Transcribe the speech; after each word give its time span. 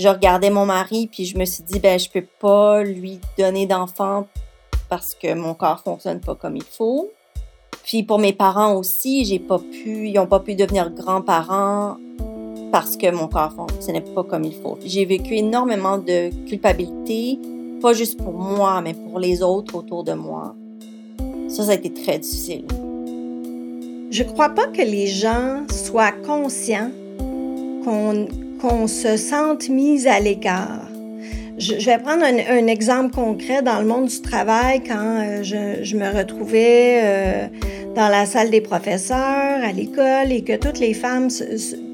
je 0.00 0.08
regardais 0.08 0.48
mon 0.48 0.64
mari, 0.64 1.08
puis 1.12 1.26
je 1.26 1.36
me 1.36 1.44
suis 1.44 1.62
dit, 1.62 1.78
ben, 1.78 1.98
je 1.98 2.08
peux 2.08 2.24
pas 2.40 2.82
lui 2.82 3.20
donner 3.38 3.66
d'enfant 3.66 4.26
parce 4.88 5.14
que 5.14 5.34
mon 5.34 5.52
corps 5.52 5.80
fonctionne 5.80 6.20
pas 6.20 6.34
comme 6.34 6.56
il 6.56 6.64
faut. 6.64 7.10
Puis 7.84 8.02
pour 8.02 8.18
mes 8.18 8.32
parents 8.32 8.74
aussi, 8.76 9.26
j'ai 9.26 9.38
pas 9.38 9.58
pu, 9.58 10.08
ils 10.08 10.18
ont 10.18 10.26
pas 10.26 10.40
pu 10.40 10.54
devenir 10.54 10.90
grands-parents 10.90 11.98
parce 12.72 12.96
que 12.96 13.10
mon 13.10 13.28
corps 13.28 13.52
fonctionnait 13.52 14.00
pas 14.00 14.24
comme 14.24 14.44
il 14.44 14.54
faut. 14.54 14.78
J'ai 14.82 15.04
vécu 15.04 15.34
énormément 15.34 15.98
de 15.98 16.30
culpabilité, 16.46 17.38
pas 17.82 17.92
juste 17.92 18.18
pour 18.18 18.32
moi, 18.32 18.80
mais 18.80 18.94
pour 18.94 19.18
les 19.18 19.42
autres 19.42 19.74
autour 19.74 20.02
de 20.02 20.14
moi. 20.14 20.54
Ça, 21.48 21.64
ça 21.64 21.72
a 21.72 21.74
été 21.74 21.92
très 21.92 22.18
difficile. 22.18 22.64
Je 24.10 24.22
crois 24.22 24.48
pas 24.48 24.66
que 24.68 24.82
les 24.82 25.08
gens 25.08 25.66
soient 25.70 26.12
conscients 26.12 26.90
qu'on 27.84 28.26
se 28.86 29.16
sente 29.16 29.68
mis 29.68 30.06
à 30.06 30.20
l'écart. 30.20 30.86
Je, 31.58 31.74
vais 31.74 31.98
prendre 31.98 32.24
un, 32.24 32.66
exemple 32.66 33.14
concret 33.14 33.62
dans 33.62 33.80
le 33.80 33.86
monde 33.86 34.06
du 34.06 34.20
travail 34.22 34.82
quand 34.82 34.94
euh, 34.96 35.42
je, 35.42 35.96
me 35.96 36.16
retrouvais 36.16 37.00
euh, 37.02 37.46
dans 37.94 38.08
la 38.08 38.24
salle 38.24 38.50
des 38.50 38.62
professeurs 38.62 39.16
à 39.62 39.72
l'école 39.72 40.32
et 40.32 40.42
que 40.42 40.56
toutes 40.56 40.78
les 40.78 40.94
femmes 40.94 41.28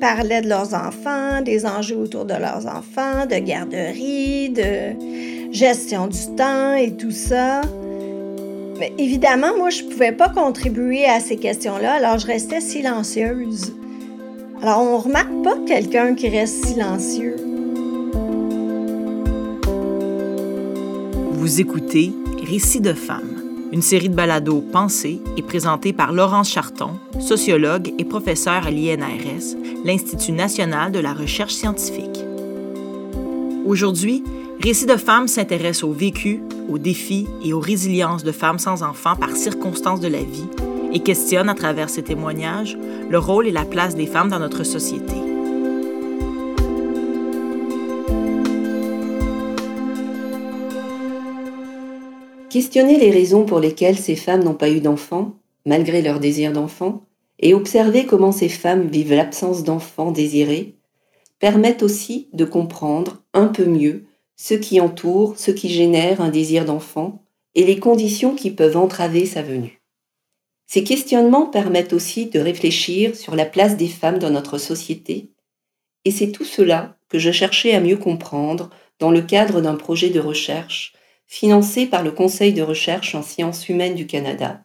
parlaient 0.00 0.42
de 0.42 0.48
leurs 0.48 0.74
enfants, 0.74 1.40
des 1.44 1.66
enjeux 1.66 1.96
autour 1.96 2.24
de 2.24 2.34
leurs 2.34 2.66
enfants, 2.66 3.26
de 3.28 3.38
garderie, 3.38 4.50
de 4.50 5.52
gestion 5.52 6.06
du 6.06 6.36
temps 6.36 6.74
et 6.74 6.92
tout 6.92 7.10
ça. 7.10 7.62
Mais 8.78 8.92
évidemment, 8.98 9.56
moi, 9.56 9.70
je 9.70 9.82
ne 9.82 9.90
pouvais 9.90 10.12
pas 10.12 10.28
contribuer 10.28 11.06
à 11.06 11.18
ces 11.18 11.36
questions-là, 11.36 11.94
alors 11.94 12.18
je 12.18 12.26
restais 12.26 12.60
silencieuse. 12.60 13.75
Alors, 14.62 14.80
on 14.80 14.98
ne 14.98 15.02
remarque 15.02 15.42
pas 15.44 15.58
quelqu'un 15.66 16.14
qui 16.14 16.28
reste 16.28 16.64
silencieux. 16.66 17.36
Vous 21.32 21.60
écoutez 21.60 22.12
Récits 22.42 22.80
de 22.80 22.94
femmes, 22.94 23.42
une 23.72 23.82
série 23.82 24.08
de 24.08 24.14
balados 24.14 24.60
pensée 24.60 25.20
et 25.36 25.42
présentée 25.42 25.92
par 25.92 26.12
Laurence 26.12 26.50
Charton, 26.50 26.92
sociologue 27.20 27.92
et 27.98 28.04
professeure 28.04 28.66
à 28.66 28.70
l'INRS, 28.70 29.56
l'Institut 29.84 30.32
national 30.32 30.90
de 30.90 31.00
la 31.00 31.12
recherche 31.12 31.54
scientifique. 31.54 32.24
Aujourd'hui, 33.66 34.24
Récits 34.60 34.86
de 34.86 34.96
femmes 34.96 35.28
s'intéresse 35.28 35.84
au 35.84 35.92
vécu, 35.92 36.40
aux 36.68 36.78
défis 36.78 37.26
et 37.44 37.52
aux 37.52 37.60
résiliences 37.60 38.24
de 38.24 38.32
femmes 38.32 38.58
sans 38.58 38.82
enfants 38.82 39.16
par 39.16 39.36
circonstances 39.36 40.00
de 40.00 40.08
la 40.08 40.22
vie 40.22 40.48
et 40.96 41.00
questionne 41.00 41.50
à 41.50 41.54
travers 41.54 41.90
ces 41.90 42.02
témoignages 42.02 42.78
le 43.10 43.18
rôle 43.18 43.46
et 43.46 43.52
la 43.52 43.66
place 43.66 43.94
des 43.94 44.06
femmes 44.06 44.30
dans 44.30 44.38
notre 44.38 44.64
société. 44.64 45.12
Questionner 52.48 52.98
les 52.98 53.10
raisons 53.10 53.44
pour 53.44 53.60
lesquelles 53.60 53.98
ces 53.98 54.16
femmes 54.16 54.42
n'ont 54.42 54.54
pas 54.54 54.70
eu 54.70 54.80
d'enfants, 54.80 55.34
malgré 55.66 56.00
leur 56.00 56.18
désir 56.18 56.54
d'enfant, 56.54 57.02
et 57.40 57.52
observer 57.52 58.06
comment 58.06 58.32
ces 58.32 58.48
femmes 58.48 58.88
vivent 58.88 59.12
l'absence 59.12 59.64
d'enfants 59.64 60.12
désirés, 60.12 60.76
permettent 61.38 61.82
aussi 61.82 62.30
de 62.32 62.46
comprendre 62.46 63.22
un 63.34 63.48
peu 63.48 63.66
mieux 63.66 64.06
ce 64.36 64.54
qui 64.54 64.80
entoure, 64.80 65.34
ce 65.36 65.50
qui 65.50 65.68
génère 65.68 66.22
un 66.22 66.30
désir 66.30 66.64
d'enfant 66.64 67.22
et 67.54 67.64
les 67.66 67.78
conditions 67.78 68.34
qui 68.34 68.50
peuvent 68.50 68.78
entraver 68.78 69.26
sa 69.26 69.42
venue. 69.42 69.75
Ces 70.66 70.82
questionnements 70.82 71.46
permettent 71.46 71.92
aussi 71.92 72.26
de 72.26 72.40
réfléchir 72.40 73.14
sur 73.14 73.36
la 73.36 73.44
place 73.44 73.76
des 73.76 73.88
femmes 73.88 74.18
dans 74.18 74.30
notre 74.30 74.58
société, 74.58 75.30
et 76.04 76.10
c'est 76.10 76.32
tout 76.32 76.44
cela 76.44 76.96
que 77.08 77.18
je 77.18 77.30
cherchais 77.30 77.72
à 77.74 77.80
mieux 77.80 77.96
comprendre 77.96 78.70
dans 78.98 79.10
le 79.10 79.22
cadre 79.22 79.60
d'un 79.60 79.74
projet 79.74 80.10
de 80.10 80.20
recherche 80.20 80.94
financé 81.26 81.86
par 81.86 82.02
le 82.02 82.12
Conseil 82.12 82.52
de 82.52 82.62
recherche 82.62 83.14
en 83.14 83.22
sciences 83.22 83.68
humaines 83.68 83.94
du 83.94 84.06
Canada 84.06 84.62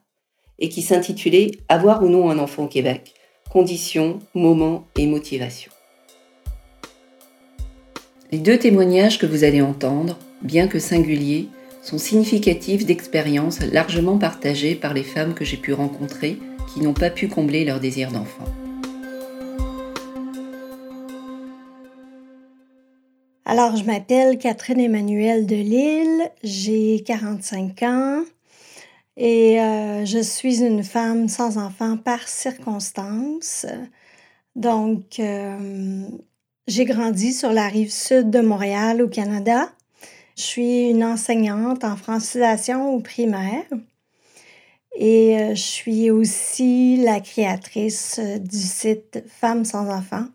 et 0.59 0.70
qui 0.70 0.81
s'intitulait 0.81 1.52
Avoir 1.70 2.04
ou 2.04 2.09
non 2.09 2.30
un 2.30 2.40
enfant 2.40 2.66
au 2.66 2.68
Québec 2.68 3.14
Conditions, 3.50 4.20
moments 4.34 4.88
et 4.98 5.08
motivations. 5.08 5.72
Les 8.31 8.38
deux 8.38 8.58
témoignages 8.58 9.20
que 9.20 9.25
vous 9.25 9.44
allez 9.44 9.62
entendre, 9.62 10.18
bien 10.42 10.68
que 10.68 10.80
singuliers, 10.80 11.50
sont 11.81 11.97
significatifs 11.97 12.86
d'expériences 12.86 13.59
largement 13.59 14.18
partagées 14.18 14.75
par 14.75 14.94
les 14.94 15.03
femmes 15.03 15.34
que 15.34 15.46
j'ai 15.46 15.58
pu 15.58 15.74
rencontrer 15.74 16.38
qui 16.74 16.81
n'ont 16.81 16.94
pas 16.94 17.09
pu 17.09 17.28
combler 17.28 17.66
leur 17.66 17.80
désir 17.80 18.12
d'enfant. 18.12 18.46
Alors, 23.46 23.75
je 23.75 23.84
m'appelle 23.84 24.38
Catherine 24.38 24.80
Emmanuel 24.80 25.46
de 25.46 25.58
Lille, 25.58 26.31
j'ai 26.44 27.03
45 27.06 27.84
ans 27.84 28.24
et 29.18 29.59
euh, 29.59 30.06
je 30.06 30.19
suis 30.19 30.63
une 30.63 30.84
femme 30.84 31.28
sans 31.28 31.58
enfant 31.58 31.98
par 31.98 32.28
circonstance. 32.28 33.66
Donc, 34.56 35.19
euh, 35.19 36.08
j'ai 36.68 36.86
grandi 36.86 37.34
sur 37.34 37.52
la 37.52 37.68
rive 37.68 37.92
sud 37.92 38.30
de 38.30 38.40
Montréal 38.40 39.02
au 39.02 39.09
Canada. 39.09 39.69
Je 40.38 40.42
suis 40.42 40.90
une 40.90 41.03
enseignante 41.03 41.84
en 41.84 41.96
francisation 41.96 42.94
au 42.94 43.00
primaire 43.00 43.66
et 44.96 45.38
euh, 45.38 45.50
je 45.56 45.62
suis 45.62 46.12
aussi 46.12 46.97
la 46.97 47.19
créatrice 47.19 48.19
du 48.19 48.58
site 48.58 49.24
Femmes 49.28 49.66
sans 49.66 49.90
enfants 49.90 50.28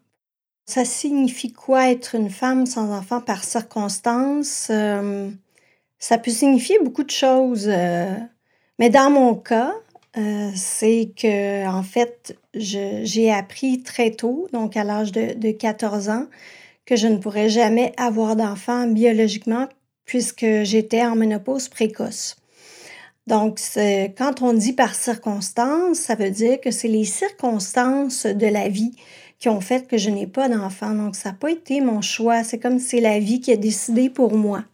ça 0.66 0.84
signifie 0.84 1.52
quoi 1.52 1.90
être 1.90 2.16
une 2.16 2.30
femme 2.30 2.66
sans 2.66 2.92
enfant 2.92 3.20
par 3.20 3.44
circonstance? 3.44 4.68
Euh, 4.70 5.30
ça 5.98 6.18
peut 6.18 6.30
signifier 6.30 6.78
beaucoup 6.82 7.04
de 7.04 7.10
choses. 7.10 7.68
Euh, 7.68 8.14
mais 8.78 8.90
dans 8.90 9.10
mon 9.10 9.34
cas, 9.36 9.74
euh, 10.18 10.50
c'est 10.54 11.12
que, 11.16 11.66
en 11.68 11.82
fait, 11.82 12.36
j'ai 12.54 13.32
appris 13.32 13.82
très 13.82 14.10
tôt, 14.10 14.48
donc 14.52 14.76
à 14.76 14.84
l'âge 14.84 15.12
de, 15.12 15.34
de, 15.34 15.52
14 15.52 16.08
ans, 16.10 16.26
que 16.84 16.96
je 16.96 17.06
ne 17.06 17.18
pourrais 17.18 17.48
jamais 17.48 17.92
avoir 17.96 18.36
d'enfant 18.36 18.86
biologiquement 18.88 19.68
puisque 20.06 20.46
j'étais 20.62 21.04
en 21.04 21.16
ménopause 21.16 21.68
précoce. 21.68 22.36
Donc, 23.26 23.58
quand 24.16 24.40
on 24.42 24.52
dit 24.52 24.72
par 24.72 24.94
circonstance, 24.94 25.98
ça 25.98 26.14
veut 26.14 26.30
dire 26.30 26.60
que 26.60 26.70
c'est 26.70 26.88
les 26.88 27.04
circonstances 27.04 28.24
de 28.24 28.46
la 28.46 28.68
vie 28.68 28.92
qui 29.40 29.48
ont 29.48 29.60
fait 29.60 29.86
que 29.86 29.98
je 29.98 30.10
n'ai 30.10 30.28
pas 30.28 30.48
d'enfant. 30.48 30.94
Donc, 30.94 31.16
ça 31.16 31.30
n'a 31.30 31.34
pas 31.34 31.50
été 31.50 31.80
mon 31.80 32.00
choix. 32.00 32.44
C'est 32.44 32.58
comme 32.58 32.78
si 32.78 32.86
c'est 32.86 33.00
la 33.00 33.18
vie 33.18 33.40
qui 33.40 33.50
a 33.50 33.56
décidé 33.56 34.08
pour 34.08 34.36
moi. 34.36 34.64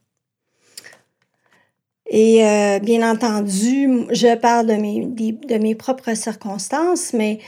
Et 2.07 2.45
euh, 2.45 2.79
bien 2.79 3.11
entendu, 3.11 4.07
je 4.11 4.37
parle 4.37 4.67
de 4.67 4.75
mes, 4.75 5.07
de 5.07 5.57
mes 5.57 5.75
propres 5.75 6.15
circonstances, 6.15 7.15
mais 7.15 7.39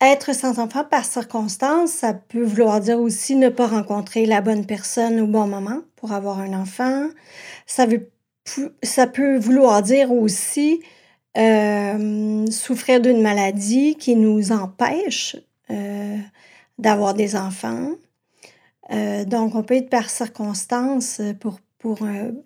être 0.00 0.34
sans 0.34 0.58
enfant 0.58 0.84
par 0.84 1.04
circonstance, 1.04 1.90
ça 1.90 2.14
peut 2.14 2.42
vouloir 2.42 2.80
dire 2.80 3.00
aussi 3.00 3.36
ne 3.36 3.48
pas 3.48 3.66
rencontrer 3.66 4.26
la 4.26 4.40
bonne 4.40 4.66
personne 4.66 5.20
au 5.20 5.26
bon 5.26 5.46
moment 5.46 5.80
pour 5.96 6.12
avoir 6.12 6.40
un 6.40 6.52
enfant. 6.52 7.08
Ça, 7.66 7.86
veut, 7.86 8.10
ça 8.82 9.06
peut 9.06 9.36
vouloir 9.38 9.82
dire 9.82 10.12
aussi 10.12 10.82
euh, 11.36 12.46
souffrir 12.50 13.00
d'une 13.00 13.22
maladie 13.22 13.96
qui 13.96 14.14
nous 14.14 14.52
empêche 14.52 15.36
euh, 15.70 16.18
d'avoir 16.78 17.14
des 17.14 17.34
enfants. 17.36 17.90
Euh, 18.92 19.24
donc, 19.24 19.54
on 19.54 19.62
peut 19.62 19.74
être 19.74 19.90
par 19.90 20.10
circonstance 20.10 21.20
pour, 21.40 21.58
pour 21.78 21.98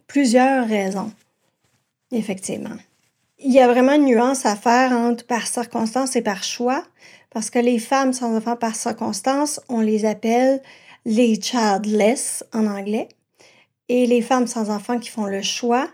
plusieurs 0.07 0.67
raisons, 0.67 1.13
effectivement. 2.13 2.77
Il 3.41 3.53
y 3.53 3.61
a 3.61 3.69
vraiment 3.69 3.93
une 3.93 4.07
nuance 4.07 4.47
à 4.47 4.57
faire 4.57 4.93
entre 4.93 5.25
par 5.27 5.47
circonstance 5.47 6.17
et 6.17 6.23
par 6.23 6.43
choix, 6.43 6.83
parce 7.31 7.51
que 7.51 7.59
les 7.59 7.79
femmes 7.79 8.13
sans 8.13 8.37
enfants 8.37 8.57
par 8.57 8.75
circonstance, 8.75 9.61
on 9.69 9.81
les 9.81 10.05
appelle 10.05 10.63
les 11.05 11.41
childless 11.41 12.45
en 12.53 12.67
anglais, 12.67 13.09
et 13.89 14.07
les 14.07 14.23
femmes 14.23 14.47
sans 14.47 14.71
enfants 14.71 14.99
qui 14.99 15.09
font 15.09 15.27
le 15.27 15.43
choix, 15.43 15.89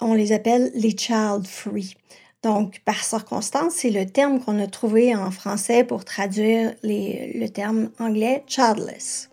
on 0.00 0.14
les 0.14 0.32
appelle 0.32 0.70
les 0.74 0.96
child 0.96 1.46
free. 1.46 1.94
Donc, 2.42 2.80
par 2.84 3.02
circonstance, 3.02 3.74
c'est 3.74 3.90
le 3.90 4.06
terme 4.06 4.40
qu'on 4.40 4.62
a 4.62 4.66
trouvé 4.66 5.14
en 5.16 5.30
français 5.30 5.84
pour 5.84 6.04
traduire 6.04 6.74
le 6.82 7.48
terme 7.48 7.90
anglais 7.98 8.44
childless. 8.46 9.30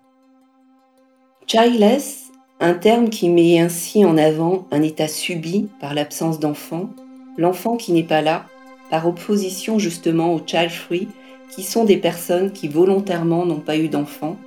Childless, 1.47 2.31
un 2.59 2.73
terme 2.73 3.09
qui 3.09 3.29
met 3.29 3.59
ainsi 3.59 4.03
en 4.05 4.17
avant 4.17 4.67
un 4.71 4.81
état 4.81 5.07
subi 5.07 5.69
par 5.79 5.93
l'absence 5.93 6.39
d'enfant, 6.39 6.89
l'enfant 7.37 7.77
qui 7.77 7.91
n'est 7.91 8.03
pas 8.03 8.21
là, 8.21 8.45
par 8.89 9.07
opposition 9.07 9.79
justement 9.79 10.33
aux 10.33 10.41
child-free, 10.45 11.07
qui 11.53 11.63
sont 11.63 11.85
des 11.85 11.97
personnes 11.97 12.51
qui 12.51 12.67
volontairement 12.67 13.45
n'ont 13.45 13.59
pas 13.59 13.77
eu 13.77 13.87
d'enfant 13.87 14.37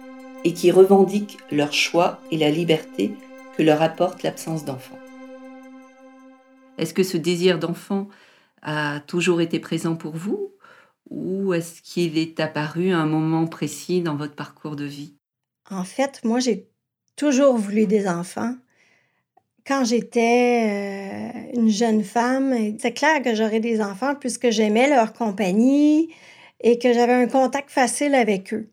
et 0.44 0.52
qui 0.52 0.72
revendiquent 0.72 1.38
leur 1.52 1.72
choix 1.72 2.20
et 2.32 2.36
la 2.36 2.50
liberté 2.50 3.12
que 3.56 3.62
leur 3.62 3.80
apporte 3.80 4.22
l'absence 4.22 4.64
d'enfant. 4.64 4.98
Est-ce 6.78 6.92
que 6.92 7.04
ce 7.04 7.16
désir 7.16 7.58
d'enfant 7.58 8.08
a 8.62 9.00
toujours 9.06 9.40
été 9.40 9.60
présent 9.60 9.94
pour 9.94 10.16
vous 10.16 10.52
ou 11.08 11.54
est-ce 11.54 11.80
qu'il 11.82 12.18
est 12.18 12.40
apparu 12.40 12.92
à 12.92 12.98
un 12.98 13.06
moment 13.06 13.46
précis 13.46 14.00
dans 14.00 14.16
votre 14.16 14.34
parcours 14.34 14.74
de 14.74 14.84
vie? 14.84 15.14
En 15.70 15.84
fait, 15.84 16.20
moi, 16.24 16.40
j'ai 16.40 16.68
toujours 17.14 17.56
voulu 17.56 17.86
des 17.86 18.08
enfants. 18.08 18.54
Quand 19.64 19.84
j'étais 19.84 21.32
euh, 21.54 21.60
une 21.60 21.70
jeune 21.70 22.02
femme, 22.02 22.54
c'est 22.78 22.92
clair 22.92 23.22
que 23.22 23.34
j'aurais 23.34 23.60
des 23.60 23.80
enfants 23.80 24.14
puisque 24.14 24.50
j'aimais 24.50 24.88
leur 24.88 25.12
compagnie 25.12 26.10
et 26.60 26.78
que 26.78 26.92
j'avais 26.92 27.12
un 27.12 27.26
contact 27.26 27.70
facile 27.70 28.14
avec 28.14 28.52
eux. 28.54 28.68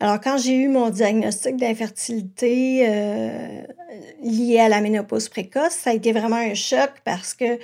Alors, 0.00 0.20
quand 0.20 0.36
j'ai 0.36 0.54
eu 0.54 0.68
mon 0.68 0.90
diagnostic 0.90 1.56
d'infertilité 1.56 2.88
euh, 2.88 3.62
lié 4.22 4.58
à 4.58 4.68
la 4.68 4.80
ménopause 4.80 5.28
précoce, 5.28 5.74
ça 5.74 5.90
a 5.90 5.94
été 5.94 6.10
vraiment 6.10 6.36
un 6.36 6.54
choc 6.54 6.90
parce 7.04 7.34
que 7.34 7.58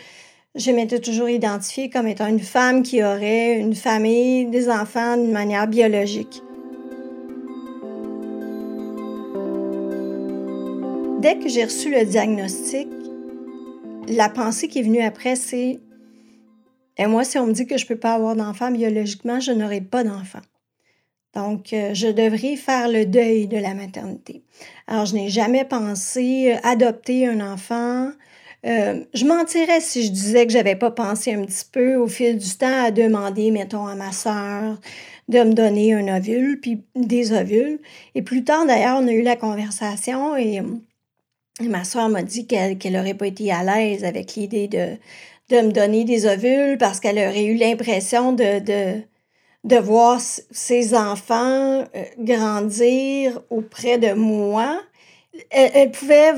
je 0.55 0.71
m'étais 0.71 1.01
toujours 1.01 1.29
identifiée 1.29 1.91
comme 1.91 2.07
étant 2.07 2.27
une 2.27 2.39
femme 2.39 2.83
qui 2.83 3.03
aurait 3.03 3.59
une 3.59 3.75
famille, 3.75 4.47
des 4.47 4.69
enfants 4.69 5.17
d'une 5.17 5.33
manière 5.33 5.67
biologique. 5.67 6.43
Dès 11.21 11.39
que 11.39 11.49
j'ai 11.49 11.65
reçu 11.65 11.91
le 11.91 12.05
diagnostic, 12.05 12.89
la 14.07 14.29
pensée 14.29 14.69
qui 14.69 14.79
est 14.79 14.83
venue 14.83 15.03
après, 15.03 15.35
c'est 15.35 15.81
Et 16.99 17.07
moi, 17.07 17.25
si 17.25 17.39
on 17.39 17.47
me 17.47 17.53
dit 17.53 17.67
que 17.67 17.79
je 17.79 17.85
ne 17.85 17.89
peux 17.89 17.99
pas 17.99 18.15
avoir 18.15 18.35
d'enfant 18.35 18.71
biologiquement, 18.71 19.41
je 19.41 19.53
n'aurai 19.53 19.81
pas 19.81 20.03
d'enfant. 20.03 20.41
Donc, 21.35 21.73
euh, 21.73 21.95
je 21.95 22.09
devrais 22.09 22.57
faire 22.57 22.89
le 22.89 23.07
deuil 23.07 23.47
de 23.47 23.59
la 23.59 23.75
maternité. 23.75 24.43
Alors, 24.87 25.07
je 25.07 25.15
n'ai 25.15 25.29
jamais 25.29 25.65
pensé 25.65 26.53
euh, 26.53 26.69
adopter 26.69 27.29
un 27.29 27.41
enfant. 27.41 28.11
Euh, 28.67 29.05
je 29.15 29.25
mentirais 29.25 29.81
si 29.81 30.05
je 30.05 30.11
disais 30.11 30.47
que 30.47 30.53
j'avais 30.53 30.75
pas 30.75 30.91
pensé 30.91 31.33
un 31.33 31.45
petit 31.45 31.65
peu 31.71 31.95
au 31.95 32.09
fil 32.09 32.39
du 32.39 32.57
temps 32.57 32.85
à 32.85 32.91
demander, 32.91 33.53
mettons, 33.53 33.87
à 33.87 33.95
ma 33.95 34.11
sœur 34.11 34.81
de 35.29 35.39
me 35.41 35.53
donner 35.53 35.95
un 35.95 36.17
ovule, 36.17 36.59
puis 36.61 36.83
des 36.97 37.33
ovules. 37.33 37.79
Et 38.15 38.23
plus 38.23 38.43
tard, 38.43 38.67
d'ailleurs, 38.67 38.99
on 39.01 39.07
a 39.07 39.13
eu 39.13 39.23
la 39.23 39.37
conversation 39.37 40.37
et, 40.37 40.61
ma 41.61 41.85
sœur 41.85 42.09
m'a 42.09 42.23
dit 42.23 42.47
qu'elle 42.47 42.93
n'aurait 42.93 43.15
pas 43.15 43.27
été 43.27 43.53
à 43.53 43.63
l'aise 43.63 44.05
avec 44.05 44.35
l'idée 44.35 44.69
de, 44.69 44.97
de 45.51 45.61
me 45.61 45.73
donner 45.73 46.05
des 46.05 46.27
ovules 46.27 46.79
parce 46.79 47.01
qu'elle 47.01 47.19
aurait 47.19 47.45
eu 47.45 47.55
l'impression 47.55 48.33
de, 48.33 48.61
de 48.61 49.03
de 49.65 49.77
voir 49.77 50.21
ses 50.21 50.95
enfants 50.95 51.85
euh, 51.95 52.05
grandir 52.19 53.41
auprès 53.51 53.99
de 53.99 54.13
moi. 54.13 54.81
Elle, 55.51 55.93
pouvait 55.93 56.33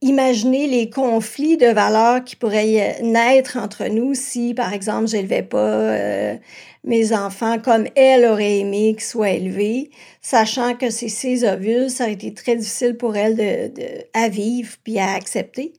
imaginer 0.00 0.66
les 0.66 0.90
conflits 0.90 1.56
de 1.56 1.66
valeurs 1.66 2.24
qui 2.24 2.34
pourraient 2.34 3.00
naître 3.00 3.56
entre 3.56 3.86
nous 3.86 4.14
si, 4.14 4.54
par 4.54 4.72
exemple, 4.72 5.06
je 5.06 5.16
n'élevais 5.18 5.44
pas 5.44 5.58
euh, 5.58 6.36
mes 6.82 7.12
enfants 7.12 7.60
comme 7.60 7.86
elle 7.94 8.24
aurait 8.24 8.58
aimé 8.58 8.94
qu'ils 8.94 9.04
soient 9.04 9.30
élevés, 9.30 9.90
sachant 10.20 10.74
que 10.74 10.90
c'est 10.90 11.08
ses 11.08 11.44
ovules, 11.44 11.90
ça 11.90 12.04
aurait 12.04 12.14
été 12.14 12.34
très 12.34 12.56
difficile 12.56 12.96
pour 12.96 13.16
elle 13.16 13.36
de, 13.36 13.70
à 14.14 14.28
vivre 14.28 14.74
puis 14.82 14.98
à 14.98 15.12
accepter. 15.12 15.72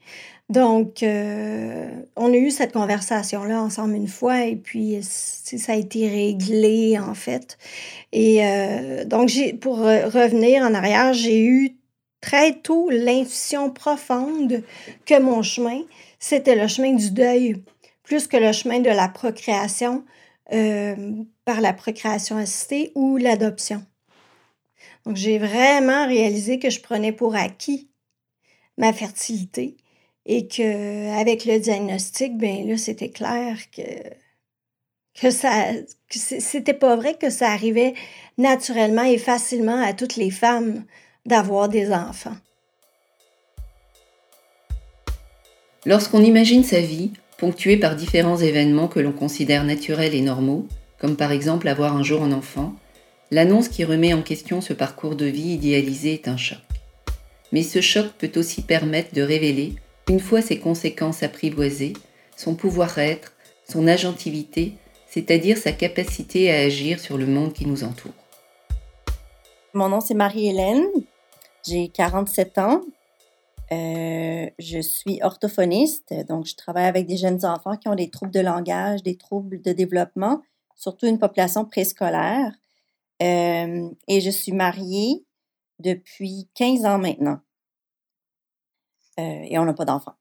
Donc, 0.51 1.01
euh, 1.01 1.89
on 2.17 2.33
a 2.33 2.35
eu 2.35 2.51
cette 2.51 2.73
conversation-là 2.73 3.61
ensemble 3.61 3.95
une 3.95 4.09
fois 4.09 4.43
et 4.43 4.57
puis 4.57 5.01
ça 5.01 5.71
a 5.71 5.75
été 5.77 6.09
réglé 6.09 6.99
en 6.99 7.13
fait. 7.13 7.57
Et 8.11 8.45
euh, 8.45 9.05
donc, 9.05 9.31
pour 9.61 9.77
revenir 9.77 10.63
en 10.63 10.73
arrière, 10.73 11.13
j'ai 11.13 11.41
eu 11.41 11.77
très 12.19 12.51
tôt 12.51 12.89
l'intuition 12.89 13.69
profonde 13.69 14.61
que 15.05 15.21
mon 15.21 15.41
chemin, 15.41 15.83
c'était 16.19 16.55
le 16.55 16.67
chemin 16.67 16.95
du 16.95 17.11
deuil, 17.11 17.63
plus 18.03 18.27
que 18.27 18.35
le 18.35 18.51
chemin 18.51 18.81
de 18.81 18.89
la 18.89 19.07
procréation 19.07 20.03
euh, 20.51 21.13
par 21.45 21.61
la 21.61 21.71
procréation 21.71 22.35
assistée 22.35 22.91
ou 22.95 23.15
l'adoption. 23.15 23.85
Donc, 25.05 25.15
j'ai 25.15 25.37
vraiment 25.37 26.07
réalisé 26.07 26.59
que 26.59 26.69
je 26.69 26.81
prenais 26.81 27.13
pour 27.13 27.37
acquis 27.37 27.89
ma 28.77 28.91
fertilité 28.91 29.77
et 30.25 30.47
que 30.47 31.19
avec 31.19 31.45
le 31.45 31.59
diagnostic, 31.59 32.37
ben 32.37 32.67
là, 32.67 32.77
c'était 32.77 33.09
clair 33.09 33.57
que, 33.75 33.81
que 35.19 35.31
ça 35.31 35.71
c'était 36.09 36.73
pas 36.73 36.95
vrai 36.95 37.15
que 37.15 37.29
ça 37.29 37.49
arrivait 37.51 37.93
naturellement 38.37 39.03
et 39.03 39.17
facilement 39.17 39.81
à 39.81 39.93
toutes 39.93 40.15
les 40.15 40.31
femmes 40.31 40.85
d'avoir 41.25 41.69
des 41.69 41.91
enfants. 41.91 42.35
Lorsqu'on 45.85 46.23
imagine 46.23 46.63
sa 46.63 46.79
vie, 46.79 47.11
ponctuée 47.37 47.77
par 47.77 47.95
différents 47.95 48.37
événements 48.37 48.87
que 48.87 48.99
l'on 48.99 49.11
considère 49.11 49.63
naturels 49.63 50.13
et 50.13 50.21
normaux, 50.21 50.67
comme 50.99 51.15
par 51.15 51.31
exemple 51.31 51.67
avoir 51.67 51.95
un 51.95 52.03
jour 52.03 52.21
un 52.21 52.31
enfant, 52.31 52.75
l'annonce 53.31 53.67
qui 53.67 53.83
remet 53.83 54.13
en 54.13 54.21
question 54.21 54.61
ce 54.61 54.73
parcours 54.73 55.15
de 55.15 55.25
vie 55.25 55.53
idéalisé 55.53 56.13
est 56.13 56.27
un 56.27 56.37
choc. 56.37 56.59
Mais 57.51 57.63
ce 57.63 57.81
choc 57.81 58.11
peut 58.19 58.31
aussi 58.35 58.61
permettre 58.61 59.15
de 59.15 59.23
révéler 59.23 59.73
une 60.11 60.19
fois 60.19 60.41
ses 60.41 60.59
conséquences 60.59 61.23
apprivoisées, 61.23 61.93
son 62.35 62.53
pouvoir-être, 62.53 63.31
son 63.65 63.87
agentivité, 63.87 64.73
c'est-à-dire 65.07 65.57
sa 65.57 65.71
capacité 65.71 66.51
à 66.51 66.59
agir 66.59 66.99
sur 66.99 67.17
le 67.17 67.25
monde 67.25 67.53
qui 67.53 67.65
nous 67.65 67.85
entoure. 67.85 68.11
Mon 69.73 69.87
nom, 69.87 70.01
c'est 70.01 70.13
Marie-Hélène. 70.13 70.85
J'ai 71.65 71.87
47 71.87 72.57
ans. 72.57 72.81
Euh, 73.71 74.49
je 74.59 74.81
suis 74.81 75.21
orthophoniste, 75.23 76.13
donc 76.27 76.45
je 76.45 76.57
travaille 76.57 76.87
avec 76.87 77.07
des 77.07 77.15
jeunes 77.15 77.45
enfants 77.45 77.77
qui 77.77 77.87
ont 77.87 77.95
des 77.95 78.09
troubles 78.09 78.33
de 78.33 78.41
langage, 78.41 79.03
des 79.03 79.15
troubles 79.15 79.61
de 79.61 79.71
développement, 79.71 80.41
surtout 80.75 81.07
une 81.07 81.19
population 81.19 81.63
préscolaire. 81.63 82.51
Euh, 83.23 83.89
et 84.09 84.19
je 84.19 84.29
suis 84.29 84.51
mariée 84.51 85.23
depuis 85.79 86.49
15 86.55 86.83
ans 86.83 86.97
maintenant. 86.97 87.39
Euh, 89.19 89.43
et 89.43 89.57
on 89.59 89.65
n'a 89.65 89.73
pas 89.73 89.85
d'enfant. 89.85 90.13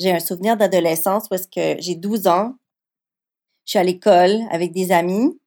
J'ai 0.00 0.12
un 0.12 0.20
souvenir 0.20 0.56
d'adolescence 0.56 1.28
parce 1.28 1.46
que 1.46 1.76
j'ai 1.78 1.94
12 1.94 2.26
ans, 2.26 2.54
je 3.64 3.70
suis 3.70 3.78
à 3.78 3.84
l'école 3.84 4.40
avec 4.50 4.72
des 4.72 4.92
amis, 4.92 5.38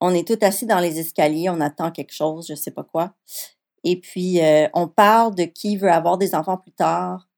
on 0.00 0.14
est 0.14 0.26
tous 0.26 0.44
assis 0.44 0.66
dans 0.66 0.80
les 0.80 0.98
escaliers, 0.98 1.50
on 1.50 1.60
attend 1.60 1.90
quelque 1.90 2.14
chose, 2.14 2.46
je 2.46 2.54
ne 2.54 2.58
sais 2.58 2.70
pas 2.70 2.84
quoi. 2.84 3.14
Et 3.84 4.00
puis, 4.00 4.40
euh, 4.40 4.68
on 4.74 4.88
parle 4.88 5.34
de 5.34 5.44
qui 5.44 5.76
veut 5.76 5.90
avoir 5.90 6.18
des 6.18 6.34
enfants 6.34 6.56
plus 6.56 6.72
tard. 6.72 7.28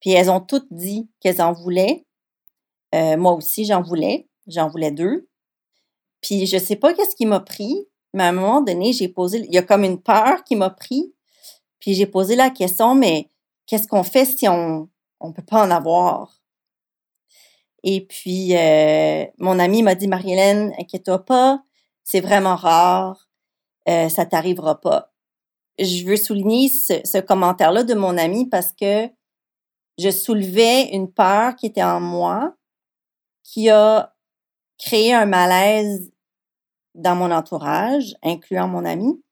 Puis, 0.00 0.10
elles 0.10 0.30
ont 0.30 0.40
toutes 0.40 0.68
dit 0.70 1.08
qu'elles 1.20 1.42
en 1.42 1.52
voulaient. 1.52 2.06
Euh, 2.94 3.16
moi 3.16 3.32
aussi, 3.32 3.64
j'en 3.64 3.82
voulais. 3.82 4.28
J'en 4.46 4.68
voulais 4.68 4.90
deux. 4.90 5.28
Puis, 6.20 6.46
je 6.46 6.56
ne 6.56 6.60
sais 6.60 6.76
pas 6.76 6.94
qu'est-ce 6.94 7.16
qui 7.16 7.26
m'a 7.26 7.40
pris, 7.40 7.88
mais 8.14 8.24
à 8.24 8.28
un 8.28 8.32
moment 8.32 8.60
donné, 8.60 8.92
j'ai 8.92 9.08
posé, 9.08 9.38
il 9.38 9.52
y 9.52 9.58
a 9.58 9.62
comme 9.62 9.84
une 9.84 10.00
peur 10.00 10.44
qui 10.44 10.56
m'a 10.56 10.70
pris. 10.70 11.14
Puis, 11.80 11.94
j'ai 11.94 12.06
posé 12.06 12.36
la 12.36 12.50
question, 12.50 12.94
mais 12.94 13.30
qu'est-ce 13.66 13.88
qu'on 13.88 14.04
fait 14.04 14.24
si 14.24 14.48
on 14.48 14.88
ne 15.22 15.32
peut 15.32 15.44
pas 15.44 15.64
en 15.64 15.70
avoir? 15.70 16.42
Et 17.84 18.06
puis, 18.06 18.56
euh, 18.56 19.26
mon 19.38 19.58
ami 19.58 19.82
m'a 19.82 19.94
dit, 19.94 20.08
Marie-Hélène, 20.08 20.72
inquiète-toi 20.78 21.24
pas, 21.24 21.62
c'est 22.04 22.20
vraiment 22.20 22.56
rare, 22.56 23.28
euh, 23.88 24.08
ça 24.08 24.26
t'arrivera 24.26 24.80
pas. 24.80 25.12
Je 25.78 26.04
veux 26.04 26.16
souligner 26.16 26.68
ce, 26.68 27.20
commentaire-là 27.20 27.82
de 27.82 27.94
mon 27.94 28.18
ami 28.18 28.48
parce 28.48 28.72
que 28.72 29.08
je 29.98 30.10
soulevais 30.10 30.90
une 30.94 31.12
peur 31.12 31.56
qui 31.56 31.66
était 31.66 31.82
en 31.82 32.00
moi, 32.00 32.54
qui 33.42 33.68
a 33.70 34.14
créé 34.78 35.12
un 35.12 35.26
malaise 35.26 36.12
dans 36.94 37.16
mon 37.16 37.30
entourage, 37.30 38.14
incluant 38.22 38.68
mon 38.68 38.84
ami. 38.84 39.22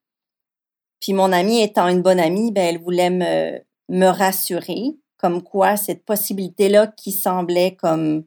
Puis 1.00 1.12
mon 1.12 1.32
amie 1.32 1.62
étant 1.62 1.88
une 1.88 2.02
bonne 2.02 2.20
amie, 2.20 2.52
ben, 2.52 2.66
elle 2.66 2.82
voulait 2.82 3.10
me, 3.10 3.60
me 3.90 4.06
rassurer, 4.06 4.96
comme 5.18 5.42
quoi 5.42 5.76
cette 5.76 6.04
possibilité-là 6.04 6.86
qui 6.86 7.12
semblait 7.12 7.74
comme, 7.74 8.24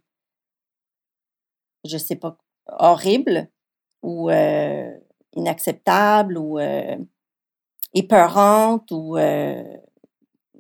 je 1.85 1.97
sais 1.97 2.17
pas, 2.17 2.37
horrible 2.67 3.49
ou 4.01 4.29
euh, 4.29 4.91
inacceptable 5.33 6.37
ou 6.37 6.59
euh, 6.59 6.97
épeurante 7.93 8.91
ou 8.91 9.17
euh, 9.17 9.63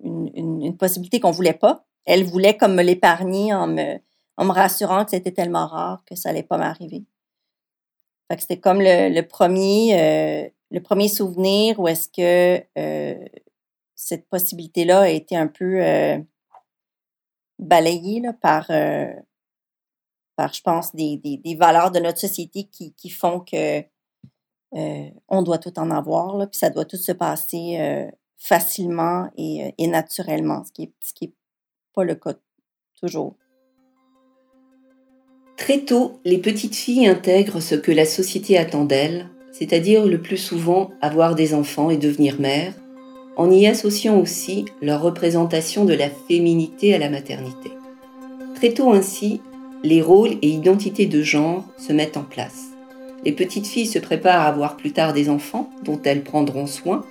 une, 0.03 0.75
possibilité 0.77 1.19
qu'on 1.19 1.31
voulait 1.31 1.53
pas. 1.53 1.85
Elle 2.05 2.23
voulait 2.23 2.57
comme 2.57 2.75
me 2.75 2.83
l'épargner 2.83 3.53
en 3.53 3.67
me, 3.67 3.99
en 4.37 4.45
me 4.45 4.51
rassurant 4.51 5.03
que 5.03 5.11
c'était 5.11 5.31
tellement 5.31 5.67
rare 5.67 6.03
que 6.05 6.15
ça 6.15 6.29
allait 6.29 6.43
pas 6.43 6.57
m'arriver. 6.57 7.03
c'était 8.39 8.59
comme 8.59 8.79
le, 8.81 9.21
premier, 9.21 10.51
le 10.71 10.79
premier 10.79 11.07
souvenir 11.09 11.79
où 11.79 11.87
est-ce 11.87 12.09
que 12.09 12.63
cette 14.03 14.27
possibilité-là 14.27 15.01
a 15.01 15.09
été 15.09 15.37
un 15.37 15.47
peu 15.47 15.81
euh, 15.81 16.19
balayée 17.57 18.21
par, 18.41 18.69
euh, 18.69 19.13
par, 20.35 20.53
je 20.53 20.61
pense, 20.61 20.93
des, 20.93 21.39
valeurs 21.57 21.91
de 21.91 21.99
notre 21.99 22.19
société 22.19 22.65
qui, 22.65 23.09
font 23.09 23.39
que 23.39 23.79
euh, 23.79 25.09
on 25.29 25.41
doit 25.41 25.57
tout 25.57 25.79
en 25.79 25.89
avoir, 25.89 26.49
puis 26.49 26.59
ça 26.59 26.69
doit 26.69 26.85
tout 26.85 26.97
se 26.97 27.13
passer 27.13 28.09
facilement 28.37 29.29
et, 29.37 29.87
naturellement, 29.87 30.63
ce 30.65 30.71
qui 30.73 30.81
n'est 30.81 30.93
ce 30.99 31.13
qui 31.13 31.33
pas 31.95 32.03
le 32.03 32.15
cas 32.15 32.33
toujours. 32.99 33.35
Très 35.55 35.85
tôt, 35.85 36.19
les 36.25 36.39
petites 36.39 36.75
filles 36.75 37.07
intègrent 37.07 37.61
ce 37.61 37.75
que 37.75 37.91
la 37.91 38.05
société 38.05 38.57
attend 38.57 38.83
d'elles, 38.83 39.29
c'est-à-dire 39.53 40.05
le 40.05 40.21
plus 40.21 40.37
souvent 40.37 40.89
avoir 41.01 41.35
des 41.35 41.53
enfants 41.53 41.91
et 41.91 41.97
devenir 41.97 42.41
mères, 42.41 42.73
en 43.35 43.49
y 43.51 43.67
associant 43.67 44.19
aussi 44.19 44.65
leur 44.81 45.01
représentation 45.01 45.85
de 45.85 45.93
la 45.93 46.09
féminité 46.09 46.93
à 46.93 46.99
la 46.99 47.09
maternité. 47.09 47.71
Très 48.55 48.73
tôt 48.73 48.91
ainsi, 48.91 49.41
les 49.83 50.01
rôles 50.01 50.37
et 50.41 50.47
identités 50.47 51.07
de 51.07 51.21
genre 51.21 51.65
se 51.77 51.91
mettent 51.91 52.17
en 52.17 52.23
place. 52.23 52.69
Les 53.25 53.31
petites 53.31 53.67
filles 53.67 53.87
se 53.87 53.99
préparent 53.99 54.41
à 54.41 54.47
avoir 54.47 54.77
plus 54.77 54.91
tard 54.91 55.13
des 55.13 55.29
enfants 55.29 55.69
dont 55.83 55.99
elles 56.03 56.23
prendront 56.23 56.67
soin, 56.67 57.05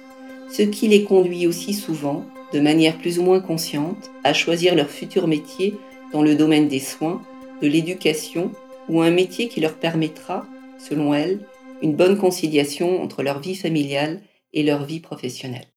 ce 0.51 0.63
qui 0.63 0.89
les 0.89 1.05
conduit 1.05 1.47
aussi 1.47 1.75
souvent, 1.75 2.25
de 2.53 2.61
manière 2.61 2.99
plus 2.99 3.19
ou 3.19 3.23
moins 3.23 3.41
consciente, 3.41 4.11
à 4.25 4.35
choisir 4.35 4.75
leur 4.75 4.89
futur 4.89 5.27
métier 5.27 5.75
dans 6.13 6.23
le 6.23 6.35
domaine 6.35 6.69
des 6.69 6.81
soins, 6.81 7.23
de 7.63 7.69
l'éducation 7.69 8.51
ou 8.89 9.01
un 9.01 9.11
métier 9.11 9.49
qui 9.49 9.61
leur 9.61 9.75
permettra, 9.75 10.45
selon 10.79 11.15
elles, 11.15 11.41
une 11.81 11.95
bonne 11.95 12.19
conciliation 12.19 13.03
entre 13.03 13.23
leur 13.23 13.41
vie 13.41 13.55
familiale 13.55 14.21
et 14.53 14.63
leur 14.63 14.85
vie 14.85 15.01
professionnelle. 15.01 15.72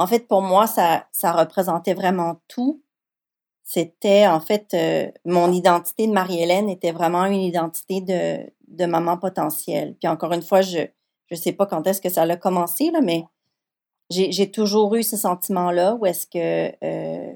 En 0.00 0.06
fait, 0.06 0.26
pour 0.26 0.40
moi, 0.40 0.66
ça, 0.66 1.04
représentait 1.22 1.92
vraiment 1.92 2.40
tout. 2.48 2.82
C'était, 3.62 4.26
en 4.26 4.40
fait, 4.40 4.72
euh, 4.72 5.10
mon 5.26 5.52
identité 5.52 6.06
de 6.06 6.12
Marie-Hélène 6.12 6.70
était 6.70 6.90
vraiment 6.90 7.26
une 7.26 7.42
identité 7.42 8.00
de, 8.00 8.50
de 8.68 8.86
maman 8.86 9.18
potentielle. 9.18 9.94
Puis 10.00 10.08
encore 10.08 10.32
une 10.32 10.40
fois, 10.40 10.62
je 10.62 10.86
ne 11.30 11.36
sais 11.36 11.52
pas 11.52 11.66
quand 11.66 11.86
est-ce 11.86 12.00
que 12.00 12.08
ça 12.08 12.22
a 12.22 12.36
commencé, 12.36 12.90
là, 12.90 13.02
mais 13.02 13.24
j'ai 14.08 14.50
toujours 14.50 14.94
eu 14.94 15.02
ce 15.02 15.18
sentiment-là 15.18 15.94
où 15.96 16.06
est-ce 16.06 16.26
que 16.26 16.72
euh, 16.82 17.34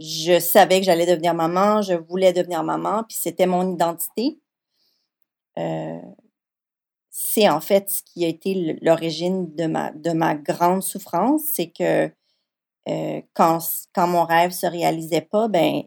je 0.00 0.40
savais 0.40 0.80
que 0.80 0.86
j'allais 0.86 1.06
devenir 1.06 1.34
maman, 1.34 1.82
je 1.82 1.94
voulais 1.94 2.32
devenir 2.32 2.64
maman, 2.64 3.04
puis 3.04 3.16
c'était 3.16 3.46
mon 3.46 3.72
identité. 3.72 4.40
Euh, 5.56 6.00
c'est 7.12 7.48
en 7.48 7.60
fait 7.60 7.90
ce 7.90 8.02
qui 8.02 8.24
a 8.24 8.28
été 8.28 8.78
l'origine 8.82 9.54
de 9.54 9.66
ma, 9.66 9.92
de 9.92 10.10
ma 10.12 10.34
grande 10.34 10.82
souffrance, 10.82 11.42
c'est 11.44 11.70
que 11.70 12.10
euh, 12.88 13.20
quand, 13.34 13.60
mon 13.98 14.24
rêve 14.24 14.50
se 14.50 14.66
réalisait 14.66 15.20
pas, 15.20 15.46
ben 15.46 15.82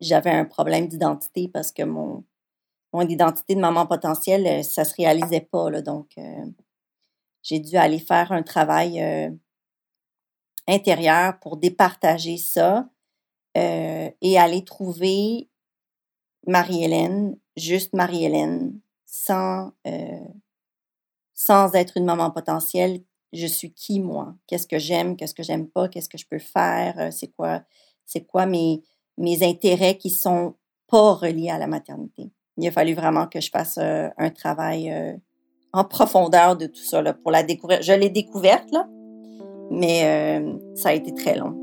j'avais 0.00 0.30
un 0.30 0.44
problème 0.44 0.86
d'identité 0.86 1.48
parce 1.48 1.72
que 1.72 1.82
mon, 1.82 2.24
identité 3.08 3.54
de 3.56 3.60
maman 3.60 3.86
potentielle, 3.86 4.62
ça 4.64 4.84
se 4.84 4.94
réalisait 4.94 5.40
pas. 5.40 5.70
Donc, 5.82 6.16
j'ai 7.42 7.58
dû 7.58 7.76
aller 7.76 7.98
faire 7.98 8.30
un 8.30 8.42
travail 8.42 9.00
euh, 9.02 9.30
intérieur 10.68 11.38
pour 11.40 11.56
départager 11.56 12.36
ça 12.36 12.88
euh, 13.56 14.10
et 14.20 14.38
aller 14.38 14.64
trouver 14.64 15.48
Marie-Hélène, 16.46 17.36
juste 17.56 17.94
Marie-Hélène, 17.94 18.78
sans, 19.14 19.70
euh, 19.86 20.26
sans 21.34 21.74
être 21.74 21.96
une 21.96 22.04
maman 22.04 22.30
potentielle. 22.32 23.00
Je 23.32 23.46
suis 23.46 23.72
qui, 23.72 24.00
moi? 24.00 24.34
Qu'est-ce 24.48 24.66
que 24.66 24.78
j'aime? 24.78 25.16
Qu'est-ce 25.16 25.34
que 25.34 25.44
j'aime 25.44 25.68
pas? 25.68 25.88
Qu'est-ce 25.88 26.08
que 26.08 26.18
je 26.18 26.26
peux 26.28 26.40
faire? 26.40 27.12
C'est 27.12 27.28
quoi, 27.28 27.62
c'est 28.04 28.26
quoi 28.26 28.46
mes, 28.46 28.82
mes 29.16 29.42
intérêts 29.44 29.96
qui 29.96 30.10
sont 30.10 30.54
pas 30.88 31.12
reliés 31.14 31.50
à 31.50 31.58
la 31.58 31.68
maternité? 31.68 32.30
Il 32.56 32.66
a 32.66 32.72
fallu 32.72 32.94
vraiment 32.94 33.26
que 33.26 33.40
je 33.40 33.50
fasse 33.50 33.78
un 33.78 34.30
travail 34.30 35.20
en 35.72 35.84
profondeur 35.84 36.56
de 36.56 36.66
tout 36.66 36.84
ça 36.84 37.02
là, 37.02 37.12
pour 37.12 37.32
la 37.32 37.42
découvrir. 37.42 37.82
Je 37.82 37.92
l'ai 37.92 38.10
découverte, 38.10 38.70
là, 38.70 38.88
mais 39.70 40.04
euh, 40.04 40.52
ça 40.76 40.90
a 40.90 40.92
été 40.92 41.12
très 41.12 41.36
long. 41.36 41.60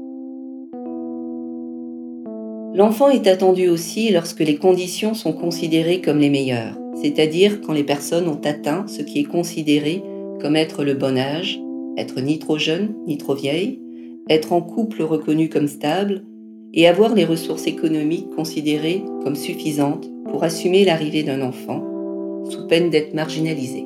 L'enfant 2.74 3.10
est 3.10 3.28
attendu 3.28 3.68
aussi 3.70 4.12
lorsque 4.12 4.40
les 4.40 4.58
conditions 4.58 5.14
sont 5.14 5.34
considérées 5.34 6.02
comme 6.02 6.20
les 6.20 6.30
meilleures, 6.30 6.78
c'est-à-dire 6.96 7.62
quand 7.62 7.74
les 7.74 7.84
personnes 7.84 8.28
ont 8.28 8.42
atteint 8.44 8.86
ce 8.88 9.02
qui 9.02 9.20
est 9.20 9.26
considéré 9.26 10.04
comme 10.42 10.56
être 10.56 10.84
le 10.84 10.94
bon 10.94 11.18
âge, 11.18 11.60
être 11.98 12.20
ni 12.22 12.40
trop 12.40 12.58
jeune 12.58 12.96
ni 13.08 13.18
trop 13.18 13.36
vieille, 13.36 13.82
être 14.30 14.54
en 14.54 14.62
couple 14.62 15.04
reconnu 15.04 15.50
comme 15.50 15.68
stable 15.68 16.26
et 16.74 16.88
avoir 16.88 17.14
les 17.14 17.26
ressources 17.26 17.68
économiques 17.68 18.30
considérées 18.36 19.04
comme 19.24 19.36
suffisantes 19.36 20.10
pour 20.30 20.44
assumer 20.44 20.86
l'arrivée 20.86 21.24
d'un 21.24 21.42
enfant, 21.42 21.84
sous 22.50 22.68
peine 22.68 22.90
d'être 22.90 23.14
marginalisé 23.14 23.86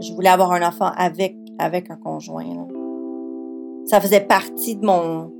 je 0.00 0.12
voulais 0.12 0.28
avoir 0.28 0.52
un 0.52 0.66
enfant 0.66 0.90
avec, 0.96 1.36
avec 1.58 1.90
un 1.90 1.96
conjoint. 1.96 2.44
Ça 3.86 4.00
faisait 4.00 4.20
partie 4.20 4.76
de 4.76 4.84
mon, 4.84 5.32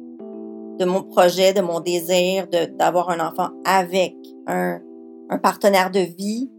de 0.79 0.85
mon 0.85 1.03
projet, 1.03 1.53
de 1.53 1.61
mon 1.61 1.81
désir 1.81 2.47
d'avoir 2.79 3.11
un 3.11 3.21
enfant 3.21 3.49
avec 3.65 4.17
un, 4.47 4.81
partenaire 5.43 5.91
de 5.91 6.01
vie 6.01 6.51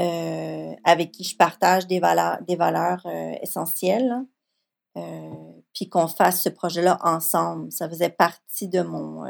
euh, 0.00 0.74
avec 0.84 1.12
qui 1.12 1.24
je 1.24 1.36
partage 1.36 1.86
des 1.86 2.00
valeurs, 2.00 2.38
des 2.42 2.56
valeurs 2.56 3.02
euh, 3.06 3.34
essentielles. 3.42 4.24
Euh, 4.98 5.30
puis 5.72 5.88
qu'on 5.88 6.06
fasse 6.06 6.42
ce 6.42 6.50
projet-là 6.50 6.98
ensemble. 7.02 7.72
Ça 7.72 7.88
faisait 7.88 8.10
partie 8.10 8.68
de 8.68 8.82
mon, 8.82 9.24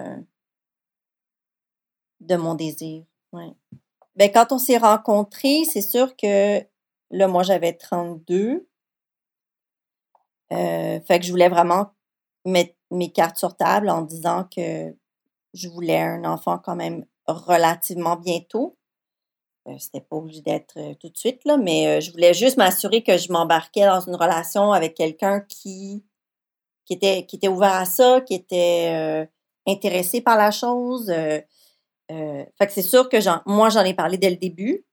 de 2.18 2.34
mon 2.34 2.56
désir. 2.56 3.04
Ouais. 3.32 3.52
Ben, 4.16 4.28
quand 4.32 4.50
on 4.50 4.58
s'est 4.58 4.78
rencontrés, 4.78 5.62
c'est 5.72 5.82
sûr 5.82 6.16
que 6.16 6.60
Là, 7.12 7.28
moi, 7.28 7.42
j'avais 7.42 7.74
32. 7.74 8.66
Euh, 10.52 11.00
fait 11.00 11.20
que 11.20 11.26
je 11.26 11.30
voulais 11.30 11.50
vraiment 11.50 11.92
mettre 12.46 12.74
mes 12.90 13.12
cartes 13.12 13.36
sur 13.36 13.56
table 13.56 13.90
en 13.90 14.02
disant 14.02 14.44
que 14.44 14.96
je 15.52 15.68
voulais 15.68 16.00
un 16.00 16.24
enfant 16.24 16.58
quand 16.58 16.74
même 16.74 17.04
relativement 17.26 18.16
bientôt. 18.16 18.76
Euh, 19.68 19.76
C'était 19.78 20.00
pas 20.00 20.16
obligé 20.16 20.40
d'être 20.40 20.76
euh, 20.76 20.94
tout 20.94 21.08
de 21.08 21.16
suite, 21.16 21.44
là, 21.44 21.56
mais 21.56 21.86
euh, 21.86 22.00
je 22.00 22.10
voulais 22.10 22.34
juste 22.34 22.56
m'assurer 22.56 23.02
que 23.02 23.16
je 23.16 23.30
m'embarquais 23.32 23.86
dans 23.86 24.00
une 24.00 24.16
relation 24.16 24.72
avec 24.72 24.94
quelqu'un 24.94 25.40
qui, 25.40 26.04
était, 26.90 27.48
ouvert 27.48 27.74
à 27.74 27.84
ça, 27.84 28.20
qui 28.20 28.34
était 28.34 29.26
intéressé 29.66 30.20
par 30.20 30.36
la 30.36 30.50
chose. 30.50 31.06
fait 31.06 32.70
c'est 32.70 32.82
sûr 32.82 33.08
que 33.08 33.16
moi, 33.48 33.70
j'en 33.70 33.84
ai 33.84 33.94
parlé 33.94 34.18
dès 34.18 34.30
le 34.30 34.36
début. 34.36 34.84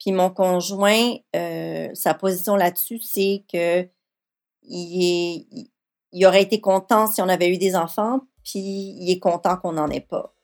Puis 0.00 0.10
mon 0.10 0.30
conjoint, 0.30 1.14
sa 1.94 2.14
position 2.14 2.56
là-dessus, 2.56 2.98
c'est 3.00 3.44
que 3.52 3.88
il, 4.62 5.70
il 6.12 6.26
aurait 6.26 6.42
été 6.42 6.60
content 6.60 7.06
si 7.06 7.22
on 7.22 7.28
avait 7.28 7.48
eu 7.48 7.58
des 7.58 7.76
enfants, 7.76 8.20
puis 8.42 8.58
il 8.60 9.10
est 9.10 9.20
content 9.20 9.56
qu'on 9.56 9.72
n'en 9.72 9.88
ait 9.88 10.00
pas. 10.00 10.34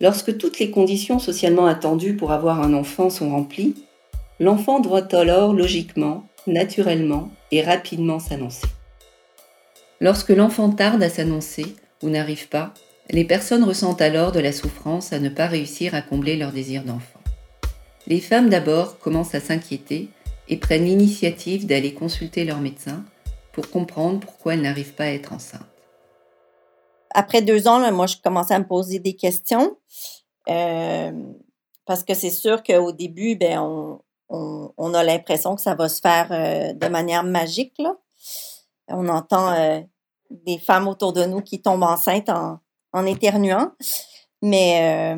Lorsque 0.00 0.38
toutes 0.38 0.60
les 0.60 0.70
conditions 0.70 1.18
socialement 1.18 1.66
attendues 1.66 2.14
pour 2.14 2.30
avoir 2.30 2.60
un 2.60 2.72
enfant 2.72 3.10
sont 3.10 3.30
remplies, 3.30 3.74
l'enfant 4.38 4.78
doit 4.78 5.12
alors 5.14 5.52
logiquement, 5.52 6.28
naturellement 6.46 7.30
et 7.50 7.62
rapidement 7.62 8.20
s'annoncer. 8.20 8.68
Lorsque 10.00 10.30
l'enfant 10.30 10.70
tarde 10.70 11.02
à 11.02 11.08
s'annoncer 11.08 11.66
ou 12.02 12.10
n'arrive 12.10 12.48
pas, 12.48 12.72
les 13.10 13.24
personnes 13.24 13.64
ressentent 13.64 14.02
alors 14.02 14.30
de 14.30 14.38
la 14.38 14.52
souffrance 14.52 15.12
à 15.12 15.18
ne 15.18 15.28
pas 15.28 15.46
réussir 15.46 15.94
à 15.96 16.02
combler 16.02 16.36
leur 16.36 16.52
désir 16.52 16.84
d'enfant. 16.84 17.20
Les 18.06 18.20
femmes 18.20 18.48
d'abord 18.48 18.98
commencent 19.00 19.34
à 19.34 19.40
s'inquiéter 19.40 20.08
et 20.48 20.56
prennent 20.56 20.84
l'initiative 20.84 21.66
d'aller 21.66 21.92
consulter 21.92 22.44
leur 22.44 22.60
médecin 22.60 23.04
pour 23.52 23.68
comprendre 23.70 24.20
pourquoi 24.20 24.54
elles 24.54 24.62
n'arrivent 24.62 24.94
pas 24.94 25.04
à 25.04 25.08
être 25.08 25.32
enceintes. 25.32 25.77
Après 27.14 27.42
deux 27.42 27.68
ans, 27.68 27.90
moi, 27.92 28.06
je 28.06 28.16
commençais 28.22 28.54
à 28.54 28.58
me 28.58 28.66
poser 28.66 28.98
des 28.98 29.14
questions. 29.14 29.76
Euh, 30.48 31.12
parce 31.84 32.04
que 32.04 32.14
c'est 32.14 32.30
sûr 32.30 32.62
qu'au 32.62 32.92
début, 32.92 33.36
ben, 33.36 33.98
on, 34.28 34.94
a 34.94 35.04
l'impression 35.04 35.54
que 35.54 35.62
ça 35.62 35.74
va 35.74 35.88
se 35.88 36.00
faire 36.00 36.28
euh, 36.30 36.72
de 36.72 36.88
manière 36.88 37.24
magique. 37.24 37.80
On 38.88 39.08
entend 39.08 39.52
euh, 39.52 39.80
des 40.30 40.58
femmes 40.58 40.88
autour 40.88 41.12
de 41.12 41.24
nous 41.24 41.40
qui 41.40 41.62
tombent 41.62 41.82
enceintes 41.82 42.30
en, 42.30 43.06
éternuant. 43.06 43.72
Mais 44.42 45.16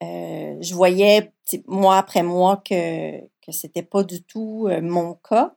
je 0.00 0.74
voyais 0.74 1.32
mois 1.66 1.98
après 1.98 2.22
mois 2.22 2.56
que, 2.58 3.20
que 3.20 3.52
c'était 3.52 3.82
pas 3.82 4.02
du 4.02 4.22
tout 4.22 4.68
mon 4.82 5.14
cas. 5.14 5.54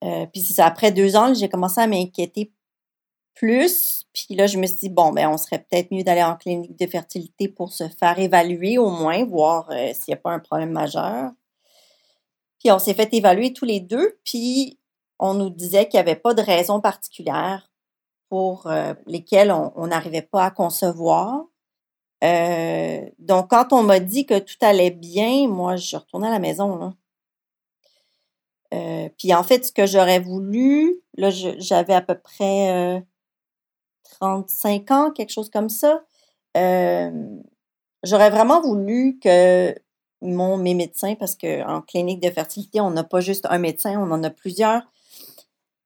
puis 0.00 0.54
après 0.58 0.92
deux 0.92 1.16
ans, 1.16 1.34
j'ai 1.34 1.48
commencé 1.48 1.80
à 1.80 1.86
m'inquiéter 1.86 2.52
plus. 3.34 4.06
Puis 4.12 4.34
là, 4.34 4.46
je 4.46 4.58
me 4.58 4.66
suis 4.66 4.78
dit, 4.78 4.88
bon, 4.88 5.12
ben, 5.12 5.28
on 5.28 5.36
serait 5.36 5.58
peut-être 5.58 5.90
mieux 5.90 6.04
d'aller 6.04 6.22
en 6.22 6.36
clinique 6.36 6.78
de 6.78 6.86
fertilité 6.86 7.48
pour 7.48 7.72
se 7.72 7.88
faire 7.88 8.18
évaluer 8.18 8.78
au 8.78 8.90
moins, 8.90 9.24
voir 9.24 9.70
s'il 9.70 10.12
n'y 10.12 10.14
a 10.14 10.18
pas 10.18 10.32
un 10.32 10.38
problème 10.38 10.70
majeur. 10.70 11.30
Puis 12.58 12.70
on 12.70 12.78
s'est 12.78 12.94
fait 12.94 13.12
évaluer 13.12 13.52
tous 13.52 13.64
les 13.64 13.80
deux, 13.80 14.18
puis 14.24 14.78
on 15.18 15.34
nous 15.34 15.50
disait 15.50 15.88
qu'il 15.88 15.98
n'y 15.98 16.02
avait 16.02 16.16
pas 16.16 16.34
de 16.34 16.42
raison 16.42 16.80
particulière 16.80 17.70
pour 18.28 18.66
euh, 18.66 18.94
lesquels 19.06 19.52
on 19.52 19.86
n'arrivait 19.86 20.22
pas 20.22 20.44
à 20.44 20.50
concevoir. 20.50 21.44
Euh, 22.24 23.00
donc, 23.18 23.50
quand 23.50 23.72
on 23.72 23.82
m'a 23.82 24.00
dit 24.00 24.26
que 24.26 24.38
tout 24.38 24.56
allait 24.60 24.90
bien, 24.90 25.48
moi, 25.48 25.76
je 25.76 25.96
retournée 25.96 26.28
à 26.28 26.30
la 26.30 26.38
maison. 26.38 26.94
Euh, 28.72 29.08
puis 29.18 29.34
en 29.34 29.42
fait, 29.42 29.66
ce 29.66 29.72
que 29.72 29.86
j'aurais 29.86 30.20
voulu, 30.20 31.02
là, 31.16 31.30
j'avais 31.30 31.94
à 31.94 32.00
peu 32.00 32.14
près 32.18 33.04
35 34.20 34.90
ans, 34.90 35.10
quelque 35.10 35.32
chose 35.32 35.50
comme 35.50 35.68
ça. 35.68 36.02
j'aurais 36.54 38.30
vraiment 38.30 38.60
voulu 38.60 39.18
que 39.22 39.74
mes 40.22 40.74
médecins, 40.74 41.14
parce 41.16 41.34
qu'en 41.34 41.82
clinique 41.82 42.22
de 42.22 42.30
fertilité, 42.30 42.80
on 42.80 42.90
n'a 42.90 43.04
pas 43.04 43.20
juste 43.20 43.46
un 43.50 43.58
médecin, 43.58 43.98
on 43.98 44.10
en 44.12 44.22
a 44.22 44.30
plusieurs. 44.30 44.82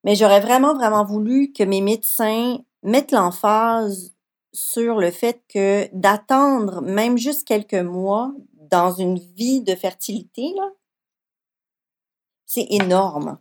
Mais 0.05 0.15
j'aurais 0.15 0.41
vraiment, 0.41 0.75
vraiment 0.75 1.05
voulu 1.05 1.53
que 1.53 1.65
mes 1.65 1.81
médecins 1.81 2.59
mettent 2.83 3.13
l'emphase 3.13 4.15
sur 4.53 4.97
le 4.97 5.11
fait 5.11 5.43
que 5.49 5.89
d'attendre 5.93 6.81
même 6.81 7.19
juste 7.19 7.47
quelques 7.47 7.75
mois 7.75 8.33
dans 8.55 8.93
une 8.93 9.19
vie 9.19 9.63
de 9.63 9.75
fertilité, 9.75 10.55
c'est 12.47 12.67
énorme. 12.71 13.39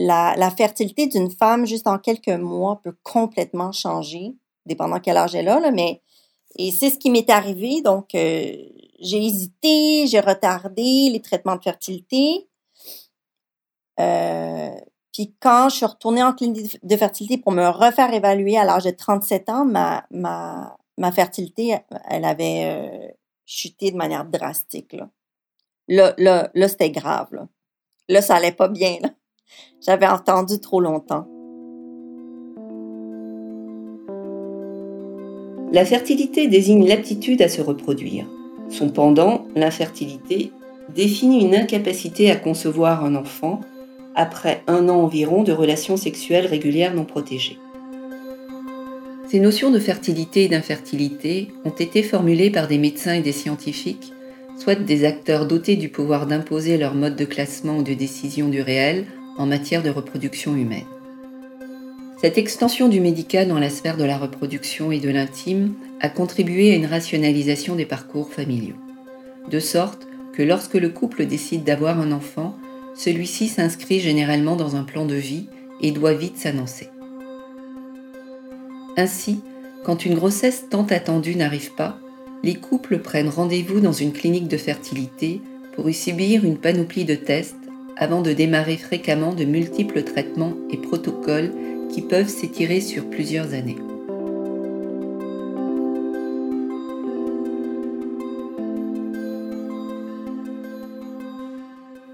La, 0.00 0.50
fertilité 0.56 1.08
d'une 1.08 1.30
femme, 1.30 1.66
juste 1.66 1.88
en 1.88 1.98
quelques 1.98 2.28
mois, 2.28 2.80
peut 2.84 2.96
complètement 3.02 3.72
changer, 3.72 4.36
dépendant 4.64 5.00
quel 5.00 5.16
âge 5.16 5.34
elle 5.34 5.48
a, 5.48 5.70
mais 5.72 6.02
et 6.56 6.70
c'est 6.70 6.90
ce 6.90 6.98
qui 6.98 7.10
m'est 7.10 7.30
arrivé. 7.30 7.82
Donc, 7.82 8.14
euh, 8.14 8.52
j'ai 9.00 9.24
hésité, 9.24 10.06
j'ai 10.06 10.20
retardé 10.20 11.08
les 11.10 11.20
traitements 11.20 11.56
de 11.56 11.62
fertilité. 11.62 12.48
Euh, 14.00 14.74
puis 15.12 15.34
quand 15.40 15.68
je 15.68 15.76
suis 15.76 15.86
retournée 15.86 16.22
en 16.22 16.32
clinique 16.32 16.78
de 16.84 16.96
fertilité 16.96 17.38
pour 17.38 17.52
me 17.52 17.66
refaire 17.68 18.12
évaluer 18.12 18.56
à 18.56 18.64
l'âge 18.64 18.84
de 18.84 18.90
37 18.90 19.48
ans, 19.48 19.64
ma, 19.64 21.12
fertilité, 21.12 21.78
elle 22.08 22.24
avait 22.24 22.64
euh, 22.64 23.08
chuté 23.46 23.90
de 23.90 23.96
manière 23.96 24.24
drastique. 24.24 24.92
Là, 25.88 26.14
là, 26.18 26.50
là, 26.54 26.68
c'était 26.68 26.90
grave. 26.90 27.28
Là. 28.08 28.22
ça 28.22 28.36
allait 28.36 28.52
pas 28.52 28.68
bien. 28.68 28.98
J'avais 29.80 30.06
entendu 30.06 30.58
trop 30.60 30.80
longtemps. 30.80 31.26
La 35.70 35.84
fertilité 35.84 36.48
désigne 36.48 36.86
l'aptitude 36.86 37.42
à 37.42 37.48
se 37.48 37.60
reproduire. 37.60 38.26
Son 38.70 38.88
pendant, 38.88 39.46
l'infertilité, 39.54 40.50
définit 40.94 41.44
une 41.44 41.54
incapacité 41.54 42.30
à 42.30 42.36
concevoir 42.36 43.04
un 43.04 43.14
enfant 43.14 43.60
après 44.14 44.62
un 44.66 44.88
an 44.88 44.96
environ 44.96 45.42
de 45.42 45.52
relations 45.52 45.96
sexuelles 45.96 46.46
régulières 46.46 46.94
non 46.94 47.04
protégées. 47.04 47.58
Ces 49.30 49.40
notions 49.40 49.70
de 49.70 49.78
fertilité 49.78 50.44
et 50.44 50.48
d'infertilité 50.48 51.48
ont 51.66 51.70
été 51.70 52.02
formulées 52.02 52.50
par 52.50 52.66
des 52.66 52.78
médecins 52.78 53.12
et 53.12 53.20
des 53.20 53.32
scientifiques, 53.32 54.12
soit 54.56 54.74
des 54.74 55.04
acteurs 55.04 55.46
dotés 55.46 55.76
du 55.76 55.90
pouvoir 55.90 56.26
d'imposer 56.26 56.78
leur 56.78 56.94
mode 56.94 57.14
de 57.14 57.26
classement 57.26 57.76
ou 57.76 57.82
de 57.82 57.92
décision 57.92 58.48
du 58.48 58.62
réel 58.62 59.04
en 59.38 59.46
matière 59.46 59.82
de 59.82 59.90
reproduction 59.90 60.54
humaine. 60.54 60.84
Cette 62.20 62.36
extension 62.36 62.88
du 62.88 63.00
médical 63.00 63.46
dans 63.46 63.60
la 63.60 63.70
sphère 63.70 63.96
de 63.96 64.04
la 64.04 64.18
reproduction 64.18 64.90
et 64.90 64.98
de 64.98 65.08
l'intime 65.08 65.74
a 66.00 66.08
contribué 66.08 66.72
à 66.72 66.76
une 66.76 66.86
rationalisation 66.86 67.76
des 67.76 67.86
parcours 67.86 68.32
familiaux, 68.32 68.76
de 69.48 69.60
sorte 69.60 70.08
que 70.32 70.42
lorsque 70.42 70.74
le 70.74 70.88
couple 70.88 71.26
décide 71.26 71.62
d'avoir 71.62 72.00
un 72.00 72.10
enfant, 72.10 72.56
celui-ci 72.96 73.46
s'inscrit 73.46 74.00
généralement 74.00 74.56
dans 74.56 74.74
un 74.74 74.82
plan 74.82 75.06
de 75.06 75.14
vie 75.14 75.46
et 75.80 75.92
doit 75.92 76.14
vite 76.14 76.36
s'annoncer. 76.36 76.88
Ainsi, 78.96 79.40
quand 79.84 80.04
une 80.04 80.16
grossesse 80.16 80.64
tant 80.68 80.86
attendue 80.90 81.36
n'arrive 81.36 81.72
pas, 81.74 82.00
les 82.42 82.54
couples 82.54 82.98
prennent 82.98 83.28
rendez-vous 83.28 83.78
dans 83.78 83.92
une 83.92 84.12
clinique 84.12 84.48
de 84.48 84.56
fertilité 84.56 85.40
pour 85.76 85.88
y 85.88 85.94
subir 85.94 86.44
une 86.44 86.58
panoplie 86.58 87.04
de 87.04 87.14
tests 87.14 87.54
avant 87.98 88.22
de 88.22 88.32
démarrer 88.32 88.76
fréquemment 88.76 89.34
de 89.34 89.44
multiples 89.44 90.04
traitements 90.04 90.54
et 90.70 90.76
protocoles 90.76 91.52
qui 91.92 92.00
peuvent 92.00 92.28
s'étirer 92.28 92.80
sur 92.80 93.10
plusieurs 93.10 93.54
années. 93.54 93.76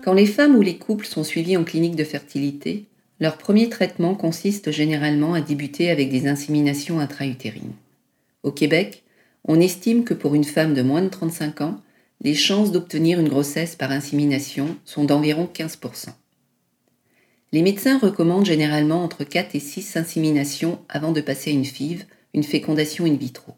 Quand 0.02 0.14
les 0.14 0.26
femmes 0.26 0.56
ou 0.56 0.62
les 0.62 0.76
couples 0.76 1.06
sont 1.06 1.24
suivis 1.24 1.56
en 1.56 1.64
clinique 1.64 1.96
de 1.96 2.04
fertilité, 2.04 2.84
leur 3.20 3.36
premier 3.38 3.68
traitement 3.68 4.14
consiste 4.14 4.70
généralement 4.70 5.34
à 5.34 5.40
débuter 5.40 5.90
avec 5.90 6.10
des 6.10 6.26
inséminations 6.26 7.00
intra-utérines. 7.00 7.72
Au 8.42 8.52
Québec, 8.52 9.02
on 9.46 9.60
estime 9.60 10.04
que 10.04 10.14
pour 10.14 10.34
une 10.34 10.44
femme 10.44 10.74
de 10.74 10.82
moins 10.82 11.02
de 11.02 11.08
35 11.08 11.60
ans, 11.60 11.80
les 12.20 12.34
chances 12.34 12.72
d'obtenir 12.72 13.20
une 13.20 13.28
grossesse 13.28 13.76
par 13.76 13.90
insémination 13.90 14.76
sont 14.84 15.04
d'environ 15.04 15.48
15%. 15.52 16.10
Les 17.52 17.62
médecins 17.62 17.98
recommandent 17.98 18.46
généralement 18.46 19.04
entre 19.04 19.24
4 19.24 19.54
et 19.54 19.60
6 19.60 19.96
inséminations 19.96 20.80
avant 20.88 21.12
de 21.12 21.20
passer 21.20 21.50
à 21.50 21.54
une 21.54 21.64
FIV, 21.64 22.04
une 22.32 22.42
fécondation 22.42 23.04
in 23.04 23.14
vitro. 23.14 23.54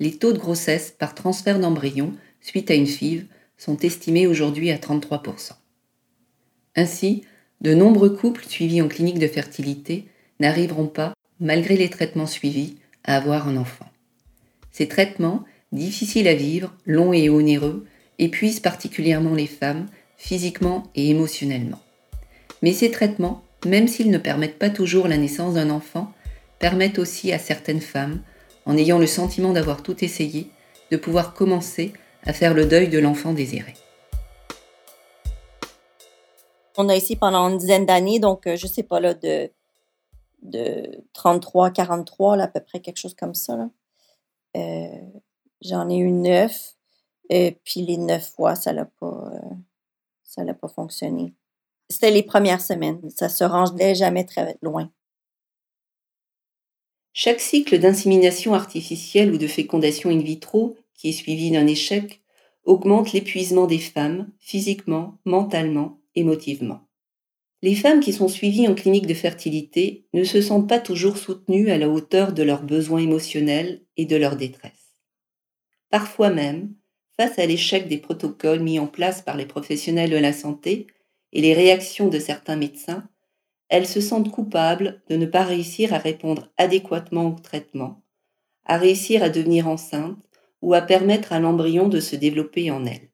Les 0.00 0.18
taux 0.18 0.32
de 0.32 0.38
grossesse 0.38 0.92
par 0.98 1.14
transfert 1.14 1.60
d'embryon 1.60 2.14
suite 2.40 2.70
à 2.70 2.74
une 2.74 2.86
FIV 2.86 3.26
sont 3.56 3.78
estimés 3.78 4.26
aujourd'hui 4.26 4.70
à 4.72 4.76
33%. 4.76 5.52
Ainsi, 6.74 7.22
de 7.60 7.74
nombreux 7.74 8.10
couples 8.10 8.44
suivis 8.44 8.82
en 8.82 8.88
clinique 8.88 9.20
de 9.20 9.28
fertilité 9.28 10.08
n'arriveront 10.40 10.88
pas, 10.88 11.14
malgré 11.38 11.76
les 11.76 11.90
traitements 11.90 12.26
suivis, 12.26 12.76
à 13.04 13.16
avoir 13.16 13.46
un 13.46 13.56
enfant. 13.56 13.86
Ces 14.72 14.88
traitements, 14.88 15.44
difficiles 15.72 16.28
à 16.28 16.34
vivre, 16.34 16.72
longs 16.86 17.12
et 17.12 17.28
onéreux, 17.28 17.86
épuisent 18.18 18.60
particulièrement 18.60 19.34
les 19.34 19.46
femmes, 19.46 19.86
physiquement 20.16 20.84
et 20.94 21.10
émotionnellement. 21.10 21.80
Mais 22.62 22.72
ces 22.72 22.90
traitements, 22.90 23.42
même 23.66 23.88
s'ils 23.88 24.10
ne 24.10 24.18
permettent 24.18 24.58
pas 24.58 24.70
toujours 24.70 25.08
la 25.08 25.16
naissance 25.16 25.54
d'un 25.54 25.70
enfant, 25.70 26.12
permettent 26.58 26.98
aussi 26.98 27.32
à 27.32 27.38
certaines 27.38 27.80
femmes, 27.80 28.20
en 28.66 28.76
ayant 28.76 28.98
le 28.98 29.06
sentiment 29.06 29.52
d'avoir 29.52 29.82
tout 29.82 30.04
essayé, 30.04 30.48
de 30.92 30.96
pouvoir 30.96 31.34
commencer 31.34 31.92
à 32.24 32.32
faire 32.32 32.54
le 32.54 32.66
deuil 32.66 32.88
de 32.88 32.98
l'enfant 32.98 33.32
désiré. 33.32 33.74
On 36.76 36.88
a 36.88 36.94
essayé 36.94 37.16
pendant 37.16 37.48
une 37.50 37.58
dizaine 37.58 37.84
d'années, 37.86 38.20
donc 38.20 38.46
euh, 38.46 38.56
je 38.56 38.66
sais 38.66 38.82
pas, 38.82 39.00
là, 39.00 39.14
de, 39.14 39.50
de 40.42 41.04
33, 41.12 41.70
43, 41.70 42.36
là, 42.36 42.44
à 42.44 42.48
peu 42.48 42.60
près, 42.60 42.80
quelque 42.80 42.98
chose 42.98 43.14
comme 43.14 43.34
ça. 43.34 43.68
Euh, 44.56 44.88
j'en 45.62 45.88
ai 45.88 45.96
eu 45.96 46.10
neuf, 46.10 46.76
et 47.28 47.58
puis 47.64 47.82
les 47.82 47.96
neuf 47.96 48.32
fois, 48.34 48.54
ça 48.54 48.72
n'a 48.72 48.84
pas, 48.84 49.32
euh, 50.36 50.52
pas 50.52 50.68
fonctionné. 50.68 51.34
C'était 51.88 52.10
les 52.10 52.22
premières 52.22 52.60
semaines. 52.60 53.00
Ça 53.10 53.28
se 53.28 53.44
rangeait 53.44 53.94
jamais 53.94 54.24
très 54.24 54.56
loin. 54.62 54.90
Chaque 57.12 57.40
cycle 57.40 57.78
d'insémination 57.78 58.54
artificielle 58.54 59.32
ou 59.32 59.38
de 59.38 59.46
fécondation 59.46 60.08
in 60.10 60.20
vitro, 60.20 60.76
qui 60.94 61.10
est 61.10 61.12
suivi 61.12 61.50
d'un 61.50 61.66
échec, 61.66 62.22
augmente 62.64 63.12
l'épuisement 63.12 63.66
des 63.66 63.78
femmes, 63.78 64.30
physiquement, 64.38 65.18
mentalement 65.24 66.00
émotivement. 66.14 66.80
Les 67.60 67.74
femmes 67.74 68.00
qui 68.00 68.12
sont 68.12 68.28
suivies 68.28 68.66
en 68.66 68.74
clinique 68.74 69.06
de 69.06 69.14
fertilité 69.14 70.06
ne 70.14 70.24
se 70.24 70.40
sentent 70.40 70.68
pas 70.68 70.80
toujours 70.80 71.16
soutenues 71.16 71.70
à 71.70 71.78
la 71.78 71.88
hauteur 71.88 72.32
de 72.32 72.42
leurs 72.42 72.62
besoins 72.62 73.00
émotionnels 73.00 73.82
et 73.96 74.04
de 74.04 74.16
leur 74.16 74.36
détresse. 74.36 74.81
Parfois 75.92 76.30
même, 76.30 76.72
face 77.18 77.38
à 77.38 77.44
l'échec 77.44 77.86
des 77.86 77.98
protocoles 77.98 78.60
mis 78.60 78.78
en 78.78 78.86
place 78.86 79.20
par 79.20 79.36
les 79.36 79.44
professionnels 79.44 80.08
de 80.08 80.16
la 80.16 80.32
santé 80.32 80.86
et 81.34 81.42
les 81.42 81.52
réactions 81.52 82.08
de 82.08 82.18
certains 82.18 82.56
médecins, 82.56 83.06
elles 83.68 83.86
se 83.86 84.00
sentent 84.00 84.30
coupables 84.30 85.02
de 85.10 85.16
ne 85.16 85.26
pas 85.26 85.44
réussir 85.44 85.92
à 85.92 85.98
répondre 85.98 86.50
adéquatement 86.56 87.28
au 87.28 87.38
traitement, 87.38 88.02
à 88.64 88.78
réussir 88.78 89.22
à 89.22 89.28
devenir 89.28 89.68
enceinte 89.68 90.16
ou 90.62 90.72
à 90.72 90.80
permettre 90.80 91.34
à 91.34 91.40
l'embryon 91.40 91.88
de 91.88 92.00
se 92.00 92.16
développer 92.16 92.70
en 92.70 92.86
elles. 92.86 93.10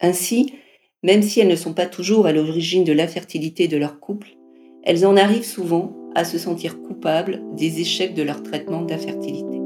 Ainsi, 0.00 0.54
même 1.02 1.20
si 1.20 1.40
elles 1.40 1.48
ne 1.48 1.56
sont 1.56 1.74
pas 1.74 1.86
toujours 1.86 2.24
à 2.24 2.32
l'origine 2.32 2.84
de 2.84 2.94
l'infertilité 2.94 3.68
de 3.68 3.76
leur 3.76 4.00
couple, 4.00 4.34
elles 4.82 5.04
en 5.04 5.14
arrivent 5.14 5.44
souvent 5.44 5.94
à 6.14 6.24
se 6.24 6.38
sentir 6.38 6.80
coupables 6.80 7.42
des 7.54 7.80
échecs 7.80 8.14
de 8.14 8.22
leur 8.22 8.42
traitement 8.42 8.80
d'infertilité. 8.80 9.63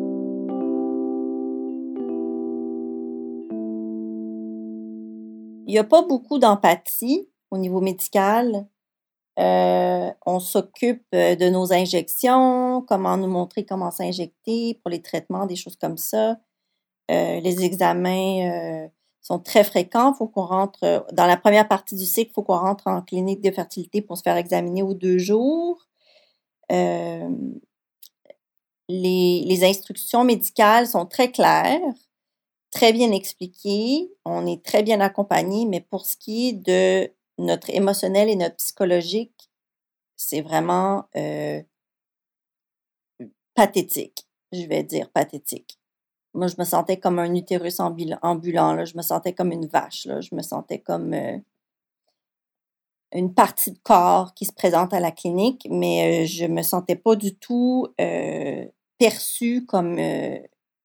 Il 5.69 5.73
n'y 5.73 5.79
a 5.79 5.85
pas 5.85 6.03
beaucoup 6.03 6.39
d'empathie 6.39 7.29
au 7.53 7.59
niveau 7.59 7.81
médical. 7.81 8.67
Euh, 9.39 10.11
on 10.27 10.41
s'occupe 10.41 11.05
de 11.13 11.49
nos 11.49 11.73
injections, 11.73 12.85
comment 12.89 13.17
nous 13.17 13.29
montrer 13.29 13.65
comment 13.65 13.93
s'injecter 13.93 14.81
pour 14.83 14.91
les 14.91 15.01
traitements, 15.01 15.47
des 15.47 15.55
choses 15.55 15.77
comme 15.77 15.97
ça. 15.97 16.39
Euh, 17.11 17.39
les 17.41 17.65
examens 17.65 18.85
euh, 18.85 18.89
sont 19.23 19.39
très 19.39 19.63
fréquents. 19.63 20.15
Faut 20.15 20.27
qu'on 20.27 20.47
rentre 20.47 20.81
euh, 20.85 21.01
dans 21.13 21.27
la 21.27 21.37
première 21.37 21.69
partie 21.69 21.97
du 21.97 22.05
cycle, 22.05 22.31
il 22.31 22.35
faut 22.35 22.43
qu'on 22.43 22.59
rentre 22.59 22.87
en 22.87 23.03
clinique 23.03 23.43
de 23.43 23.51
fertilité 23.51 24.03
pour 24.03 24.17
se 24.17 24.23
faire 24.23 24.37
examiner 24.37 24.83
aux 24.83 24.95
deux 24.95 25.19
jours. 25.19 25.87
Euh, 26.73 27.29
les, 28.89 29.65
instructions 29.65 30.25
médicales 30.25 30.87
sont 30.87 31.07
très 31.07 31.31
claires, 31.31 31.81
très 32.71 32.93
bien 32.93 33.13
expliquées. 33.13 34.11
On 34.25 34.47
est 34.47 34.65
très 34.65 34.83
bien 34.83 35.01
accompagné, 35.01 35.67
mais 35.67 35.81
pour 35.81 36.07
ce 36.07 36.17
qui 36.17 36.49
est 36.49 36.53
de 36.53 37.11
notre 37.39 37.71
émotionnel 37.71 38.29
et 38.29 38.37
notre 38.37 38.57
psychologique, 38.57 39.51
c'est 40.17 40.41
vraiment 40.41 41.05
euh, 41.17 41.63
pathétique. 43.55 44.27
Je 44.53 44.67
vais 44.67 44.83
dire 44.83 45.11
pathétique. 45.11 45.79
moi, 46.35 46.47
je 46.49 46.57
me 46.59 46.65
sentais 46.65 46.99
comme 46.99 47.19
un 47.19 47.35
utérus 47.35 47.81
ambulant. 47.81 48.73
Là. 48.75 48.85
Je 48.85 48.97
me 48.97 49.03
sentais 49.03 49.33
comme 49.33 49.53
une 49.53 49.67
vache. 49.67 50.07
Là. 50.07 50.21
Je 50.21 50.35
me 50.35 50.43
sentais 50.43 50.81
comme 50.81 51.15
euh, 51.15 51.39
une 53.13 53.33
partie 53.35 53.73
de 53.73 53.79
corps 53.79 54.35
qui 54.35 54.45
se 54.45 54.53
présente 54.53 54.93
à 54.93 55.01
la 55.01 55.13
clinique, 55.13 55.67
mais 55.71 56.27
je 56.27 56.45
ne 56.45 56.55
me 56.55 56.63
sentais 56.63 56.97
pas 56.97 57.17
du 57.17 57.35
tout 57.35 57.87
perçue 58.99 59.65
comme 59.65 59.99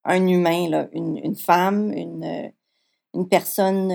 un 0.06 0.28
humain, 0.28 0.70
là. 0.70 0.88
Une, 0.94 1.18
une 1.18 1.36
femme, 1.36 1.92
une, 1.92 2.52
une 3.14 3.28
personne 3.28 3.90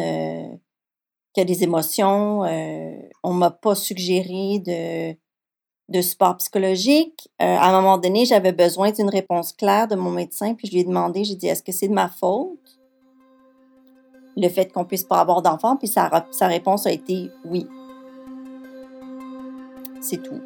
qui 1.33 1.41
a 1.41 1.45
des 1.45 1.63
émotions. 1.63 2.41
on 2.43 3.35
ne 3.35 3.39
m'a 3.39 3.51
pas 3.51 3.75
suggéré 3.75 4.59
de 4.59 5.17
de 5.89 6.03
support 6.03 6.37
psychologique. 6.37 7.29
Euh, 7.41 7.45
à 7.45 7.69
un 7.69 7.73
moment 7.73 7.99
donné, 7.99 8.27
j'avais 8.27 8.53
besoin 8.53 8.91
d'une 8.91 9.09
réponse 9.09 9.53
claire 9.53 9.89
de 9.89 9.97
mon 9.97 10.11
médecin, 10.11 10.55
puis 10.55 10.69
je 10.69 10.73
lui 10.73 10.81
ai 10.81 10.85
demandé, 10.85 11.25
j'ai 11.25 11.35
dit, 11.35 11.47
est-ce 11.47 11.63
que 11.63 11.73
c'est 11.73 11.89
de 11.89 11.95
ma 11.95 12.09
faute? 12.09 12.79
Le 14.37 14.49
fait 14.49 14.71
qu'on 14.71 14.85
puisse 14.85 15.05
pas 15.05 15.21
avoir 15.21 15.43
d'enfant, 15.43 15.77
puis 15.77 15.89
sa, 15.89 16.27
sa 16.31 16.47
réponse 16.47 16.87
a 16.87 16.93
été 16.93 17.31
oui. 17.45 17.67
C'est 20.01 20.23
tout. 20.23 20.41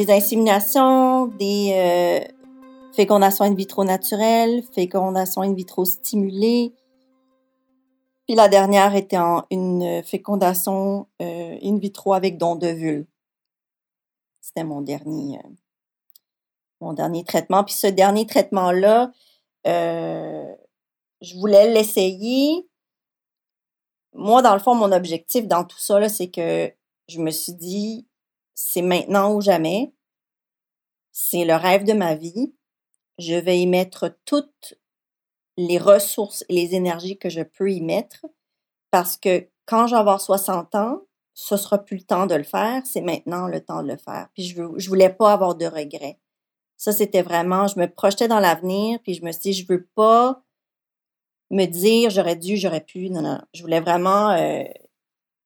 Des 0.00 0.10
inséminations, 0.10 1.26
des 1.26 1.72
euh, 1.74 2.26
fécondations 2.94 3.44
in 3.44 3.52
vitro 3.52 3.84
naturelles, 3.84 4.62
fécondations 4.74 5.42
in 5.42 5.52
vitro 5.52 5.84
stimulées, 5.84 6.72
puis 8.26 8.34
la 8.34 8.48
dernière 8.48 8.94
était 8.94 9.18
en 9.18 9.44
une 9.50 10.02
fécondation 10.02 11.06
euh, 11.20 11.58
in 11.62 11.76
vitro 11.76 12.14
avec 12.14 12.38
don 12.38 12.56
de 12.56 12.68
vulve. 12.68 13.04
C'était 14.40 14.64
mon 14.64 14.80
dernier, 14.80 15.36
euh, 15.36 15.48
mon 16.80 16.94
dernier 16.94 17.22
traitement. 17.22 17.62
Puis 17.62 17.74
ce 17.74 17.86
dernier 17.86 18.24
traitement-là, 18.24 19.12
je 19.66 21.38
voulais 21.38 21.74
l'essayer. 21.74 22.66
Moi, 24.14 24.40
dans 24.40 24.54
le 24.54 24.60
fond, 24.60 24.74
mon 24.74 24.92
objectif 24.92 25.46
dans 25.46 25.64
tout 25.64 25.78
ça, 25.78 26.08
c'est 26.08 26.30
que 26.30 26.72
je 27.08 27.18
me 27.18 27.30
suis 27.30 27.52
dit, 27.52 28.06
c'est 28.54 28.82
maintenant 28.82 29.34
ou 29.34 29.40
jamais. 29.40 29.92
C'est 31.12 31.44
le 31.44 31.54
rêve 31.54 31.84
de 31.84 31.92
ma 31.92 32.14
vie. 32.14 32.54
Je 33.18 33.34
vais 33.34 33.60
y 33.60 33.66
mettre 33.66 34.16
toute 34.24 34.74
les 35.56 35.78
ressources 35.78 36.44
et 36.48 36.54
les 36.54 36.74
énergies 36.74 37.18
que 37.18 37.28
je 37.28 37.42
peux 37.42 37.70
y 37.70 37.80
mettre 37.80 38.26
parce 38.90 39.16
que 39.16 39.48
quand 39.66 39.86
je 39.86 39.94
vais 39.94 40.00
avoir 40.00 40.20
60 40.20 40.74
ans, 40.74 41.02
ce 41.34 41.56
sera 41.56 41.78
plus 41.78 41.98
le 41.98 42.02
temps 42.02 42.26
de 42.26 42.34
le 42.34 42.42
faire, 42.42 42.82
c'est 42.84 43.00
maintenant 43.00 43.46
le 43.46 43.60
temps 43.60 43.82
de 43.82 43.88
le 43.88 43.96
faire. 43.96 44.28
Puis 44.34 44.44
je 44.44 44.62
ne 44.62 44.78
je 44.78 44.88
voulais 44.88 45.10
pas 45.10 45.32
avoir 45.32 45.54
de 45.54 45.66
regrets. 45.66 46.18
Ça, 46.76 46.92
c'était 46.92 47.22
vraiment, 47.22 47.66
je 47.66 47.78
me 47.78 47.86
projetais 47.86 48.26
dans 48.26 48.40
l'avenir, 48.40 48.98
puis 49.02 49.14
je 49.14 49.24
me 49.24 49.32
suis 49.32 49.40
dit, 49.40 49.52
je 49.52 49.66
veux 49.68 49.86
pas 49.94 50.42
me 51.50 51.66
dire 51.66 52.10
j'aurais 52.10 52.36
dû, 52.36 52.56
j'aurais 52.56 52.80
pu. 52.80 53.10
Non, 53.10 53.22
non. 53.22 53.40
Je 53.54 53.62
voulais 53.62 53.80
vraiment. 53.80 54.30
Euh, 54.30 54.64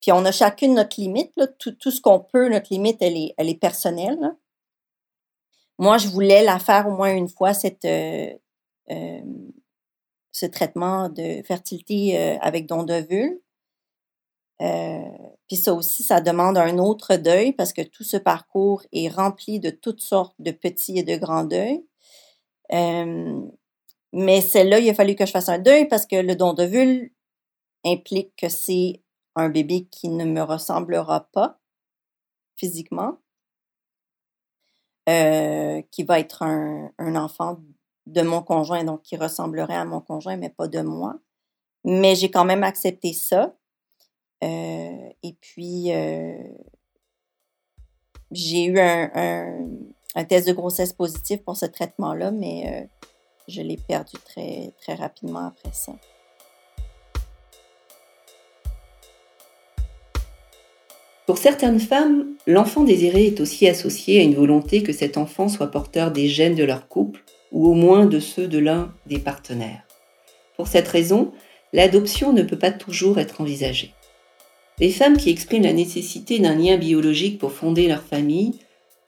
puis 0.05 0.13
on 0.13 0.27
a 0.27 0.33
chacune 0.33 0.75
notre 0.75 1.01
limite. 1.01 1.33
Tout, 1.59 1.91
ce 1.91 1.99
qu'on 1.99 2.21
peut, 2.21 2.51
notre 2.51 2.71
limite, 2.71 2.99
elle 3.01 3.17
est, 3.17 3.33
elle 3.39 3.49
est 3.49 3.59
personnelle. 3.59 4.37
Moi, 5.79 5.97
je 5.97 6.09
voulais 6.09 6.45
la 6.45 6.59
faire 6.59 6.87
au 6.89 6.91
moins 6.91 7.15
une 7.15 7.31
fois, 7.31 7.53
euh, 7.87 8.31
euh, 8.91 9.21
ce 10.31 10.45
traitement 10.45 11.09
de 11.09 11.43
fertilité 11.47 12.19
euh, 12.21 12.37
avec 12.43 12.67
don. 12.67 12.85
Euh, 14.61 15.01
puis 15.49 15.57
ça 15.57 15.73
aussi, 15.73 16.03
ça 16.03 16.21
demande 16.21 16.59
un 16.59 16.77
autre 16.77 17.17
deuil 17.17 17.55
parce 17.55 17.73
que 17.73 17.81
tout 17.81 18.05
ce 18.05 18.19
parcours 18.19 18.83
est 18.93 19.09
rempli 19.09 19.59
de 19.59 19.71
toutes 19.71 20.03
sortes 20.03 20.37
de 20.39 20.51
petits 20.51 20.99
et 20.99 21.03
de 21.03 21.17
grands 21.17 21.45
deuils. 21.45 21.83
Mais 24.13 24.43
celle-là, 24.43 24.81
il 24.81 24.91
a 24.91 24.95
fallu 24.95 25.15
que 25.15 25.25
je 25.25 25.31
fasse 25.31 25.49
un 25.49 25.59
deuil 25.59 25.89
parce 25.89 26.05
que 26.05 26.17
le 26.17 26.37
don 26.37 26.53
de 26.53 26.65
vulve 26.65 27.09
implique 27.87 28.37
que 28.37 28.51
c'est 28.51 29.01
un 29.37 29.49
bébé 29.49 29.87
qui 29.91 30.09
ne 30.09 30.25
me 30.25 30.43
ressemblera 30.43 31.29
pas 31.33 31.59
physiquement, 32.57 33.19
qui 35.07 36.03
va 36.05 36.19
être 36.19 36.43
un, 36.43 36.91
un 36.99 37.15
enfant 37.17 37.59
de 38.07 38.23
mon 38.23 38.43
conjoint, 38.43 38.85
donc 38.85 39.03
qui 39.03 39.17
ressemblerait 39.17 39.75
à 39.75 39.85
mon 39.85 40.01
conjoint, 40.01 40.37
mais 40.37 40.51
pas 40.51 40.69
de 40.69 40.81
moi. 40.81 41.19
Mais 41.85 42.15
j'ai 42.15 42.31
quand 42.31 42.45
même 42.45 42.63
accepté 42.63 43.13
ça. 43.13 43.55
Euh, 44.43 45.09
et 45.23 45.33
puis, 45.41 45.93
euh, 45.93 46.37
j'ai 48.31 48.65
eu 48.65 48.79
un, 48.79 50.25
test 50.29 50.49
de 50.49 50.53
grossesse 50.53 50.93
positif 50.93 51.43
pour 51.45 51.57
ce 51.57 51.67
traitement-là, 51.67 52.31
mais 52.31 52.65
euh, 52.67 52.87
je 53.49 53.63
l'ai 53.63 53.77
perdu 53.77 54.17
très, 54.25 54.73
très 54.81 54.95
rapidement 54.95 55.47
après 55.47 55.73
ça. 55.73 55.93
Pour 61.27 61.39
certaines 61.39 61.81
femmes, 61.81 62.35
l'enfant 62.47 62.85
désiré 62.85 63.27
est 63.27 63.41
aussi 63.41 63.67
associé 63.67 64.21
à 64.21 64.23
une 64.23 64.35
volonté 64.35 64.83
que 64.83 64.93
cet 64.93 65.17
enfant 65.17 65.49
soit 65.49 65.71
porteur 65.71 66.11
des 66.11 66.29
gènes 66.29 66.55
de 66.55 66.65
leur 66.65 66.87
couple 66.87 67.25
ou 67.51 67.67
au 67.67 67.73
moins 67.73 68.05
de 68.05 68.21
ceux 68.21 68.47
de 68.47 68.59
l'un 68.59 68.93
des 69.07 69.19
partenaires. 69.19 69.87
Pour 70.57 70.69
cette 70.69 70.89
raison, 70.89 71.33
l'adoption 71.73 72.35
ne 72.35 72.43
peut 72.43 72.59
pas 72.59 72.73
toujours 72.73 73.19
être 73.19 73.41
envisagée. 73.41 73.95
Les 74.79 74.91
femmes 74.91 75.17
qui 75.17 75.31
expriment 75.31 75.63
la 75.63 75.73
nécessité 75.73 76.41
d'un 76.41 76.57
lien 76.57 76.77
biologique 76.77 77.39
pour 77.39 77.53
fonder 77.53 77.89
leur 77.89 78.03
famille 78.03 78.59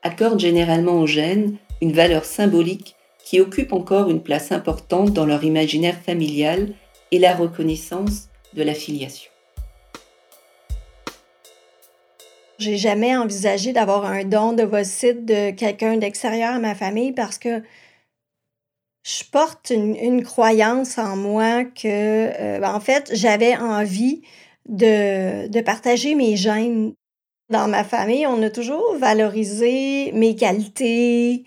accordent 0.03 0.41
généralement 0.41 1.01
aux 1.01 1.07
gènes 1.07 1.59
une 1.83 1.93
valeur 1.93 2.25
symbolique 2.25 2.97
qui 3.25 3.41
occupe 3.41 3.75
encore 3.75 4.09
une 4.09 4.23
place 4.23 4.53
importante 4.53 5.13
dans 5.13 5.27
leur 5.27 5.45
imaginaire 5.45 6.01
familial 6.01 6.73
et 7.11 7.19
la 7.19 7.35
reconnaissance 7.35 8.29
de 8.55 8.63
la 8.63 8.75
filiation. 8.75 9.31
J'ai 12.59 12.79
jamais 12.79 13.17
envisagé 13.17 13.73
d'avoir 13.73 14.07
un 14.07 14.25
don 14.25 14.53
de 14.53 14.63
d'ovocyte 14.63 15.25
de 15.27 15.51
quelqu'un 15.51 15.99
d'extérieur 15.99 16.55
à 16.55 16.59
ma 16.59 16.75
famille 16.75 17.13
parce 17.13 17.39
que 17.39 17.63
je 19.05 19.25
porte 19.31 19.71
une, 19.71 20.23
croyance 20.25 20.99
en 20.99 21.17
moi 21.17 21.65
que, 21.65 21.87
euh, 21.87 22.61
en 22.65 22.81
fait, 22.81 23.11
j'avais 23.15 23.57
envie 23.57 24.23
de, 24.69 25.49
de 25.49 25.61
partager 25.61 26.15
mes 26.15 26.37
gènes. 26.37 26.95
Dans 27.51 27.69
ma 27.69 27.85
famille, 27.85 28.27
on 28.27 28.43
a 28.43 28.51
toujours 28.51 28.97
valorisé 28.99 30.11
mes 30.13 30.35
qualités, 30.35 31.45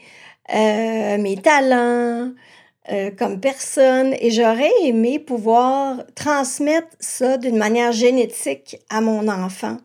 euh, 0.53 1.17
mes 1.17 1.37
talents 1.37 2.31
euh, 2.91 3.11
comme 3.11 3.39
personne 3.41 4.15
et 4.19 4.31
j'aurais 4.31 4.71
aimé 4.83 5.19
pouvoir 5.19 6.03
transmettre 6.15 6.87
ça 6.99 7.37
d'une 7.37 7.57
manière 7.57 7.91
génétique 7.91 8.77
à 8.89 9.01
mon 9.01 9.27
enfant 9.27 9.77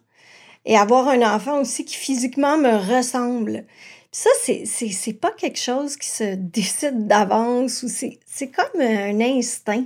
et 0.64 0.76
avoir 0.76 1.08
un 1.08 1.22
enfant 1.22 1.60
aussi 1.60 1.84
qui 1.84 1.96
physiquement 1.96 2.56
me 2.56 2.96
ressemble. 2.96 3.64
Ça, 4.12 4.30
c'est 4.42 5.20
pas 5.20 5.32
quelque 5.32 5.58
chose 5.58 5.96
qui 5.96 6.08
se 6.08 6.34
décide 6.36 7.06
d'avance 7.06 7.82
ou 7.82 7.88
c'est 7.88 8.48
comme 8.48 8.80
un 8.80 9.20
instinct 9.20 9.84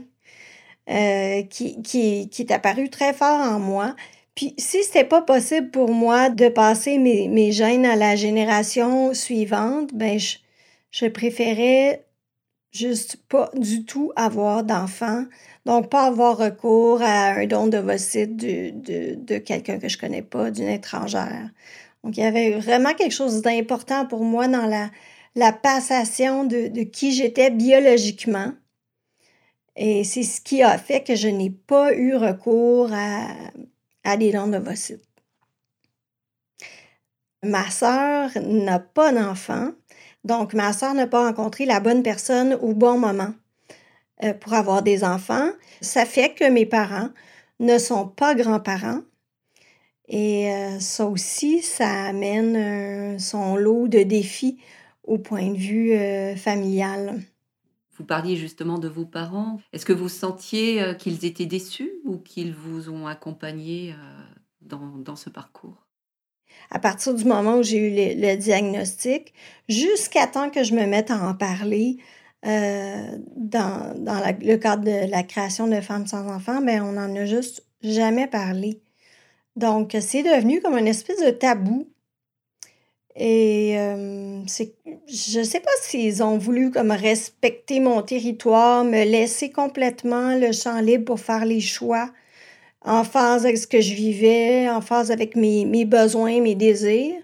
euh, 0.90 1.42
qui, 1.44 1.80
qui, 1.82 2.28
qui, 2.28 2.42
est 2.42 2.52
apparu 2.52 2.90
très 2.90 3.12
fort 3.12 3.40
en 3.40 3.58
moi. 3.58 3.96
Puis 4.34 4.54
si 4.58 4.82
c'était 4.84 5.04
pas 5.04 5.22
possible 5.22 5.70
pour 5.70 5.90
moi 5.90 6.30
de 6.30 6.48
passer 6.48 6.98
mes, 6.98 7.28
mes 7.28 7.52
gènes 7.52 7.86
à 7.86 7.96
la 7.96 8.16
génération 8.16 9.12
suivante, 9.14 9.90
ben 9.94 10.18
je, 10.18 10.36
je 10.90 11.06
préférais 11.06 12.04
juste 12.72 13.16
pas 13.28 13.50
du 13.54 13.84
tout 13.84 14.12
avoir 14.16 14.64
d'enfants. 14.64 15.24
Donc, 15.66 15.90
pas 15.90 16.06
avoir 16.06 16.36
recours 16.36 17.02
à 17.02 17.30
un 17.32 17.46
don 17.46 17.66
de, 17.66 17.80
de, 17.80 19.14
de 19.14 19.38
quelqu'un 19.38 19.78
que 19.78 19.88
je 19.88 19.98
connais 19.98 20.22
pas, 20.22 20.50
d'une 20.50 20.68
étrangère. 20.68 21.50
Donc, 22.04 22.16
il 22.16 22.20
y 22.20 22.26
avait 22.26 22.58
vraiment 22.58 22.94
quelque 22.94 23.14
chose 23.14 23.42
d'important 23.42 24.06
pour 24.06 24.24
moi 24.24 24.48
dans 24.48 24.66
la, 24.66 24.90
la 25.34 25.52
passation 25.52 26.44
de, 26.44 26.68
de 26.68 26.82
qui 26.82 27.12
j'étais 27.12 27.50
biologiquement. 27.50 28.52
Et 29.76 30.04
c'est 30.04 30.24
ce 30.24 30.40
qui 30.40 30.62
a 30.62 30.76
fait 30.78 31.02
que 31.04 31.14
je 31.14 31.28
n'ai 31.28 31.50
pas 31.50 31.94
eu 31.94 32.16
recours 32.16 32.90
à, 32.92 33.28
à 34.04 34.16
des 34.16 34.32
dons 34.32 34.48
d'ovocytes. 34.48 35.04
Ma 37.44 37.70
sœur 37.70 38.30
n'a 38.42 38.80
pas 38.80 39.12
d'enfant, 39.12 39.70
donc 40.28 40.52
ma 40.52 40.72
sœur 40.74 40.94
n'a 40.94 41.06
pas 41.06 41.24
rencontré 41.24 41.64
la 41.64 41.80
bonne 41.80 42.02
personne 42.02 42.52
au 42.60 42.74
bon 42.74 42.98
moment 42.98 43.32
euh, 44.22 44.34
pour 44.34 44.52
avoir 44.52 44.82
des 44.82 45.02
enfants. 45.02 45.50
Ça 45.80 46.04
fait 46.04 46.34
que 46.34 46.48
mes 46.48 46.66
parents 46.66 47.08
ne 47.60 47.78
sont 47.78 48.06
pas 48.06 48.34
grands-parents, 48.36 49.00
et 50.06 50.52
euh, 50.52 50.78
ça 50.78 51.06
aussi, 51.06 51.60
ça 51.62 52.04
amène 52.04 53.18
son 53.18 53.56
lot 53.56 53.88
de 53.88 54.02
défis 54.02 54.58
au 55.02 55.18
point 55.18 55.50
de 55.50 55.56
vue 55.56 55.92
euh, 55.92 56.36
familial. 56.36 57.20
Vous 57.96 58.04
parliez 58.04 58.36
justement 58.36 58.78
de 58.78 58.86
vos 58.86 59.06
parents. 59.06 59.58
Est-ce 59.72 59.86
que 59.86 59.92
vous 59.92 60.08
sentiez 60.08 60.94
qu'ils 60.98 61.24
étaient 61.24 61.46
déçus 61.46 61.90
ou 62.04 62.18
qu'ils 62.18 62.54
vous 62.54 62.90
ont 62.90 63.08
accompagné 63.08 63.92
dans, 64.60 65.16
ce 65.16 65.30
parcours? 65.30 65.87
À 66.70 66.78
partir 66.78 67.14
du 67.14 67.24
moment 67.24 67.56
où 67.56 67.62
j'ai 67.62 67.78
eu 67.78 68.20
le, 68.20 68.36
diagnostic, 68.36 69.32
jusqu'à 69.68 70.26
temps 70.26 70.50
que 70.50 70.64
je 70.64 70.74
me 70.74 70.86
mette 70.86 71.10
à 71.10 71.28
en 71.28 71.34
parler 71.34 71.98
euh, 72.46 73.18
dans, 73.36 73.94
le 74.40 74.56
cadre 74.56 74.84
de 74.84 75.10
la 75.10 75.22
création 75.22 75.66
de 75.66 75.80
Femmes 75.80 76.06
sans 76.06 76.28
enfants, 76.28 76.60
ben 76.60 76.82
on 76.82 76.92
n'en 76.92 77.14
a 77.16 77.24
juste 77.24 77.64
jamais 77.82 78.26
parlé. 78.26 78.80
Donc, 79.56 79.96
c'est 80.00 80.22
devenu 80.22 80.60
comme 80.60 80.78
une 80.78 80.86
espèce 80.86 81.20
de 81.20 81.30
tabou. 81.30 81.88
Et 83.16 83.76
euh, 83.76 84.40
je 84.46 85.38
ne 85.40 85.44
sais 85.44 85.58
pas 85.58 85.70
s'ils 85.82 86.22
ont 86.22 86.38
voulu 86.38 86.70
comme 86.70 86.92
respecter 86.92 87.80
mon 87.80 88.02
territoire, 88.02 88.84
me 88.84 89.04
laisser 89.04 89.50
complètement 89.50 90.36
le 90.36 90.52
champ 90.52 90.80
libre 90.80 91.06
pour 91.06 91.18
faire 91.18 91.44
les 91.44 91.60
choix 91.60 92.12
en 92.84 93.04
phase 93.04 93.44
avec 93.44 93.58
ce 93.58 93.66
que 93.66 93.80
je 93.80 93.94
vivais, 93.94 94.68
en 94.68 94.80
phase 94.80 95.10
avec 95.10 95.36
mes, 95.36 95.64
mes 95.64 95.84
besoins, 95.84 96.40
mes 96.40 96.54
désirs. 96.54 97.22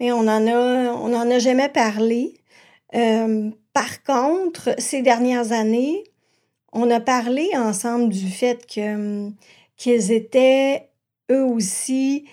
Mais 0.00 0.12
on 0.12 0.24
n'en 0.24 0.46
a, 0.46 0.92
en 0.92 1.30
a 1.30 1.38
jamais 1.38 1.68
parlé. 1.68 2.34
Euh, 2.94 3.50
par 3.72 4.02
contre, 4.02 4.74
ces 4.78 5.02
dernières 5.02 5.52
années, 5.52 6.04
on 6.72 6.90
a 6.90 7.00
parlé 7.00 7.50
ensemble 7.54 8.08
du 8.08 8.28
fait 8.28 8.66
qu'ils 8.66 10.12
étaient 10.12 10.90
eux 11.30 11.44
aussi 11.44 12.26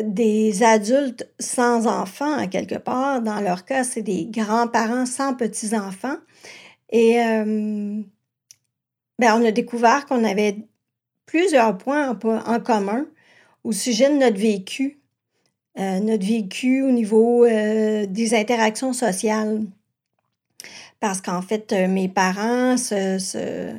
des 0.00 0.62
adultes 0.62 1.28
sans 1.38 1.86
enfants, 1.86 2.48
quelque 2.48 2.76
part. 2.76 3.22
Dans 3.22 3.40
leur 3.40 3.64
cas, 3.64 3.84
c'est 3.84 4.02
des 4.02 4.26
grands-parents 4.26 5.06
sans 5.06 5.34
petits-enfants. 5.34 6.16
Et 6.90 7.20
euh, 7.20 8.02
ben, 9.18 9.40
on 9.40 9.44
a 9.44 9.50
découvert 9.52 10.06
qu'on 10.06 10.24
avait 10.24 10.56
plusieurs 11.26 11.76
points 11.78 12.18
en, 12.46 12.60
commun 12.60 13.06
au 13.64 13.72
sujet 13.72 14.08
de 14.08 14.16
notre 14.18 14.38
vécu, 14.38 15.00
euh, 15.78 16.00
notre 16.00 16.26
vécu 16.26 16.82
au 16.82 16.90
niveau 16.90 17.44
euh, 17.44 18.06
des 18.06 18.34
interactions 18.34 18.92
sociales. 18.92 19.62
Parce 21.00 21.20
qu'en 21.20 21.42
fait, 21.42 21.72
euh, 21.72 21.88
mes 21.88 22.08
parents 22.08 22.76
se, 22.76 23.74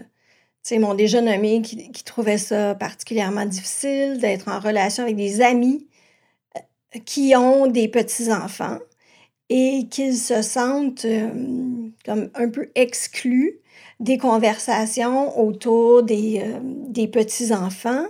m'ont 0.78 0.94
déjà 0.94 1.22
nommé 1.22 1.62
qui, 1.62 1.92
qui 1.92 2.04
ça 2.38 2.76
particulièrement 2.76 3.46
difficile 3.46 4.20
d'être 4.20 4.48
en 4.48 4.60
relation 4.60 5.04
avec 5.04 5.16
des 5.16 5.42
amis 5.42 5.88
qui 7.06 7.36
ont 7.36 7.68
des 7.68 7.88
petits-enfants 7.88 8.80
et 9.50 9.88
qu'ils 9.90 10.18
se 10.18 10.42
sentent 10.42 11.06
comme 12.06 12.30
un 12.34 12.50
peu 12.50 12.72
exclus 12.74 13.60
des 14.00 14.18
conversations 14.18 15.40
autour 15.40 16.04
des, 16.04 16.42
euh, 16.44 16.60
des 16.64 17.08
petits-enfants 17.08 18.06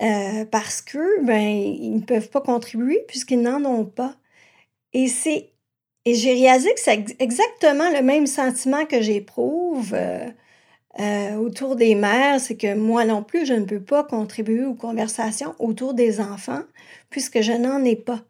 euh, 0.00 0.44
parce 0.50 0.82
que 0.82 1.24
ben, 1.24 1.40
ils 1.40 1.96
ne 1.96 2.00
peuvent 2.00 2.30
pas 2.30 2.40
contribuer 2.40 3.04
puisqu'ils 3.08 3.42
n'en 3.42 3.64
ont 3.64 3.84
pas. 3.84 4.16
Et 4.92 5.08
c'est 5.08 5.50
et 6.04 6.14
j'ai 6.14 6.32
réalisé 6.34 6.74
que 6.74 6.80
c'est 6.80 7.16
exactement 7.20 7.88
le 7.90 8.02
même 8.02 8.26
sentiment 8.26 8.86
que 8.86 9.00
j'éprouve 9.00 9.94
euh, 11.00 11.36
autour 11.36 11.76
des 11.76 11.94
mères, 11.94 12.38
c'est 12.40 12.56
que 12.56 12.74
moi 12.74 13.04
non 13.04 13.22
plus, 13.22 13.46
je 13.46 13.54
ne 13.54 13.64
peux 13.64 13.80
pas 13.82 14.04
contribuer 14.04 14.64
aux 14.64 14.74
conversations 14.74 15.54
autour 15.58 15.94
des 15.94 16.20
enfants 16.20 16.62
puisque 17.10 17.40
je 17.40 17.52
n'en 17.52 17.82
ai 17.84 17.96
pas. 17.96 18.20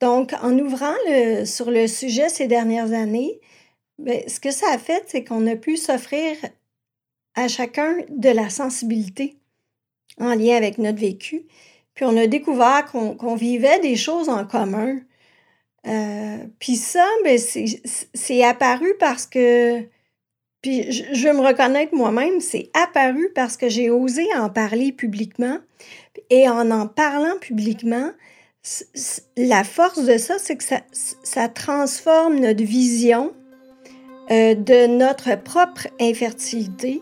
Donc, 0.00 0.32
en 0.42 0.58
ouvrant 0.58 0.94
le, 1.08 1.44
sur 1.44 1.70
le 1.70 1.86
sujet 1.88 2.28
ces 2.28 2.46
dernières 2.48 2.92
années, 2.92 3.40
Bien, 3.98 4.20
ce 4.26 4.40
que 4.40 4.50
ça 4.50 4.66
a 4.72 4.78
fait, 4.78 5.04
c'est 5.06 5.24
qu'on 5.24 5.46
a 5.46 5.56
pu 5.56 5.76
s'offrir 5.76 6.36
à 7.34 7.48
chacun 7.48 7.96
de 8.08 8.28
la 8.28 8.50
sensibilité 8.50 9.36
en 10.18 10.34
lien 10.34 10.56
avec 10.56 10.78
notre 10.78 10.98
vécu. 10.98 11.46
Puis 11.94 12.04
on 12.04 12.16
a 12.16 12.26
découvert 12.26 12.84
qu'on 12.86 13.34
vivait 13.36 13.80
des 13.80 13.96
choses 13.96 14.28
en 14.28 14.46
commun. 14.46 14.98
Euh, 15.86 16.38
puis 16.58 16.76
ça, 16.76 17.06
ben, 17.24 17.38
c'est 17.38 18.44
apparu 18.44 18.94
parce 18.98 19.26
que, 19.26 19.80
puis 20.60 20.90
je, 20.90 21.04
je 21.12 21.28
veux 21.28 21.34
me 21.34 21.46
reconnaître 21.46 21.94
moi-même, 21.94 22.40
c'est 22.40 22.70
apparu 22.74 23.30
parce 23.34 23.56
que 23.56 23.68
j'ai 23.68 23.88
osé 23.88 24.26
en 24.34 24.50
parler 24.50 24.92
publiquement. 24.92 25.58
Et 26.28 26.48
en 26.48 26.70
en 26.70 26.86
parlant 26.86 27.38
publiquement, 27.40 28.10
la 29.36 29.64
force 29.64 30.04
de 30.04 30.18
ça, 30.18 30.38
c'est 30.38 30.56
que 30.56 30.64
ça, 30.64 30.80
ça 30.92 31.48
transforme 31.48 32.40
notre 32.40 32.64
vision 32.64 33.32
euh, 34.28 34.56
de 34.56 34.88
notre 34.88 35.40
propre 35.40 35.86
infertilité. 36.00 37.00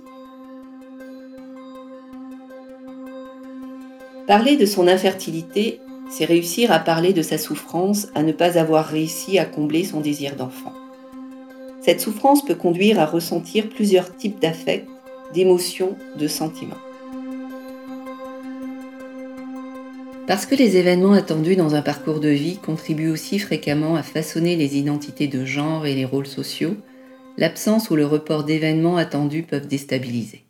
Parler 4.27 4.57
de 4.57 4.67
son 4.67 4.87
infertilité, 4.89 5.81
c'est 6.11 6.27
réussir 6.27 6.71
à 6.71 6.79
parler 6.79 7.15
de 7.15 7.23
sa 7.23 7.39
souffrance 7.39 8.09
à 8.15 8.23
ne 8.23 8.33
pas 8.33 8.59
avoir 8.59 8.85
réussi 8.85 9.39
à 9.39 9.47
combler 9.47 9.85
son 9.85 10.01
désir 10.01 10.37
d'enfant. 10.37 10.75
Cette 11.81 12.03
souffrance 12.03 12.45
peut 12.45 12.55
conduire 12.55 13.01
à 13.01 13.07
ressentir 13.07 13.71
plusieurs 13.71 14.15
types 14.15 14.39
d'affects, 14.39 14.85
d'émotions, 15.33 15.97
de 16.19 16.29
sentiments. 16.29 16.77
Parce 20.27 20.45
que 20.45 20.55
les 20.55 20.77
événements 20.77 21.13
attendus 21.13 21.57
dans 21.57 21.75
un 21.75 21.83
parcours 21.83 22.21
de 22.21 22.29
vie 22.29 22.59
contribuent 22.59 23.11
aussi 23.11 23.39
fréquemment 23.39 23.97
à 23.97 24.03
façonner 24.03 24.57
les 24.57 24.77
identités 24.77 25.27
de 25.27 25.47
genre 25.47 25.87
et 25.87 25.95
les 25.95 26.05
rôles 26.05 26.27
sociaux, 26.27 26.77
l'absence 27.37 27.91
ou 27.91 27.97
le 27.97 28.07
report 28.07 28.45
d'événements 28.45 28.97
attendus 28.97 29.43
peuvent 29.43 29.67
déstabiliser. 29.67 30.45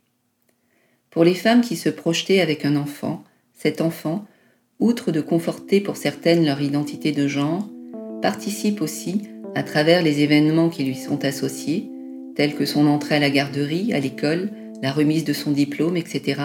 Pour 1.09 1.23
les 1.23 1.33
femmes 1.33 1.61
qui 1.61 1.75
se 1.75 1.89
projetaient 1.89 2.41
avec 2.41 2.65
un 2.65 2.75
enfant, 2.75 3.23
cet 3.53 3.81
enfant, 3.81 4.25
outre 4.79 5.11
de 5.11 5.21
conforter 5.21 5.79
pour 5.79 5.97
certaines 5.97 6.45
leur 6.45 6.61
identité 6.61 7.11
de 7.11 7.27
genre, 7.27 7.67
participe 8.21 8.81
aussi, 8.81 9.21
à 9.55 9.63
travers 9.63 10.03
les 10.03 10.19
événements 10.19 10.69
qui 10.69 10.83
lui 10.83 10.95
sont 10.95 11.23
associés, 11.23 11.89
tels 12.35 12.55
que 12.55 12.65
son 12.65 12.85
entrée 12.87 13.15
à 13.15 13.19
la 13.19 13.29
garderie, 13.29 13.93
à 13.93 13.99
l'école, 13.99 14.49
la 14.81 14.91
remise 14.91 15.23
de 15.23 15.33
son 15.33 15.51
diplôme, 15.51 15.95
etc., 15.95 16.41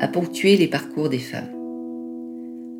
à 0.00 0.08
ponctuer 0.08 0.56
les 0.56 0.68
parcours 0.68 1.08
des 1.10 1.18
femmes. 1.18 1.50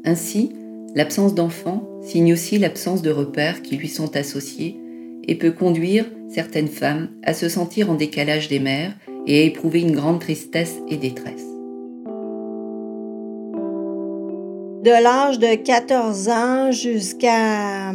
Ainsi, 0.05 0.53
l'absence 0.95 1.35
d'enfant 1.35 1.87
signe 2.01 2.33
aussi 2.33 2.59
l'absence 2.59 3.03
de 3.03 3.11
repères 3.11 3.61
qui 3.61 3.77
lui 3.77 3.89
sont 3.89 4.17
associés 4.17 4.81
et 5.27 5.35
peut 5.35 5.53
conduire 5.53 6.07
certaines 6.29 6.69
femmes 6.69 7.09
à 7.25 7.35
se 7.35 7.49
sentir 7.49 7.91
en 7.91 7.95
décalage 7.95 8.49
des 8.49 8.61
mères 8.61 8.93
et 9.27 9.41
à 9.41 9.45
éprouver 9.45 9.81
une 9.81 9.95
grande 9.95 10.21
tristesse 10.21 10.77
et 10.89 10.97
détresse. 10.97 11.45
De 14.85 15.03
l'âge 15.03 15.39
de 15.39 15.55
14 15.55 16.29
ans 16.29 16.71
jusqu'à 16.71 17.93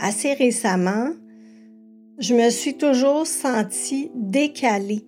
assez 0.00 0.34
récemment, 0.34 1.10
je 2.18 2.34
me 2.34 2.50
suis 2.50 2.76
toujours 2.76 3.26
sentie 3.26 4.10
décalée 4.14 5.06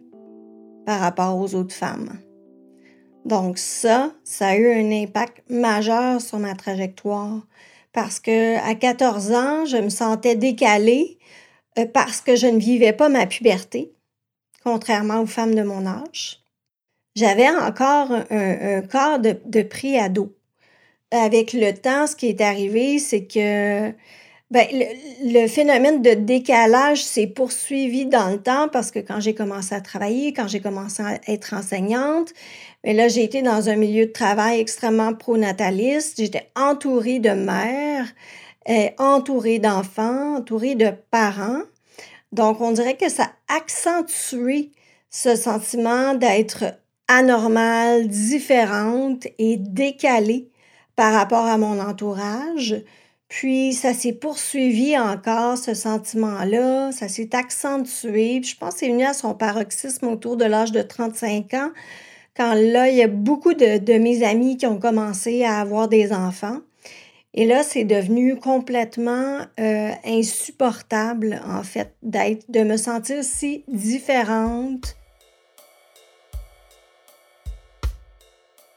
par 0.85 1.01
rapport 1.01 1.39
aux 1.39 1.55
autres 1.55 1.75
femmes. 1.75 2.19
Donc 3.25 3.59
ça, 3.59 4.13
ça 4.23 4.49
a 4.49 4.57
eu 4.57 4.73
un 4.73 5.03
impact 5.03 5.43
majeur 5.51 6.21
sur 6.21 6.39
ma 6.39 6.55
trajectoire 6.55 7.47
parce 7.93 8.21
que 8.21 8.57
à 8.59 8.75
14 8.75 9.33
ans, 9.33 9.65
je 9.65 9.79
me 9.79 9.89
sentais 9.89 10.37
décalée 10.37 11.19
parce 11.93 12.21
que 12.21 12.37
je 12.37 12.47
ne 12.47 12.59
vivais 12.59 12.93
pas 12.93 13.09
ma 13.09 13.27
puberté, 13.27 13.93
contrairement 14.65 15.21
aux 15.21 15.27
femmes 15.27 15.55
de 15.55 15.63
mon 15.63 15.87
âge. 15.87 16.43
J'avais 17.15 17.49
encore 17.49 18.13
un, 18.31 18.83
corps 18.83 19.19
de, 19.19 19.37
de 19.45 19.63
pré-ado. 19.63 20.37
Avec 21.11 21.53
le 21.53 21.73
temps, 21.73 22.07
ce 22.07 22.17
qui 22.17 22.29
est 22.29 22.41
arrivé, 22.41 22.99
c'est 22.99 23.27
que 23.27 23.93
ben, 24.51 24.65
le, 25.25 25.49
phénomène 25.49 26.03
de 26.03 26.11
décalage 26.11 27.03
s'est 27.03 27.27
poursuivi 27.27 28.07
dans 28.07 28.31
le 28.31 28.41
temps 28.41 28.69
parce 28.69 28.93
que 28.93 29.01
quand 29.01 29.19
j'ai 29.19 29.35
commencé 29.35 29.75
à 29.75 29.81
travailler, 29.81 30.33
quand 30.33 30.47
j'ai 30.47 30.61
commencé 30.61 31.03
à 31.03 31.19
être 31.27 31.53
enseignante, 31.53 32.33
mais 32.85 32.93
ben 32.93 32.99
là, 32.99 33.09
j'ai 33.09 33.25
été 33.25 33.43
dans 33.43 33.69
un 33.69 33.75
milieu 33.75 34.07
de 34.07 34.13
travail 34.13 34.61
extrêmement 34.61 35.15
pronataliste. 35.15 36.19
J'étais 36.19 36.49
entourée 36.55 37.19
de 37.19 37.31
mères 37.31 38.07
entourée 38.99 39.59
d'enfants, 39.59 40.37
entourée 40.37 40.75
de 40.75 40.91
parents. 41.11 41.63
Donc, 42.33 42.61
on 42.61 42.73
dirait 42.73 42.97
que 42.97 43.09
ça 43.09 43.31
accentue 43.49 44.73
ce 45.11 45.37
sentiment 45.37 46.15
d'être 46.15 46.65
anormale, 47.09 48.09
différente 48.09 49.27
et 49.39 49.57
décalée 49.57 50.51
par 50.97 51.13
rapport 51.13 51.47
à 51.47 51.59
mon 51.59 51.79
entourage. 51.79 52.83
Puis 53.29 53.73
ça 53.73 53.93
s'est 53.93 54.13
poursuivi 54.13 54.97
encore, 54.99 55.59
ce 55.59 55.75
sentiment-là, 55.75 56.93
ça 56.93 57.09
s'est 57.09 57.35
accentué. 57.35 58.41
Je 58.43 58.57
pense 58.57 58.75
que 58.75 58.81
c'est 58.81 58.89
venu 58.89 59.05
à 59.05 59.15
son 59.15 59.35
paroxysme 59.35 60.07
autour 60.07 60.37
de 60.37 60.45
l'âge 60.45 60.73
de 60.73 60.83
35 60.83 61.55
ans, 61.55 61.71
quand 62.37 62.55
là, 62.55 62.89
il 62.89 62.97
y 62.97 63.03
a 63.03 63.09
beaucoup 63.09 63.55
de 63.55 63.99
mes 63.99 64.25
amis 64.25 64.57
qui 64.57 64.67
ont 64.67 64.79
commencé 64.79 65.45
à 65.45 65.61
avoir 65.61 65.89
des 65.89 66.13
enfants. 66.13 66.59
Et 67.39 67.45
là, 67.45 67.63
c'est 67.63 67.85
devenu 67.85 68.37
complètement 68.37 69.41
euh, 69.61 69.91
insupportable, 70.07 71.43
en 71.47 71.63
fait, 71.63 71.93
d'être, 72.03 72.51
de 72.51 72.61
me 72.61 72.79
sentir 72.79 73.23
si 73.23 73.63
différente. 73.69 74.97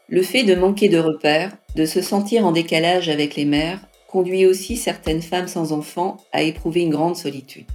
Le 0.10 0.22
fait 0.24 0.43
de 0.43 0.56
manquer 0.56 0.89
de 0.89 0.98
repères, 0.98 1.56
de 1.76 1.86
se 1.86 2.02
sentir 2.02 2.45
en 2.45 2.52
décalage 2.52 3.08
avec 3.08 3.36
les 3.36 3.45
mères, 3.45 3.80
conduit 4.10 4.45
aussi 4.45 4.76
certaines 4.76 5.22
femmes 5.22 5.48
sans 5.48 5.72
enfants 5.72 6.17
à 6.34 6.41
éprouver 6.41 6.82
une 6.82 6.89
grande 6.89 7.15
solitude. 7.15 7.65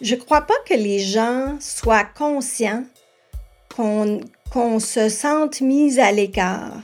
Je 0.00 0.14
ne 0.14 0.20
crois 0.20 0.42
pas 0.42 0.54
que 0.66 0.74
les 0.74 0.98
gens 0.98 1.58
soient 1.60 2.04
conscients 2.04 2.84
qu'on 3.76 4.80
se 4.80 5.10
sente 5.10 5.60
mis 5.60 5.98
à 6.00 6.10
l'écart. 6.12 6.80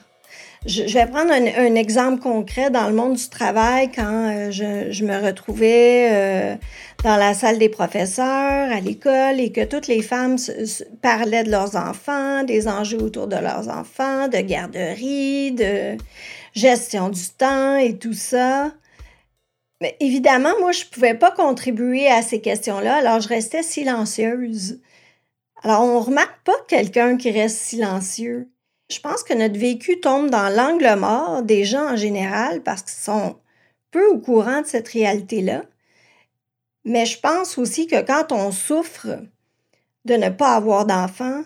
Je, 0.64 0.85
vais 0.85 1.07
prendre 1.07 1.33
un, 1.33 1.75
exemple 1.75 2.22
concret 2.22 2.70
dans 2.70 2.87
le 2.87 2.94
monde 2.94 3.16
du 3.16 3.29
travail 3.29 3.90
quand 3.90 4.31
euh, 4.31 4.51
je, 4.53 5.05
me 5.05 5.20
retrouvais 5.20 6.09
euh, 6.12 6.57
dans 7.03 7.16
la 7.16 7.35
salle 7.35 7.59
des 7.59 7.68
professeurs 7.68 8.70
à 8.70 8.79
l'école 8.79 9.40
et 9.40 9.51
que 9.51 9.64
toutes 9.64 9.88
les 9.88 10.03
femmes 10.03 10.37
parlaient 11.01 11.42
de 11.42 11.51
leurs 11.51 11.75
enfants, 11.75 12.44
des 12.44 12.68
enjeux 12.68 13.03
autour 13.03 13.27
de 13.27 13.35
leurs 13.35 13.68
enfants, 13.68 14.29
de 14.29 14.38
garderie, 14.38 15.51
de 15.51 15.96
gestion 16.55 17.09
du 17.09 17.29
temps 17.37 17.77
et 17.77 17.98
tout 17.98 18.14
ça. 18.14 18.70
Mais 19.81 19.96
évidemment, 19.98 20.53
moi, 20.61 20.70
je 20.70 20.85
ne 20.85 20.90
pouvais 20.90 21.14
pas 21.14 21.33
contribuer 21.33 22.07
à 22.07 22.22
ces 22.22 22.40
questions-là, 22.40 22.98
alors 22.98 23.20
je 23.20 23.29
restais 23.29 23.64
silencieuse. 23.64 24.81
Alors, 25.64 25.83
on 25.83 25.98
ne 25.98 26.05
remarque 26.05 26.40
pas 26.44 26.55
quelqu'un 26.68 27.16
qui 27.16 27.33
reste 27.33 27.59
silencieux. 27.59 28.51
Je 28.92 29.00
pense 29.00 29.22
que 29.22 29.33
notre 29.33 29.59
vécu 29.59 30.00
tombe 30.00 30.28
dans 30.28 30.55
l'angle 30.55 30.94
mort 30.98 31.42
des 31.42 31.64
gens 31.64 31.92
en 31.92 31.96
général 31.96 32.62
parce 32.62 32.83
qu'ils 32.83 33.02
sont 33.02 33.37
peu 33.90 34.07
au 34.09 34.18
courant 34.18 34.61
de 34.61 34.66
cette 34.66 34.88
réalité-là. 34.88 35.64
Mais 36.85 37.07
je 37.07 37.18
pense 37.18 37.57
aussi 37.57 37.87
que 37.87 38.02
quand 38.02 38.33
on 38.33 38.52
souffre 38.52 39.09
de 40.05 40.14
ne 40.14 40.28
pas 40.28 40.55
avoir 40.55 40.85
d'enfants, 40.85 41.42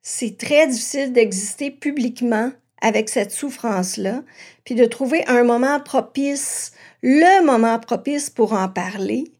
c'est 0.00 0.38
très 0.38 0.68
difficile 0.68 1.12
d'exister 1.12 1.70
publiquement 1.70 2.50
avec 2.80 3.08
cette 3.08 3.32
souffrance-là, 3.32 4.22
puis 4.64 4.74
de 4.74 4.84
trouver 4.84 5.26
un 5.26 5.42
moment 5.42 5.80
propice, 5.80 6.72
le 7.02 7.44
moment 7.44 7.78
propice 7.78 8.30
pour 8.30 8.52
en 8.52 8.68
parler 8.68 9.32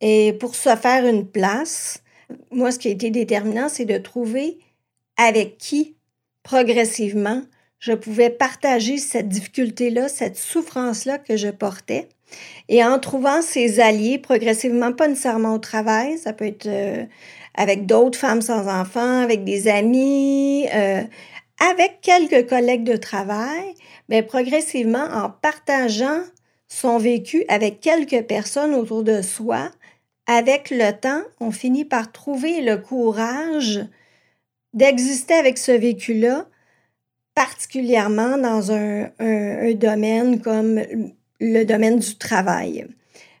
et 0.00 0.34
pour 0.34 0.54
se 0.54 0.76
faire 0.76 1.06
une 1.06 1.26
place. 1.26 2.02
Moi, 2.50 2.70
ce 2.70 2.78
qui 2.78 2.88
a 2.88 2.90
été 2.90 3.10
déterminant, 3.10 3.68
c'est 3.68 3.84
de 3.84 3.98
trouver 3.98 4.58
avec 5.16 5.56
qui 5.56 5.96
progressivement, 6.44 7.42
je 7.80 7.92
pouvais 7.92 8.30
partager 8.30 8.98
cette 8.98 9.28
difficulté-là, 9.28 10.08
cette 10.08 10.36
souffrance-là 10.36 11.18
que 11.18 11.36
je 11.36 11.48
portais. 11.48 12.08
Et 12.68 12.84
en 12.84 12.98
trouvant 12.98 13.42
ces 13.42 13.80
alliés 13.80 14.18
progressivement, 14.18 14.92
pas 14.92 15.08
nécessairement 15.08 15.54
au 15.54 15.58
travail, 15.58 16.16
ça 16.18 16.32
peut 16.32 16.46
être 16.46 16.66
euh, 16.66 17.04
avec 17.54 17.86
d'autres 17.86 18.18
femmes 18.18 18.42
sans 18.42 18.68
enfants, 18.68 19.22
avec 19.22 19.44
des 19.44 19.68
amis, 19.68 20.66
euh, 20.72 21.02
avec 21.60 22.00
quelques 22.00 22.48
collègues 22.48 22.84
de 22.84 22.96
travail, 22.96 23.74
mais 24.08 24.22
progressivement 24.22 25.06
en 25.12 25.30
partageant 25.30 26.20
son 26.68 26.98
vécu 26.98 27.44
avec 27.48 27.80
quelques 27.80 28.22
personnes 28.26 28.74
autour 28.74 29.02
de 29.02 29.22
soi, 29.22 29.70
avec 30.26 30.70
le 30.70 30.90
temps, 30.92 31.22
on 31.40 31.50
finit 31.50 31.84
par 31.84 32.10
trouver 32.10 32.62
le 32.62 32.78
courage 32.78 33.80
d'exister 34.74 35.34
avec 35.34 35.56
ce 35.56 35.72
vécu-là, 35.72 36.46
particulièrement 37.34 38.36
dans 38.36 38.70
un, 38.72 39.08
domaine 39.74 40.40
comme 40.40 40.80
le 41.40 41.64
domaine 41.64 41.98
du 41.98 42.16
travail. 42.16 42.86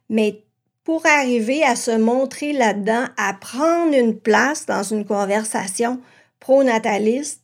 Mais 0.08 0.42
pour 0.84 1.04
arriver 1.06 1.62
à 1.62 1.76
se 1.76 1.90
montrer 1.90 2.52
là-dedans, 2.52 3.06
à 3.16 3.34
prendre 3.34 3.94
une 3.94 4.18
place 4.18 4.66
dans 4.66 4.82
une 4.82 5.04
conversation 5.04 6.00
pro-nataliste, 6.40 7.42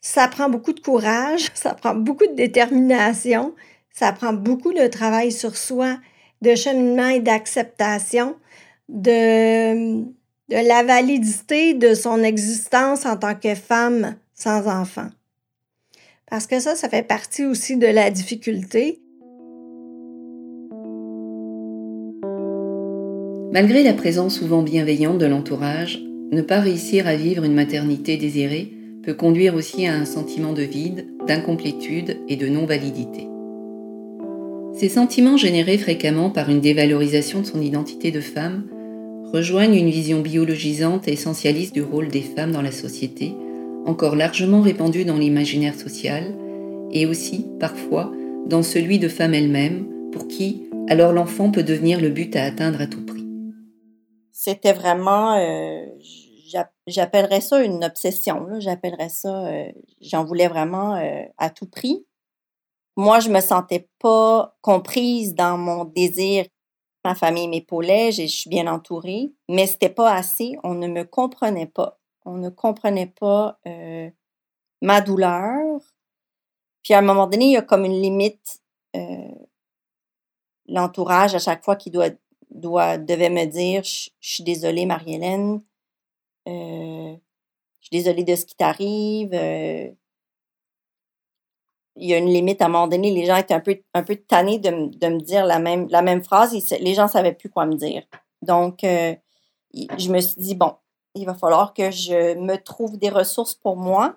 ça 0.00 0.28
prend 0.28 0.50
beaucoup 0.50 0.72
de 0.72 0.80
courage, 0.80 1.50
ça 1.54 1.74
prend 1.74 1.94
beaucoup 1.94 2.26
de 2.26 2.34
détermination, 2.34 3.54
ça 3.92 4.12
prend 4.12 4.32
beaucoup 4.32 4.72
de 4.72 4.86
travail 4.86 5.32
sur 5.32 5.56
soi, 5.56 5.98
de 6.42 6.54
cheminement 6.54 7.08
et 7.08 7.20
d'acceptation, 7.20 8.36
de 8.88 10.04
de 10.48 10.56
la 10.56 10.82
validité 10.82 11.74
de 11.74 11.94
son 11.94 12.22
existence 12.22 13.06
en 13.06 13.16
tant 13.16 13.34
que 13.34 13.54
femme 13.54 14.16
sans 14.34 14.66
enfant. 14.66 15.08
Parce 16.28 16.46
que 16.46 16.60
ça, 16.60 16.74
ça 16.74 16.88
fait 16.88 17.06
partie 17.06 17.44
aussi 17.44 17.76
de 17.76 17.86
la 17.86 18.10
difficulté. 18.10 19.00
Malgré 23.52 23.84
la 23.84 23.94
présence 23.94 24.38
souvent 24.38 24.62
bienveillante 24.62 25.18
de 25.18 25.26
l'entourage, 25.26 26.02
ne 26.32 26.42
pas 26.42 26.60
réussir 26.60 27.06
à 27.06 27.14
vivre 27.14 27.44
une 27.44 27.54
maternité 27.54 28.16
désirée 28.16 28.72
peut 29.04 29.14
conduire 29.14 29.54
aussi 29.54 29.86
à 29.86 29.94
un 29.94 30.06
sentiment 30.06 30.52
de 30.52 30.62
vide, 30.62 31.06
d'incomplétude 31.26 32.18
et 32.26 32.36
de 32.36 32.48
non-validité. 32.48 33.28
Ces 34.74 34.88
sentiments 34.88 35.36
générés 35.36 35.78
fréquemment 35.78 36.30
par 36.30 36.50
une 36.50 36.60
dévalorisation 36.60 37.42
de 37.42 37.46
son 37.46 37.60
identité 37.60 38.10
de 38.10 38.20
femme 38.20 38.64
rejoignent 39.34 39.74
une 39.74 39.90
vision 39.90 40.20
biologisante 40.20 41.08
et 41.08 41.14
essentialiste 41.14 41.74
du 41.74 41.82
rôle 41.82 42.06
des 42.06 42.22
femmes 42.22 42.52
dans 42.52 42.62
la 42.62 42.70
société, 42.70 43.34
encore 43.84 44.14
largement 44.14 44.60
répandue 44.60 45.04
dans 45.04 45.18
l'imaginaire 45.18 45.74
social, 45.74 46.36
et 46.92 47.04
aussi, 47.04 47.44
parfois, 47.58 48.12
dans 48.46 48.62
celui 48.62 49.00
de 49.00 49.08
femmes 49.08 49.34
elles-mêmes, 49.34 49.88
pour 50.12 50.28
qui 50.28 50.70
alors 50.88 51.12
l'enfant 51.12 51.50
peut 51.50 51.64
devenir 51.64 52.00
le 52.00 52.10
but 52.10 52.36
à 52.36 52.44
atteindre 52.44 52.80
à 52.80 52.86
tout 52.86 53.04
prix. 53.04 53.26
C'était 54.30 54.72
vraiment, 54.72 55.36
euh, 55.36 55.84
j'appellerais 56.86 57.40
ça 57.40 57.60
une 57.60 57.82
obsession, 57.82 58.46
j'appellerais 58.60 59.08
ça, 59.08 59.46
euh, 59.48 59.64
j'en 60.00 60.24
voulais 60.24 60.46
vraiment 60.46 60.94
euh, 60.94 61.22
à 61.38 61.50
tout 61.50 61.66
prix. 61.66 62.06
Moi, 62.96 63.18
je 63.18 63.30
me 63.30 63.40
sentais 63.40 63.88
pas 63.98 64.56
comprise 64.60 65.34
dans 65.34 65.58
mon 65.58 65.84
désir 65.84 66.44
Ma 67.04 67.14
famille 67.14 67.48
m'épaulait, 67.48 68.12
je 68.12 68.26
suis 68.26 68.48
bien 68.48 68.66
entourée, 68.66 69.32
mais 69.50 69.66
c'était 69.66 69.90
pas 69.90 70.14
assez. 70.14 70.56
On 70.64 70.74
ne 70.74 70.88
me 70.88 71.04
comprenait 71.04 71.66
pas. 71.66 72.00
On 72.24 72.38
ne 72.38 72.48
comprenait 72.48 73.12
pas 73.18 73.58
euh, 73.66 74.08
ma 74.80 75.02
douleur. 75.02 75.80
Puis 76.82 76.94
à 76.94 76.98
un 76.98 77.02
moment 77.02 77.26
donné, 77.26 77.46
il 77.46 77.52
y 77.52 77.56
a 77.56 77.62
comme 77.62 77.84
une 77.84 78.00
limite. 78.00 78.62
Euh, 78.96 79.28
l'entourage, 80.66 81.34
à 81.34 81.38
chaque 81.38 81.62
fois 81.62 81.76
qu'il 81.76 81.92
doit, 81.92 82.08
devait 82.96 83.30
me 83.30 83.44
dire 83.44 83.84
Je, 83.84 84.10
suis 84.20 84.44
désolée, 84.44 84.86
Marie-Hélène. 84.86 85.62
Euh, 86.48 87.16
je 87.80 87.86
suis 87.86 87.98
désolée 87.98 88.24
de 88.24 88.34
ce 88.34 88.46
qui 88.46 88.56
t'arrive 88.56 89.34
il 91.96 92.08
y 92.08 92.14
a 92.14 92.18
une 92.18 92.28
limite 92.28 92.60
à 92.60 92.66
un 92.66 92.68
moment 92.68 92.88
donné. 92.88 93.10
Les 93.10 93.26
gens 93.26 93.36
étaient 93.36 93.54
un 93.54 93.60
peu, 93.60 93.76
un 93.94 94.02
peu 94.02 94.16
tannés 94.16 94.58
de, 94.58 94.70
me 94.70 95.20
dire 95.20 95.46
la 95.46 95.58
même, 95.58 95.88
la 95.90 96.02
même 96.02 96.22
phrase. 96.22 96.52
les 96.80 96.94
gens 96.94 97.04
ne 97.04 97.10
savaient 97.10 97.32
plus 97.32 97.50
quoi 97.50 97.66
me 97.66 97.76
dire. 97.76 98.02
Donc, 98.42 98.84
euh, 98.84 99.14
je 99.72 100.10
me 100.10 100.20
suis 100.20 100.40
dit, 100.40 100.54
bon, 100.54 100.74
il 101.14 101.26
va 101.26 101.34
falloir 101.34 101.72
que 101.74 101.90
je 101.90 102.36
me 102.38 102.56
trouve 102.56 102.98
des 102.98 103.10
ressources 103.10 103.54
pour 103.54 103.76
moi. 103.76 104.16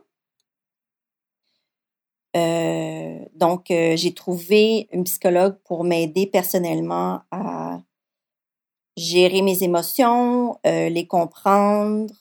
Euh, 2.36 3.20
donc, 3.36 3.72
euh, 3.72 3.96
j'ai 3.96 4.14
trouvé 4.14 4.90
une 4.92 5.04
psychologue 5.04 5.58
pour 5.64 5.84
m'aider 5.84 6.28
personnellement 6.28 7.22
à 7.32 7.80
gérer 8.96 9.44
mes 9.44 9.64
émotions, 9.64 10.58
les 10.64 11.06
comprendre, 11.06 12.12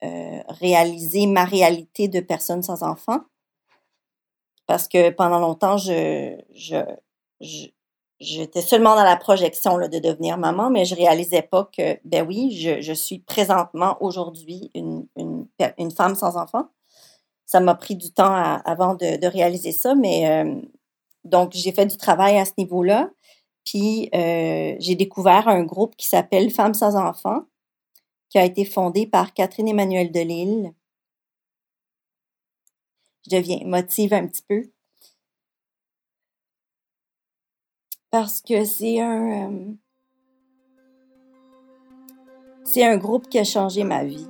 réaliser 0.00 1.26
ma 1.26 1.44
réalité 1.44 2.06
de 2.06 2.20
personne 2.20 2.62
sans 2.62 2.84
enfant 2.84 3.24
parce 4.66 4.88
que 4.88 5.10
pendant 5.10 5.38
longtemps, 5.38 5.76
je, 5.76 6.36
j'étais 8.20 8.62
seulement 8.62 8.96
dans 8.96 9.04
la 9.04 9.16
projection 9.16 9.76
là, 9.76 9.88
de 9.88 9.98
devenir 9.98 10.38
maman, 10.38 10.70
mais 10.70 10.84
je 10.84 10.94
réalisais 10.94 11.42
pas 11.42 11.68
que, 11.76 11.98
ben 12.04 12.26
oui, 12.26 12.52
je, 12.52 12.80
je 12.80 12.92
suis 12.92 13.18
présentement 13.18 13.96
aujourd'hui 14.00 14.70
une, 14.74 15.06
une, 15.16 15.46
une, 15.78 15.90
femme 15.90 16.14
sans 16.14 16.36
enfant. 16.36 16.68
Ça 17.46 17.60
m'a 17.60 17.74
pris 17.74 17.96
du 17.96 18.12
temps 18.12 18.34
avant 18.64 18.94
de, 18.94 19.18
de, 19.18 19.26
réaliser 19.26 19.72
ça, 19.72 19.94
mais 19.94 20.28
euh, 20.28 20.60
donc 21.24 21.52
j'ai 21.52 21.72
fait 21.72 21.86
du 21.86 21.96
travail 21.96 22.38
à 22.38 22.44
ce 22.44 22.52
niveau-là. 22.58 23.10
Puis 23.64 24.10
euh, 24.14 24.76
j'ai 24.78 24.94
découvert 24.94 25.48
un 25.48 25.62
groupe 25.62 25.96
qui 25.96 26.08
s'appelle 26.08 26.50
Femmes 26.50 26.74
sans 26.74 26.96
enfants, 26.96 27.42
qui 28.30 28.38
a 28.38 28.44
été 28.44 28.64
fondé 28.64 29.06
par 29.06 29.34
Catherine 29.34 29.68
Emmanuel 29.68 30.10
Delille, 30.10 30.72
je 33.24 33.36
deviens 33.36 33.60
motive 33.64 34.12
un 34.14 34.26
petit 34.26 34.42
peu. 34.48 34.64
Parce 38.10 38.40
que 38.40 38.64
c'est 38.64 39.00
un. 39.00 39.50
Euh, 39.50 39.72
c'est 42.64 42.84
un 42.84 42.96
groupe 42.96 43.28
qui 43.28 43.38
a 43.38 43.44
changé 43.44 43.84
ma 43.84 44.04
vie. 44.04 44.26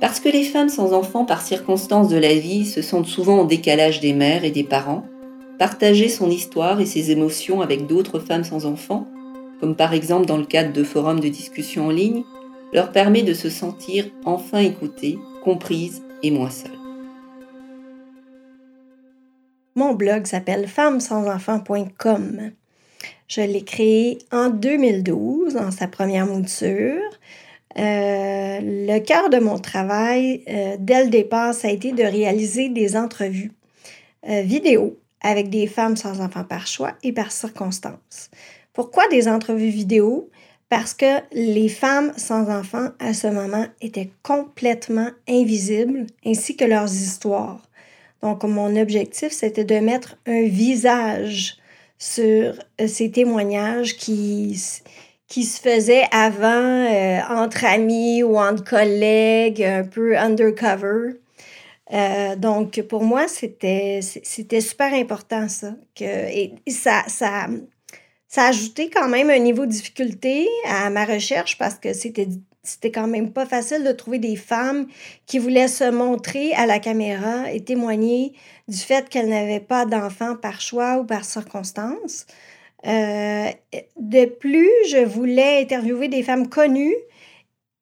Parce 0.00 0.20
que 0.20 0.28
les 0.28 0.44
femmes 0.44 0.68
sans 0.68 0.92
enfants 0.92 1.24
par 1.24 1.40
circonstances 1.40 2.08
de 2.08 2.18
la 2.18 2.34
vie 2.34 2.66
se 2.66 2.82
sentent 2.82 3.06
souvent 3.06 3.40
en 3.40 3.44
décalage 3.44 4.00
des 4.00 4.12
mères 4.12 4.44
et 4.44 4.50
des 4.50 4.62
parents, 4.62 5.04
partager 5.58 6.08
son 6.08 6.30
histoire 6.30 6.80
et 6.80 6.86
ses 6.86 7.10
émotions 7.10 7.62
avec 7.62 7.86
d'autres 7.86 8.20
femmes 8.20 8.44
sans 8.44 8.66
enfants, 8.66 9.08
comme 9.58 9.74
par 9.74 9.94
exemple 9.94 10.26
dans 10.26 10.36
le 10.36 10.44
cadre 10.44 10.72
de 10.72 10.84
forums 10.84 11.20
de 11.20 11.28
discussion 11.28 11.86
en 11.86 11.90
ligne, 11.90 12.24
leur 12.72 12.92
permet 12.92 13.22
de 13.22 13.34
se 13.34 13.50
sentir 13.50 14.06
enfin 14.24 14.58
écoutées, 14.58 15.18
comprises 15.42 16.02
et 16.22 16.30
moins 16.30 16.50
seules. 16.50 16.70
Mon 19.74 19.94
blog 19.94 20.26
s'appelle 20.26 20.66
femmesansenfants.com. 20.66 22.52
Je 23.28 23.40
l'ai 23.40 23.62
créé 23.62 24.18
en 24.32 24.48
2012, 24.48 25.54
dans 25.54 25.70
sa 25.70 25.86
première 25.86 26.26
mouture. 26.26 27.02
Euh, 27.78 28.58
le 28.62 28.98
cœur 29.00 29.28
de 29.28 29.38
mon 29.38 29.58
travail, 29.58 30.42
euh, 30.48 30.76
dès 30.78 31.04
le 31.04 31.10
départ, 31.10 31.52
ça 31.52 31.68
a 31.68 31.70
été 31.70 31.92
de 31.92 32.04
réaliser 32.04 32.70
des 32.70 32.96
entrevues 32.96 33.52
euh, 34.28 34.40
vidéo 34.40 34.98
avec 35.20 35.50
des 35.50 35.66
femmes 35.66 35.96
sans 35.96 36.20
enfants 36.20 36.44
par 36.44 36.66
choix 36.66 36.92
et 37.02 37.12
par 37.12 37.30
circonstance. 37.30 38.30
Pourquoi 38.72 39.08
des 39.08 39.28
entrevues 39.28 39.68
vidéo? 39.68 40.30
Parce 40.68 40.94
que 40.94 41.20
les 41.32 41.68
femmes 41.68 42.12
sans 42.16 42.50
enfants 42.50 42.88
à 42.98 43.14
ce 43.14 43.28
moment 43.28 43.66
étaient 43.80 44.10
complètement 44.22 45.10
invisibles, 45.28 46.06
ainsi 46.24 46.56
que 46.56 46.64
leurs 46.64 46.92
histoires. 46.92 47.60
Donc, 48.22 48.42
mon 48.42 48.74
objectif, 48.74 49.32
c'était 49.32 49.64
de 49.64 49.78
mettre 49.78 50.16
un 50.26 50.42
visage 50.42 51.58
sur 51.98 52.54
ces 52.84 53.10
témoignages 53.10 53.96
qui, 53.96 54.60
qui 55.28 55.44
se 55.44 55.60
faisaient 55.60 56.06
avant 56.10 56.46
euh, 56.46 57.20
entre 57.28 57.64
amis 57.64 58.22
ou 58.22 58.36
entre 58.36 58.64
collègues, 58.64 59.62
un 59.62 59.84
peu 59.84 60.16
undercover. 60.16 61.20
Euh, 61.92 62.36
donc, 62.36 62.82
pour 62.82 63.04
moi, 63.04 63.28
c'était, 63.28 64.00
super 64.02 64.92
important, 64.92 65.48
ça. 65.48 65.74
Et 66.00 66.54
ça, 66.68 67.04
ça, 67.06 67.46
ça 68.28 68.44
a 68.44 68.48
ajouté 68.48 68.90
quand 68.90 69.08
même 69.08 69.30
un 69.30 69.38
niveau 69.38 69.66
de 69.66 69.70
difficulté 69.70 70.48
à 70.66 70.90
ma 70.90 71.04
recherche 71.04 71.58
parce 71.58 71.76
que 71.76 71.92
c'était, 71.92 72.28
c'était 72.62 72.90
quand 72.90 73.06
même 73.06 73.32
pas 73.32 73.46
facile 73.46 73.84
de 73.84 73.92
trouver 73.92 74.18
des 74.18 74.36
femmes 74.36 74.86
qui 75.26 75.38
voulaient 75.38 75.68
se 75.68 75.90
montrer 75.90 76.52
à 76.54 76.66
la 76.66 76.78
caméra 76.78 77.52
et 77.52 77.62
témoigner 77.62 78.32
du 78.68 78.78
fait 78.78 79.08
qu'elles 79.08 79.28
n'avaient 79.28 79.60
pas 79.60 79.86
d'enfants 79.86 80.36
par 80.36 80.60
choix 80.60 80.98
ou 80.98 81.04
par 81.04 81.24
circonstance. 81.24 82.26
Euh, 82.86 83.50
de 83.98 84.24
plus, 84.26 84.70
je 84.90 85.04
voulais 85.04 85.62
interviewer 85.62 86.08
des 86.08 86.22
femmes 86.22 86.48
connues 86.48 86.94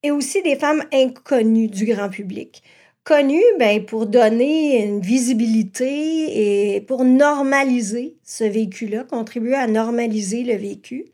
et 0.03 0.11
aussi 0.11 0.43
des 0.43 0.57
femmes 0.57 0.85
inconnues 0.93 1.69
du 1.69 1.87
grand 1.87 2.11
public. 2.11 2.63
Connues 3.05 3.43
ben, 3.59 3.85
pour 3.85 4.07
donner 4.07 4.83
une 4.83 5.01
visibilité 5.01 6.75
et 6.75 6.81
pour 6.81 7.05
normaliser 7.05 8.17
ce 8.25 8.45
vécu-là, 8.45 9.05
contribuer 9.05 9.55
à 9.55 9.67
normaliser 9.67 10.43
le 10.43 10.57
vécu 10.57 11.05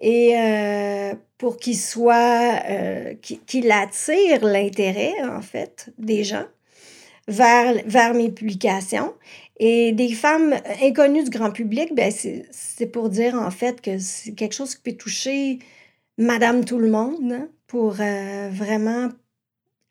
et 0.00 0.36
euh, 0.36 1.14
pour 1.38 1.56
qu'il 1.58 1.76
soit, 1.76 2.60
euh, 2.68 3.14
qu'il 3.46 3.70
attire 3.70 4.44
l'intérêt, 4.44 5.14
en 5.22 5.40
fait, 5.40 5.92
des 5.98 6.24
gens 6.24 6.46
vers, 7.28 7.74
vers 7.86 8.14
mes 8.14 8.30
publications. 8.30 9.14
Et 9.58 9.92
des 9.92 10.12
femmes 10.12 10.54
inconnues 10.82 11.24
du 11.24 11.30
grand 11.30 11.50
public, 11.52 11.94
ben 11.94 12.10
c'est 12.10 12.86
pour 12.86 13.10
dire 13.10 13.34
en 13.34 13.50
fait 13.50 13.82
que 13.82 13.98
c'est 13.98 14.32
quelque 14.32 14.54
chose 14.54 14.74
qui 14.74 14.82
peut 14.82 14.96
toucher 14.96 15.58
Madame 16.16 16.64
tout 16.64 16.78
le 16.78 16.90
monde 16.90 17.32
hein, 17.32 17.48
pour 17.66 17.96
euh, 18.00 18.48
vraiment 18.50 19.10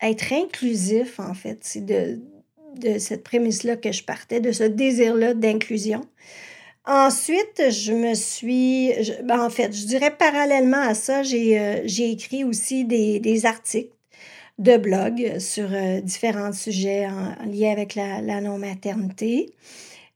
être 0.02 0.32
inclusif 0.32 1.20
en 1.20 1.34
fait. 1.34 1.58
C'est 1.62 1.84
de, 1.84 2.20
de 2.76 2.98
cette 2.98 3.22
prémisse-là 3.22 3.76
que 3.76 3.92
je 3.92 4.04
partais, 4.04 4.40
de 4.40 4.52
ce 4.52 4.64
désir-là 4.64 5.34
d'inclusion. 5.34 6.02
Ensuite, 6.86 7.62
je 7.70 7.92
me 7.92 8.14
suis, 8.14 8.92
ben, 9.24 9.44
en 9.44 9.50
fait, 9.50 9.72
je 9.76 9.86
dirais 9.86 10.10
parallèlement 10.16 10.80
à 10.80 10.94
ça, 10.94 11.22
j'ai 11.22 11.58
euh, 11.60 11.86
écrit 11.98 12.42
aussi 12.42 12.84
des, 12.84 13.20
des 13.20 13.44
articles 13.44 13.92
de 14.58 14.76
blog 14.76 15.38
sur 15.38 15.68
euh, 15.72 16.00
différents 16.00 16.52
sujets 16.52 17.08
liés 17.46 17.68
avec 17.68 17.94
la, 17.94 18.40
non-maternité. 18.40 19.52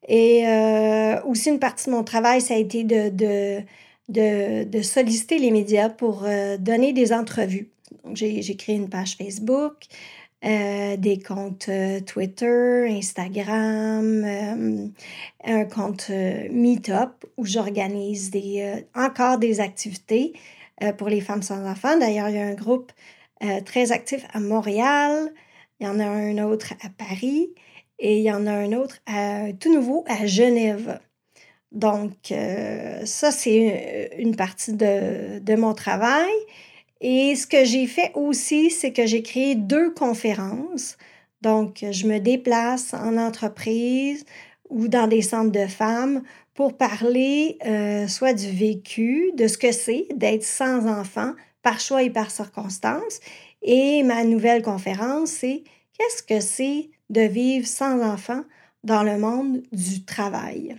Et 0.06 0.46
euh, 0.46 1.20
aussi, 1.22 1.48
une 1.48 1.58
partie 1.58 1.86
de 1.86 1.94
mon 1.94 2.04
travail, 2.04 2.40
ça 2.40 2.54
a 2.54 2.58
été 2.58 2.84
de, 2.84 3.08
de, 3.08 4.64
de, 4.64 4.82
solliciter 4.82 5.38
les 5.38 5.50
médias 5.50 5.88
pour 5.88 6.24
euh, 6.24 6.58
donner 6.58 6.92
des 6.92 7.12
entrevues. 7.12 7.68
J'ai 8.14 8.56
créé 8.56 8.76
une 8.76 8.88
page 8.88 9.16
Facebook, 9.16 9.84
des 10.42 11.22
comptes 11.26 11.70
Twitter, 12.06 12.86
Instagram, 12.90 14.92
un 15.44 15.64
compte 15.64 16.10
Meetup 16.50 17.24
où 17.36 17.46
j'organise 17.46 18.30
des, 18.30 18.84
encore 18.94 19.38
des 19.38 19.60
activités 19.60 20.34
pour 20.98 21.08
les 21.08 21.20
femmes 21.20 21.42
sans 21.42 21.66
enfants. 21.66 21.98
D'ailleurs, 21.98 22.28
il 22.28 22.36
y 22.36 22.38
a 22.38 22.46
un 22.46 22.54
groupe 22.54 22.92
euh, 23.42 23.60
très 23.60 23.92
actif 23.92 24.24
à 24.32 24.40
Montréal, 24.40 25.32
il 25.80 25.86
y 25.86 25.90
en 25.90 25.98
a 25.98 26.06
un 26.06 26.38
autre 26.38 26.74
à 26.82 26.88
Paris 26.88 27.52
et 27.98 28.18
il 28.18 28.22
y 28.22 28.32
en 28.32 28.46
a 28.46 28.52
un 28.52 28.72
autre 28.72 29.00
tout 29.58 29.72
nouveau 29.72 30.04
à 30.06 30.26
Genève. 30.26 31.00
Donc, 31.72 32.30
euh, 32.30 33.04
ça, 33.04 33.32
c'est 33.32 34.10
une 34.18 34.36
partie 34.36 34.72
de, 34.72 35.40
de, 35.40 35.56
mon 35.56 35.74
travail. 35.74 36.30
Et 37.06 37.36
ce 37.36 37.46
que 37.46 37.66
j'ai 37.66 37.86
fait 37.86 38.12
aussi, 38.14 38.70
c'est 38.70 38.94
que 38.94 39.04
j'ai 39.04 39.22
créé 39.22 39.54
deux 39.56 39.92
conférences. 39.92 40.96
Donc, 41.42 41.84
je 41.90 42.06
me 42.06 42.18
déplace 42.18 42.94
en 42.94 43.18
entreprise 43.18 44.24
ou 44.70 44.88
dans 44.88 45.06
des 45.06 45.20
centres 45.20 45.52
de 45.52 45.66
femmes 45.66 46.22
pour 46.54 46.78
parler 46.78 47.58
euh, 47.66 48.08
soit 48.08 48.32
du 48.32 48.50
vécu, 48.50 49.32
de 49.34 49.48
ce 49.48 49.58
que 49.58 49.70
c'est 49.70 50.06
d'être 50.14 50.44
sans 50.44 50.86
enfant, 50.86 51.34
par 51.62 51.78
choix 51.78 52.02
et 52.02 52.08
par 52.08 52.30
circonstance. 52.30 53.20
Et 53.60 54.02
ma 54.02 54.24
nouvelle 54.24 54.62
conférence, 54.62 55.28
c'est 55.28 55.62
qu'est-ce 55.98 56.22
que 56.22 56.40
c'est 56.40 56.88
de 57.10 57.20
vivre 57.20 57.66
sans 57.66 58.00
enfant 58.00 58.44
dans 58.82 59.02
le 59.02 59.18
monde 59.18 59.62
du 59.72 60.06
travail. 60.06 60.74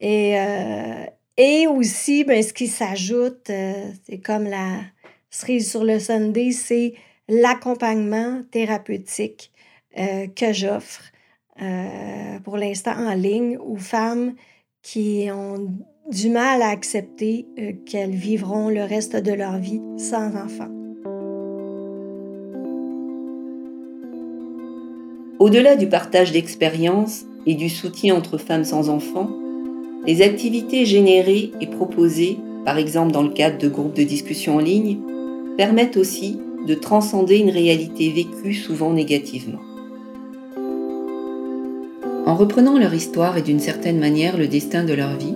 Et, 0.00 0.40
euh, 0.40 1.04
et 1.36 1.68
aussi, 1.68 2.24
ben, 2.24 2.42
ce 2.42 2.52
qui 2.52 2.66
s'ajoute, 2.66 3.48
euh, 3.50 3.92
c'est 4.08 4.18
comme 4.18 4.48
la 4.48 4.80
cerise 5.30 5.70
sur 5.70 5.84
le 5.84 5.98
Sunday, 5.98 6.52
c'est 6.52 6.94
l'accompagnement 7.28 8.42
thérapeutique 8.50 9.52
euh, 9.98 10.26
que 10.28 10.52
j'offre 10.52 11.02
pour 12.42 12.56
l'instant 12.56 12.94
en 12.96 13.12
ligne 13.12 13.58
aux 13.58 13.76
femmes 13.76 14.34
qui 14.82 15.28
ont 15.30 15.68
du 16.10 16.28
mal 16.30 16.62
à 16.62 16.68
accepter 16.68 17.46
euh, 17.58 17.72
qu'elles 17.86 18.14
vivront 18.14 18.68
le 18.68 18.82
reste 18.82 19.16
de 19.16 19.32
leur 19.32 19.58
vie 19.58 19.80
sans 19.96 20.34
enfants. 20.34 20.70
Au-delà 25.38 25.76
du 25.76 25.88
partage 25.88 26.32
d'expériences 26.32 27.24
et 27.46 27.54
du 27.54 27.68
soutien 27.68 28.14
entre 28.14 28.38
femmes 28.38 28.64
sans 28.64 28.90
enfants, 28.90 29.30
les 30.06 30.22
activités 30.22 30.84
générées 30.84 31.52
et 31.60 31.66
proposées, 31.66 32.38
par 32.64 32.76
exemple 32.76 33.12
dans 33.12 33.22
le 33.22 33.30
cadre 33.30 33.58
de 33.58 33.68
groupes 33.68 33.94
de 33.94 34.02
discussion 34.02 34.56
en 34.56 34.60
ligne, 34.60 34.98
permettent 35.56 35.96
aussi 35.96 36.38
de 36.66 36.74
transcender 36.74 37.38
une 37.38 37.50
réalité 37.50 38.10
vécue 38.10 38.54
souvent 38.54 38.92
négativement. 38.92 39.60
En 42.26 42.36
reprenant 42.36 42.78
leur 42.78 42.94
histoire 42.94 43.36
et 43.36 43.42
d'une 43.42 43.60
certaine 43.60 43.98
manière 43.98 44.36
le 44.36 44.46
destin 44.46 44.84
de 44.84 44.92
leur 44.92 45.16
vie, 45.16 45.34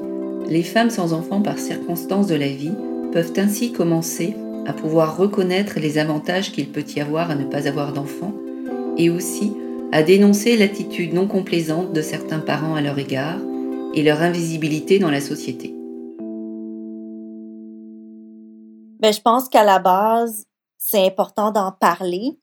les 0.48 0.62
femmes 0.62 0.90
sans 0.90 1.12
enfants 1.12 1.40
par 1.40 1.58
circonstances 1.58 2.26
de 2.26 2.34
la 2.34 2.48
vie 2.48 2.74
peuvent 3.12 3.32
ainsi 3.36 3.72
commencer 3.72 4.34
à 4.66 4.72
pouvoir 4.72 5.16
reconnaître 5.16 5.80
les 5.80 5.98
avantages 5.98 6.52
qu'il 6.52 6.68
peut 6.68 6.84
y 6.94 7.00
avoir 7.00 7.30
à 7.30 7.34
ne 7.34 7.44
pas 7.44 7.66
avoir 7.68 7.92
d'enfants 7.92 8.34
et 8.98 9.10
aussi 9.10 9.52
à 9.92 10.02
dénoncer 10.02 10.56
l'attitude 10.56 11.14
non 11.14 11.26
complaisante 11.26 11.92
de 11.92 12.02
certains 12.02 12.38
parents 12.38 12.74
à 12.74 12.80
leur 12.80 12.98
égard 12.98 13.38
et 13.94 14.02
leur 14.02 14.22
invisibilité 14.22 14.98
dans 14.98 15.10
la 15.10 15.20
société. 15.20 15.74
Ben, 19.04 19.12
je 19.12 19.20
pense 19.20 19.50
qu'à 19.50 19.64
la 19.64 19.80
base, 19.80 20.46
c'est 20.78 21.04
important 21.04 21.50
d'en 21.50 21.72
parler. 21.72 22.40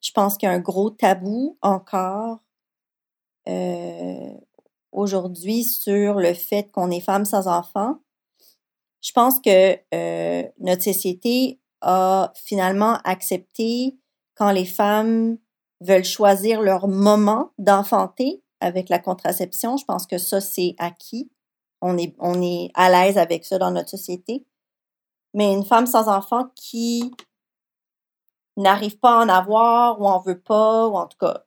Je 0.00 0.12
pense 0.12 0.36
qu'il 0.36 0.48
y 0.48 0.52
a 0.52 0.54
un 0.54 0.60
gros 0.60 0.90
tabou 0.90 1.58
encore 1.60 2.38
euh, 3.48 4.32
aujourd'hui 4.92 5.64
sur 5.64 6.20
le 6.20 6.32
fait 6.32 6.70
qu'on 6.70 6.92
est 6.92 7.00
femme 7.00 7.24
sans 7.24 7.48
enfant, 7.48 7.96
je 9.00 9.10
pense 9.10 9.40
que 9.40 9.76
euh, 9.92 10.48
notre 10.60 10.82
société 10.84 11.60
a 11.80 12.32
finalement 12.36 13.00
accepté 13.02 13.98
quand 14.36 14.52
les 14.52 14.66
femmes 14.66 15.36
veulent 15.80 16.04
choisir 16.04 16.62
leur 16.62 16.86
moment 16.86 17.50
d'enfanter 17.58 18.44
avec 18.60 18.88
la 18.88 19.00
contraception. 19.00 19.76
Je 19.78 19.84
pense 19.84 20.06
que 20.06 20.18
ça, 20.18 20.40
c'est 20.40 20.76
acquis. 20.78 21.32
On 21.80 21.98
est, 21.98 22.14
on 22.20 22.40
est 22.40 22.70
à 22.74 22.88
l'aise 22.88 23.18
avec 23.18 23.44
ça 23.44 23.58
dans 23.58 23.72
notre 23.72 23.90
société. 23.90 24.46
Mais 25.34 25.52
une 25.52 25.64
femme 25.64 25.86
sans 25.86 26.08
enfant 26.08 26.48
qui 26.54 27.12
n'arrive 28.56 28.98
pas 28.98 29.18
à 29.18 29.24
en 29.24 29.28
avoir 29.28 30.00
ou 30.00 30.06
en 30.06 30.20
veut 30.20 30.40
pas, 30.40 30.86
ou 30.86 30.96
en 30.96 31.06
tout 31.06 31.18
cas, 31.18 31.42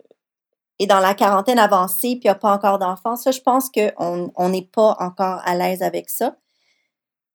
et 0.79 0.85
dans 0.85 0.99
la 0.99 1.15
quarantaine 1.15 1.59
avancée, 1.59 2.15
puis 2.15 2.25
il 2.25 2.27
n'y 2.27 2.29
a 2.29 2.35
pas 2.35 2.53
encore 2.53 2.77
d'enfants, 2.77 3.15
ça, 3.15 3.31
je 3.31 3.41
pense 3.41 3.69
qu'on 3.69 4.49
n'est 4.49 4.69
pas 4.71 4.95
encore 4.99 5.41
à 5.43 5.55
l'aise 5.55 5.81
avec 5.81 6.09
ça. 6.09 6.37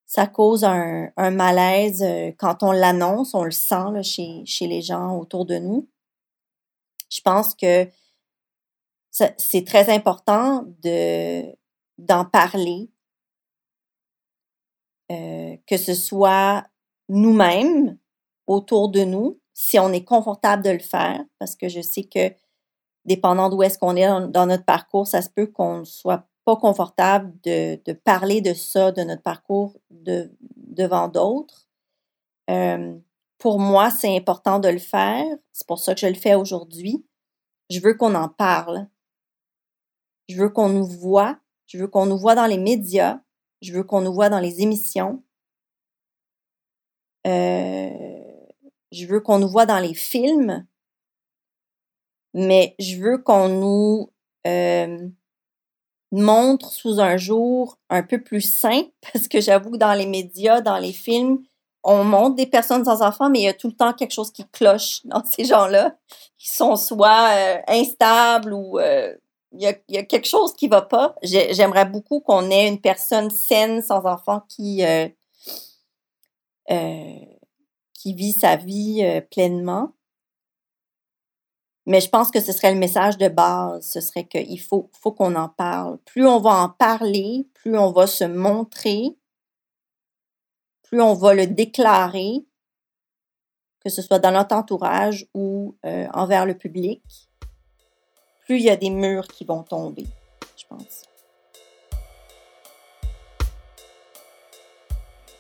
Ça 0.07 0.27
cause 0.27 0.63
un, 0.65 1.11
malaise 1.17 2.03
euh, 2.03 2.33
quand 2.39 2.63
on 2.63 2.71
l'annonce, 2.71 3.35
on 3.35 3.45
le 3.45 3.51
sent 3.51 4.03
chez, 4.03 4.45
chez 4.45 4.67
les 4.67 4.83
gens 4.83 5.17
autour 5.17 5.47
de 5.47 5.57
nous. 5.57 5.89
Je 7.11 7.21
pense 7.21 7.55
que 7.55 7.89
c'est 9.11 9.67
très 9.67 9.93
important 9.93 10.65
de 10.83 11.45
d'en 11.99 12.25
parler, 12.25 12.91
euh, 15.13 15.57
que 15.67 15.77
ce 15.77 15.95
soit 15.95 16.65
nous-mêmes 17.09 17.99
autour 18.47 18.89
de 18.89 19.05
nous, 19.05 19.41
si 19.53 19.79
on 19.79 19.93
est 19.93 20.05
confortable 20.05 20.63
de 20.63 20.71
le 20.71 20.79
faire, 20.79 21.21
parce 21.39 21.55
que 21.55 21.69
je 21.69 21.81
sais 21.81 22.05
que 22.05 22.33
dépendant 23.05 23.51
d'où 23.51 23.63
est-ce 23.63 23.79
qu'on 23.79 23.97
est 23.97 24.07
dans, 24.07 24.47
notre 24.47 24.65
parcours, 24.65 25.07
ça 25.07 25.23
se 25.23 25.29
peut 25.29 25.47
qu'on 25.47 25.81
ne 25.81 25.85
soit 25.85 26.27
pas 26.45 26.57
confortable 26.57 27.33
de, 27.45 27.93
parler 28.05 28.41
de 28.41 28.55
ça, 28.55 28.91
de 28.93 29.03
notre 29.03 29.23
parcours 29.23 29.77
de, 29.91 30.33
devant 30.57 31.09
d'autres. 31.09 31.69
Euh, 32.51 32.97
pour 33.39 33.59
moi, 33.59 33.91
c'est 33.91 34.17
important 34.17 34.59
de 34.59 34.69
le 34.69 34.79
faire. 34.79 35.25
C'est 35.53 35.67
pour 35.67 35.79
ça 35.79 35.95
que 35.95 36.01
je 36.01 36.07
le 36.07 36.15
fais 36.15 36.35
aujourd'hui. 36.35 37.05
Je 37.71 37.81
veux 37.81 37.95
qu'on 37.95 38.15
en 38.15 38.29
parle. 38.29 38.89
Je 40.29 40.37
veux 40.37 40.49
qu'on 40.49 40.69
nous 40.69 40.87
voit. 40.87 41.39
Je 41.67 41.79
veux 41.79 41.89
qu'on 41.89 42.07
nous 42.07 42.19
voit 42.19 42.35
dans 42.35 42.47
les 42.47 42.59
médias. 42.59 43.21
Je 43.63 43.73
veux 43.73 43.85
qu'on 43.85 44.01
nous 44.01 44.13
voit 44.13 44.29
dans 44.29 44.41
les 44.41 44.61
émissions. 44.61 45.23
Euh, 47.27 47.91
je 48.91 49.07
veux 49.07 49.21
qu'on 49.21 49.39
nous 49.39 49.49
voit 49.49 49.67
dans 49.67 49.79
les 49.79 49.95
films. 49.95 50.67
Mais 52.35 52.75
je 52.79 52.97
veux 52.97 53.19
qu'on 53.19 53.49
nous 53.49 54.13
euh, 54.47 55.09
montre 56.11 56.73
sous 56.73 57.01
un 57.01 57.17
jour 57.17 57.79
un 57.89 58.03
peu 58.03 58.21
plus 58.23 58.41
simple, 58.41 58.91
parce 59.13 59.29
que 59.29 59.41
j'avoue 59.41 59.73
que 59.73 59.77
dans 59.77 59.95
les 59.95 60.07
médias, 60.07 60.61
dans 60.61 60.79
les 60.79 60.93
films, 60.93 61.43
on 61.85 62.05
montre 62.05 62.37
des 62.37 62.47
personnes 62.47 62.85
sans 62.85 63.03
enfants, 63.03 63.29
mais 63.31 63.41
il 63.41 63.45
y 63.45 63.49
a 63.49 63.55
tout 63.55 63.69
le 63.69 63.75
temps 63.75 63.93
quelque 63.93 64.13
chose 64.13 64.31
qui 64.31 64.45
cloche 64.51 65.01
dans 65.05 65.25
ces 65.25 65.45
gens-là, 65.45 65.97
qui 66.39 66.51
sont 66.51 66.77
soit 66.77 67.31
euh, 67.35 67.59
instables 67.69 68.53
ou 68.53 68.79
il, 69.53 69.61
y 69.89 69.99
a, 69.99 70.03
quelque 70.05 70.29
chose 70.29 70.55
qui 70.55 70.69
va 70.69 70.83
pas. 70.83 71.15
J'aimerais 71.23 71.87
beaucoup 71.87 72.21
qu'on 72.21 72.51
ait 72.51 72.69
une 72.69 72.81
personne 72.81 73.31
saine 73.31 73.83
sans 73.83 74.05
enfant 74.07 74.43
qui, 74.49 74.85
euh, 74.85 75.09
qui 77.95 78.15
vit 78.15 78.33
sa 78.33 78.57
vie 78.57 79.05
pleinement. 79.31 79.93
Mais 81.87 82.01
je 82.01 82.09
pense 82.09 82.31
que 82.31 82.41
ce 82.41 82.53
serait 82.53 82.73
le 82.73 82.79
message 82.79 83.19
de 83.19 83.29
base, 83.29 83.85
ce 83.89 84.01
serait 84.01 84.27
qu'il 84.27 84.61
faut, 84.61 84.89
faut 84.93 85.13
qu'on 85.13 85.35
en 85.35 85.49
parle. 85.49 85.99
Plus 86.05 86.27
on 86.27 86.39
va 86.39 86.51
en 86.51 86.69
parler, 86.69 87.49
plus 87.55 87.77
on 87.77 87.91
va 87.91 88.07
se 88.07 88.25
montrer, 88.25 89.17
plus 90.85 91.01
on 91.01 91.15
va 91.15 91.35
le 91.35 91.47
déclarer, 91.49 92.47
que 93.81 93.91
ce 93.91 94.01
soit 94.01 94.21
dans 94.21 94.31
notre 94.31 94.55
entourage 94.55 95.27
ou 95.35 95.77
euh, 95.85 96.07
envers 96.15 96.47
le 96.47 96.57
public, 96.57 97.03
plus 98.53 98.59
il 98.59 98.65
y 98.65 98.71
a 98.71 98.77
des 98.77 98.91
murs 98.91 99.29
qui 99.29 99.47
vont 99.47 99.63
tomber, 99.63 100.05
je 100.59 100.65
pense. 100.69 101.05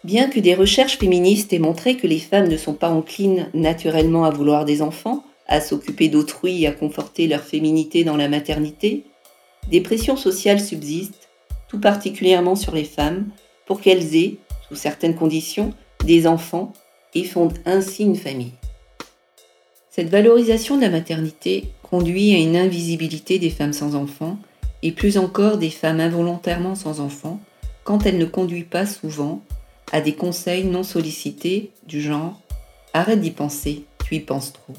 Bien 0.03 0.31
que 0.31 0.41
des 0.41 0.55
recherches 0.55 0.97
féministes 0.97 1.53
aient 1.53 1.59
montré 1.59 1.99
que 1.99 2.07
les 2.07 2.19
femmes 2.19 2.49
ne 2.49 2.57
sont 2.57 2.73
pas 2.73 2.89
enclines 2.89 3.51
naturellement 3.53 4.25
à 4.25 4.31
vouloir 4.31 4.65
des 4.65 4.81
enfants, 4.81 5.25
à 5.47 5.61
s'occuper 5.61 6.09
d'autrui 6.09 6.63
et 6.63 6.69
à 6.69 6.73
conforter 6.73 7.27
leur 7.27 7.43
féminité 7.43 8.03
dans 8.03 8.17
la 8.17 8.31
maternité, 8.31 9.05
des 9.69 9.83
pressions 9.83 10.17
sociales 10.17 10.61
subsistent, 10.61 11.29
tout 11.69 11.79
particulièrement 11.79 12.57
sur 12.57 12.75
les 12.75 12.85
femmes, 12.85 13.29
pour 13.67 13.83
qu'elles 13.83 14.17
aient, 14.17 14.37
sous 14.69 14.77
certaines 14.77 15.17
conditions, 15.17 15.75
des 16.03 16.27
enfants 16.27 16.73
et 17.15 17.25
fondent 17.25 17.59
ainsi 17.67 18.05
une 18.05 18.17
famille. 18.17 18.55
Cette 19.91 20.09
valorisation 20.09 20.79
de 20.79 20.83
la 20.83 20.89
maternité 20.89 21.67
conduit 21.93 22.35
à 22.35 22.39
une 22.39 22.57
invisibilité 22.57 23.39
des 23.39 23.51
femmes 23.51 23.75
sans 23.75 23.97
enfants 23.97 24.39
et 24.83 24.93
plus 24.93 25.19
encore 25.19 25.59
des 25.59 25.69
femmes 25.69 26.01
involontairement 26.01 26.75
sans 26.75 27.01
enfants 27.01 27.39
quand 27.85 28.07
elle 28.07 28.17
ne 28.17 28.25
conduit 28.25 28.65
pas 28.65 28.87
souvent 28.87 29.43
à 29.93 30.01
des 30.01 30.15
conseils 30.15 30.65
non 30.65 30.85
sollicités 30.85 31.71
du 31.87 32.01
genre 32.01 32.41
Arrête 32.95 33.21
d'y 33.21 33.31
penser, 33.31 33.85
tu 34.07 34.15
y 34.15 34.21
penses 34.21 34.55
trop. 34.55 34.73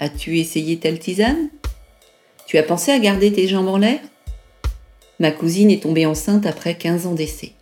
As-tu 0.00 0.38
essayé 0.38 0.78
telle 0.78 0.98
tisane? 0.98 1.50
Tu 2.46 2.56
as 2.56 2.62
pensé 2.62 2.90
à 2.90 2.98
garder 2.98 3.30
tes 3.30 3.48
jambes 3.48 3.68
en 3.68 3.76
l'air? 3.76 4.00
Ma 5.20 5.32
cousine 5.32 5.70
est 5.70 5.82
tombée 5.82 6.06
enceinte 6.06 6.46
après 6.46 6.74
15 6.74 7.06
ans 7.06 7.14
d'essai. 7.14 7.52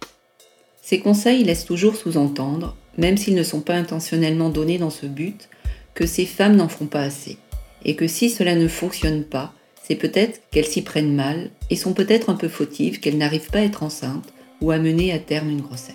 Ces 0.83 1.01
conseils 1.01 1.43
laissent 1.43 1.65
toujours 1.65 1.97
sous-entendre, 1.97 2.77
même 2.97 3.17
s'ils 3.17 3.35
ne 3.35 3.43
sont 3.43 3.61
pas 3.61 3.75
intentionnellement 3.75 4.51
donnés 4.51 4.79
dans 4.79 4.91
ce 4.91 5.07
but, 5.07 5.49
que 5.95 6.07
ces 6.07 6.27
femmes 6.27 6.55
n'en 6.55 6.69
font 6.69 6.87
pas 6.87 7.03
assez, 7.03 7.39
et 7.85 7.97
que 7.97 8.07
si 8.07 8.31
cela 8.31 8.55
ne 8.55 8.69
fonctionne 8.69 9.25
pas, 9.25 9.53
c'est 9.83 9.97
peut-être 9.97 10.41
qu'elles 10.51 10.65
s'y 10.65 10.83
prennent 10.83 11.15
mal 11.15 11.51
et 11.71 11.77
sont 11.77 11.93
peut-être 11.93 12.31
un 12.31 12.35
peu 12.35 12.49
fautives 12.49 13.01
qu'elles 13.01 13.19
n'arrivent 13.19 13.51
pas 13.51 13.59
à 13.59 13.65
être 13.65 13.83
enceintes 13.83 14.33
ou 14.61 14.71
à 14.71 14.79
mener 14.79 15.13
à 15.13 15.19
terme 15.19 15.51
une 15.51 15.61
grossesse. 15.61 15.95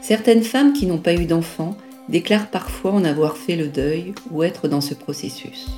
Certaines 0.00 0.42
femmes 0.42 0.72
qui 0.72 0.86
n'ont 0.86 0.98
pas 0.98 1.14
eu 1.14 1.26
d'enfants 1.26 1.76
déclarent 2.08 2.50
parfois 2.50 2.90
en 2.90 3.04
avoir 3.04 3.36
fait 3.36 3.54
le 3.54 3.68
deuil 3.68 4.12
ou 4.32 4.42
être 4.42 4.66
dans 4.66 4.80
ce 4.80 4.94
processus. 4.94 5.68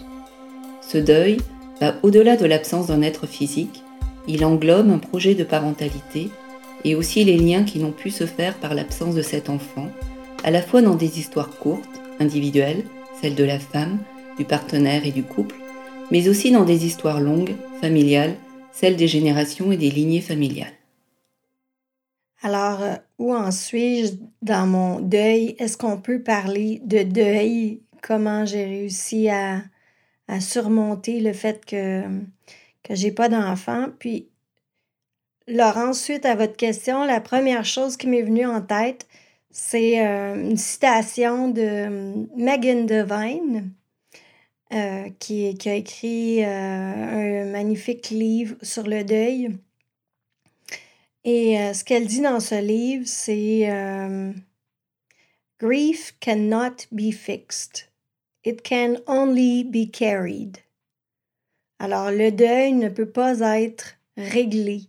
Ce 0.80 0.96
deuil 0.96 1.36
va 1.80 1.96
au-delà 2.02 2.36
de 2.36 2.46
l'absence 2.46 2.86
d'un 2.86 3.02
être 3.02 3.26
physique, 3.26 3.82
il 4.26 4.44
englobe 4.44 4.90
un 4.90 4.98
projet 4.98 5.34
de 5.34 5.44
parentalité 5.44 6.30
et 6.84 6.94
aussi 6.94 7.24
les 7.24 7.36
liens 7.36 7.64
qui 7.64 7.78
n'ont 7.78 7.92
pu 7.92 8.10
se 8.10 8.24
faire 8.24 8.54
par 8.54 8.74
l'absence 8.74 9.14
de 9.14 9.22
cet 9.22 9.50
enfant, 9.50 9.90
à 10.42 10.50
la 10.50 10.62
fois 10.62 10.80
dans 10.80 10.94
des 10.94 11.18
histoires 11.18 11.50
courtes, 11.50 12.00
individuelles, 12.20 12.84
celles 13.20 13.34
de 13.34 13.44
la 13.44 13.58
femme, 13.58 13.98
du 14.38 14.44
partenaire 14.44 15.06
et 15.06 15.12
du 15.12 15.22
couple, 15.22 15.56
mais 16.10 16.28
aussi 16.28 16.50
dans 16.50 16.64
des 16.64 16.86
histoires 16.86 17.20
longues, 17.20 17.54
familiales, 17.80 18.34
celles 18.72 18.96
des 18.96 19.08
générations 19.08 19.72
et 19.72 19.76
des 19.76 19.90
lignées 19.90 20.20
familiales. 20.20 20.72
Alors, 22.42 22.82
euh, 22.82 22.96
où 23.18 23.34
en 23.34 23.50
suis-je 23.50 24.12
dans 24.42 24.66
mon 24.66 25.00
deuil? 25.00 25.56
Est-ce 25.58 25.78
qu'on 25.78 25.98
peut 25.98 26.22
parler 26.22 26.82
de 26.84 27.02
deuil? 27.02 27.80
Comment 28.02 28.44
j'ai 28.44 28.64
réussi 28.64 29.30
à, 29.30 29.62
surmonter 30.40 31.20
le 31.20 31.32
fait 31.32 31.64
que, 31.64 32.02
que 32.82 32.94
j'ai 32.94 33.12
pas 33.12 33.30
d'enfant? 33.30 33.86
Puis, 33.98 34.28
Laurent, 35.48 35.94
suite 35.94 36.26
à 36.26 36.34
votre 36.34 36.56
question, 36.56 37.04
la 37.04 37.20
première 37.20 37.64
chose 37.64 37.96
qui 37.96 38.08
m'est 38.08 38.22
venue 38.22 38.46
en 38.46 38.60
tête, 38.60 39.06
c'est 39.54 40.04
euh, 40.04 40.34
une 40.34 40.56
citation 40.56 41.48
de 41.48 42.26
Megan 42.36 42.86
Devine, 42.86 43.70
euh, 44.72 45.08
qui, 45.20 45.56
a 45.66 45.74
écrit 45.74 46.44
un 46.44 47.46
magnifique 47.46 48.10
livre 48.10 48.56
sur 48.62 48.82
le 48.82 49.04
deuil. 49.04 49.56
Et 51.24 51.58
euh, 51.58 51.72
ce 51.72 51.84
qu'elle 51.84 52.06
dit 52.06 52.20
dans 52.20 52.40
ce 52.40 52.60
livre, 52.60 53.04
c'est 53.06 53.70
euh, 53.70 54.32
Grief 55.58 56.14
cannot 56.20 56.86
be 56.92 57.12
fixed. 57.12 57.88
It 58.44 58.62
can 58.62 58.96
only 59.06 59.64
be 59.64 59.90
carried. 59.90 60.58
Alors, 61.78 62.10
le 62.10 62.30
deuil 62.30 62.72
ne 62.72 62.90
peut 62.90 63.08
pas 63.08 63.38
être 63.58 63.96
réglé. 64.18 64.82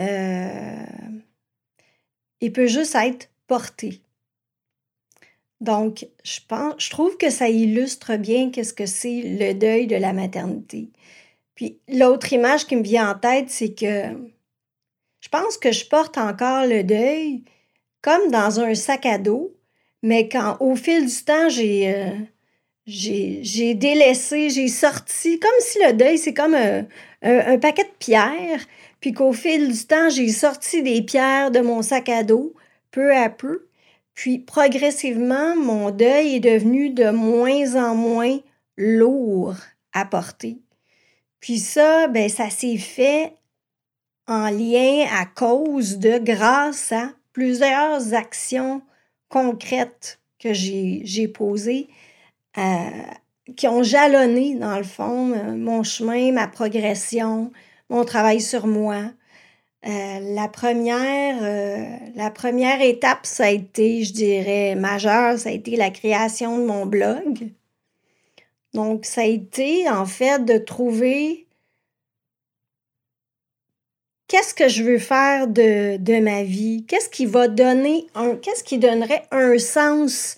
Euh, 0.00 0.84
il 2.40 2.52
peut 2.52 2.66
juste 2.66 2.96
être 2.96 3.28
Donc, 5.60 6.06
je, 6.24 6.40
pense, 6.48 6.74
je 6.78 6.90
trouve 6.90 7.16
que 7.16 7.30
ça 7.30 7.48
illustre 7.48 8.16
bien 8.16 8.50
qu'est-ce 8.50 8.72
que 8.72 8.86
c'est 8.86 9.22
le 9.22 9.52
deuil 9.52 9.86
de 9.86 9.96
la 9.96 10.12
maternité. 10.12 10.88
Puis 11.54 11.78
l'autre 11.88 12.32
image 12.32 12.66
qui 12.66 12.76
me 12.76 12.82
vient 12.82 13.10
en 13.10 13.18
tête, 13.18 13.50
c'est 13.50 13.74
que 13.74 14.04
je 15.20 15.28
pense 15.28 15.58
que 15.58 15.72
je 15.72 15.86
porte 15.86 16.16
encore 16.16 16.66
le 16.66 16.82
deuil 16.82 17.44
comme 18.00 18.30
dans 18.30 18.60
un 18.60 18.74
sac 18.74 19.04
à 19.04 19.18
dos, 19.18 19.54
mais 20.02 20.28
quand 20.28 20.56
au 20.60 20.74
fil 20.74 21.04
du 21.04 21.24
temps, 21.24 21.50
j'ai 21.50 21.94
euh, 21.94 23.74
délaissé, 23.74 24.48
j'ai 24.48 24.68
sorti, 24.68 25.38
comme 25.38 25.50
si 25.60 25.78
le 25.84 25.92
deuil, 25.92 26.16
c'est 26.16 26.32
comme 26.32 26.54
un, 26.54 26.86
un, 27.20 27.58
paquet 27.58 27.84
de 27.84 27.90
pierres, 27.98 28.64
puis 29.00 29.12
qu'au 29.12 29.34
fil 29.34 29.70
du 29.70 29.86
temps, 29.86 30.08
j'ai 30.08 30.30
sorti 30.30 30.82
des 30.82 31.02
pierres 31.02 31.50
de 31.50 31.60
mon 31.60 31.82
sac 31.82 32.08
à 32.08 32.22
dos, 32.22 32.54
peu 32.90 33.14
à 33.14 33.28
peu. 33.30 33.66
Puis 34.14 34.38
progressivement, 34.38 35.56
mon 35.56 35.90
deuil 35.90 36.36
est 36.36 36.40
devenu 36.40 36.90
de 36.90 37.10
moins 37.10 37.74
en 37.76 37.94
moins 37.94 38.38
lourd 38.76 39.54
à 39.92 40.04
porter. 40.04 40.58
Puis 41.40 41.58
ça, 41.58 42.08
ben, 42.08 42.28
ça 42.28 42.50
s'est 42.50 42.76
fait 42.76 43.34
en 44.26 44.50
lien 44.50 45.06
à 45.10 45.26
cause 45.26 45.98
de, 45.98 46.18
grâce 46.18 46.92
à 46.92 47.10
plusieurs 47.32 48.14
actions 48.14 48.82
concrètes 49.28 50.20
que 50.38 50.52
j'ai 50.52 51.28
posées, 51.28 51.88
euh, 52.58 52.90
qui 53.56 53.68
ont 53.68 53.82
jalonné, 53.82 54.54
dans 54.54 54.76
le 54.76 54.84
fond, 54.84 55.32
euh, 55.32 55.56
mon 55.56 55.82
chemin, 55.82 56.32
ma 56.32 56.46
progression, 56.46 57.52
mon 57.88 58.04
travail 58.04 58.40
sur 58.40 58.66
moi. 58.66 59.10
Euh, 59.86 60.34
la, 60.34 60.48
première, 60.48 62.12
la 62.14 62.30
première 62.30 62.82
étape, 62.82 63.24
ça 63.24 63.46
a 63.46 63.50
été, 63.50 64.04
je 64.04 64.12
dirais, 64.12 64.74
majeure, 64.74 65.38
ça 65.38 65.48
a 65.48 65.52
été 65.52 65.76
la 65.76 65.90
création 65.90 66.58
de 66.58 66.64
mon 66.64 66.84
blog. 66.84 67.50
Donc, 68.74 69.04
ça 69.04 69.22
a 69.22 69.24
été 69.24 69.88
en 69.88 70.06
fait 70.06 70.44
de 70.44 70.58
trouver 70.58 71.46
qu'est-ce 74.28 74.54
que 74.54 74.68
je 74.68 74.84
veux 74.84 74.98
faire 74.98 75.48
de, 75.48 75.96
de 75.96 76.20
ma 76.20 76.44
vie, 76.44 76.84
qu'est-ce 76.86 77.08
qui 77.08 77.26
va 77.26 77.48
donner 77.48 78.06
un, 78.14 78.36
qu'est-ce 78.36 78.62
qui 78.62 78.78
donnerait 78.78 79.24
un 79.32 79.58
sens 79.58 80.36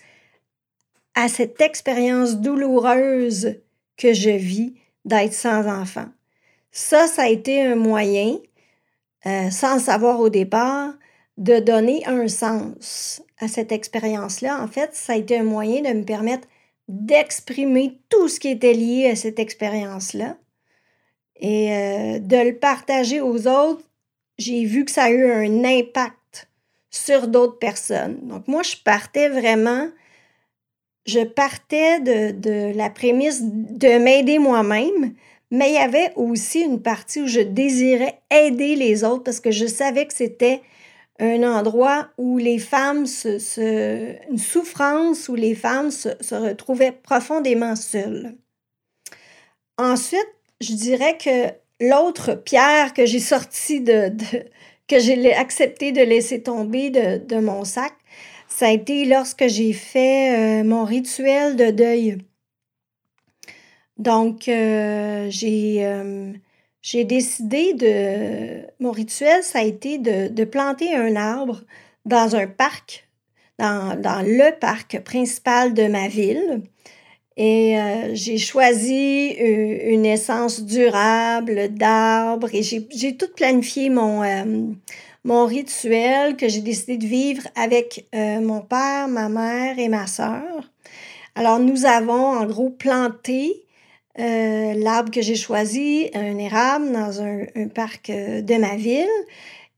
à 1.14 1.28
cette 1.28 1.60
expérience 1.60 2.36
douloureuse 2.36 3.56
que 3.98 4.14
je 4.14 4.30
vis 4.30 4.74
d'être 5.04 5.34
sans 5.34 5.66
enfant? 5.66 6.06
Ça, 6.70 7.06
ça 7.06 7.24
a 7.24 7.28
été 7.28 7.60
un 7.60 7.74
moyen, 7.74 8.38
euh, 9.26 9.50
sans 9.50 9.78
savoir 9.78 10.20
au 10.20 10.28
départ, 10.28 10.92
de 11.38 11.60
donner 11.60 12.06
un 12.06 12.28
sens 12.28 13.22
à 13.38 13.48
cette 13.48 13.72
expérience-là. 13.72 14.62
En 14.62 14.68
fait, 14.68 14.94
ça 14.94 15.14
a 15.14 15.16
été 15.16 15.38
un 15.38 15.44
moyen 15.44 15.82
de 15.82 15.98
me 15.98 16.04
permettre 16.04 16.48
d'exprimer 16.88 18.00
tout 18.08 18.28
ce 18.28 18.38
qui 18.40 18.48
était 18.48 18.74
lié 18.74 19.08
à 19.10 19.16
cette 19.16 19.38
expérience-là 19.38 20.36
et 21.36 21.72
euh, 21.72 22.18
de 22.18 22.36
le 22.36 22.56
partager 22.56 23.20
aux 23.20 23.46
autres. 23.46 23.82
J'ai 24.38 24.64
vu 24.64 24.84
que 24.84 24.90
ça 24.90 25.04
a 25.04 25.10
eu 25.10 25.30
un 25.30 25.64
impact 25.64 26.48
sur 26.90 27.28
d'autres 27.28 27.58
personnes. 27.58 28.18
Donc 28.22 28.46
moi, 28.48 28.62
je 28.62 28.76
partais 28.84 29.28
vraiment, 29.28 29.88
je 31.06 31.20
partais 31.20 32.00
de, 32.00 32.32
de 32.32 32.76
la 32.76 32.90
prémisse 32.90 33.40
de 33.42 33.98
m'aider 33.98 34.38
moi-même, 34.38 35.14
mais 35.52 35.68
il 35.68 35.74
y 35.74 35.78
avait 35.78 36.12
aussi 36.16 36.60
une 36.60 36.80
partie 36.80 37.20
où 37.20 37.26
je 37.26 37.40
désirais 37.40 38.20
aider 38.30 38.74
les 38.74 39.04
autres 39.04 39.22
parce 39.22 39.38
que 39.38 39.50
je 39.50 39.66
savais 39.66 40.06
que 40.06 40.14
c'était 40.14 40.62
un 41.20 41.42
endroit 41.42 42.08
où 42.16 42.38
les 42.38 42.58
femmes 42.58 43.04
se, 43.06 44.30
une 44.30 44.38
souffrance 44.38 45.28
où 45.28 45.34
les 45.34 45.54
femmes 45.54 45.90
se, 45.90 46.08
retrouvaient 46.34 46.90
profondément 46.90 47.76
seules. 47.76 48.34
Ensuite, 49.76 50.26
je 50.62 50.72
dirais 50.72 51.18
que 51.18 51.52
l'autre 51.86 52.34
pierre 52.34 52.94
que 52.94 53.04
j'ai 53.04 53.20
sortie 53.20 53.82
de, 53.82 54.10
que 54.88 54.98
j'ai 55.00 55.34
accepté 55.34 55.92
de 55.92 56.00
laisser 56.00 56.42
tomber 56.42 56.88
de, 56.88 57.40
mon 57.40 57.64
sac, 57.66 57.92
ça 58.48 58.68
a 58.68 58.70
été 58.70 59.04
lorsque 59.04 59.46
j'ai 59.48 59.74
fait 59.74 60.62
euh, 60.62 60.64
mon 60.64 60.84
rituel 60.84 61.56
de 61.56 61.70
deuil. 61.70 62.18
Donc, 63.98 64.48
euh, 64.48 65.26
j'ai 65.30 65.84
euh, 65.84 66.32
j'ai 66.82 67.04
décidé 67.04 67.74
de... 67.74 68.66
Mon 68.80 68.90
rituel, 68.90 69.42
ça 69.42 69.60
a 69.60 69.62
été 69.62 69.98
de, 69.98 70.44
planter 70.44 70.94
un 70.94 71.14
arbre 71.16 71.62
dans 72.04 72.34
un 72.34 72.48
parc, 72.48 73.08
dans, 73.58 73.96
le 74.26 74.58
parc 74.58 75.00
principal 75.00 75.74
de 75.74 75.86
ma 75.86 76.08
ville. 76.08 76.62
Et 77.36 77.78
euh, 77.78 78.14
j'ai 78.14 78.38
choisi 78.38 79.28
une, 79.28 80.04
essence 80.04 80.62
durable 80.62 81.68
d'arbre 81.68 82.48
et 82.52 82.62
j'ai 82.62 83.16
tout 83.16 83.30
planifié 83.36 83.88
mon, 83.88 85.46
rituel 85.46 86.36
que 86.36 86.48
j'ai 86.48 86.62
décidé 86.62 86.96
de 86.98 87.06
vivre 87.06 87.46
avec 87.54 88.08
mon 88.12 88.60
père, 88.60 89.06
ma 89.08 89.28
mère 89.28 89.78
et 89.78 89.88
ma 89.88 90.08
sœur. 90.08 90.68
Alors, 91.36 91.60
nous 91.60 91.86
avons 91.86 92.36
en 92.36 92.44
gros 92.44 92.70
planté 92.70 93.64
euh, 94.18 94.74
l'arbre 94.74 95.10
que 95.10 95.22
j'ai 95.22 95.36
choisi, 95.36 96.10
un 96.14 96.36
érable 96.36 96.92
dans 96.92 97.22
un, 97.22 97.68
parc 97.68 98.10
euh, 98.10 98.42
de 98.42 98.54
ma 98.56 98.76
ville. 98.76 99.08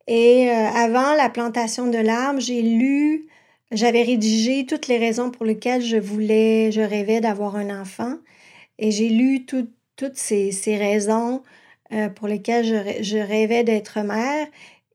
Et 0.09 0.51
euh, 0.51 0.69
avant 0.75 1.15
la 1.15 1.31
plantation 1.31 1.87
de 1.87 1.99
l'arbre, 1.99 2.41
j'ai 2.41 2.61
lu, 2.63 3.29
j'avais 3.71 4.03
rédigé 4.03 4.67
toutes 4.67 4.89
les 4.89 4.99
raisons 4.99 5.31
pour 5.31 5.45
lesquelles 5.47 5.83
je 5.83 5.97
voulais, 5.97 6.73
je 6.73 6.81
rêvais 6.81 7.21
d'avoir 7.21 7.57
un 7.57 7.81
enfant. 7.81 8.17
Et 8.79 8.91
j'ai 8.91 9.09
lu 9.09 9.47
toutes 9.47 10.17
ces, 10.17 10.51
raisons 10.67 11.43
pour 12.17 12.27
lesquelles 12.27 12.65
je, 13.03 13.19
rêvais 13.19 13.63
d'être 13.63 14.01
mère. 14.01 14.49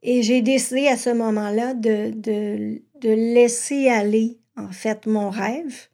Et 0.03 0.21
j'ai 0.21 0.41
décidé 0.41 0.87
à 0.87 0.97
ce 0.97 1.09
moment-là 1.11 1.73
de, 1.73 2.11
de, 2.13 2.81
de 2.99 3.09
laisser 3.09 3.87
aller, 3.89 4.37
en 4.57 4.71
fait, 4.71 5.05
mon 5.05 5.29
rêve 5.29 5.87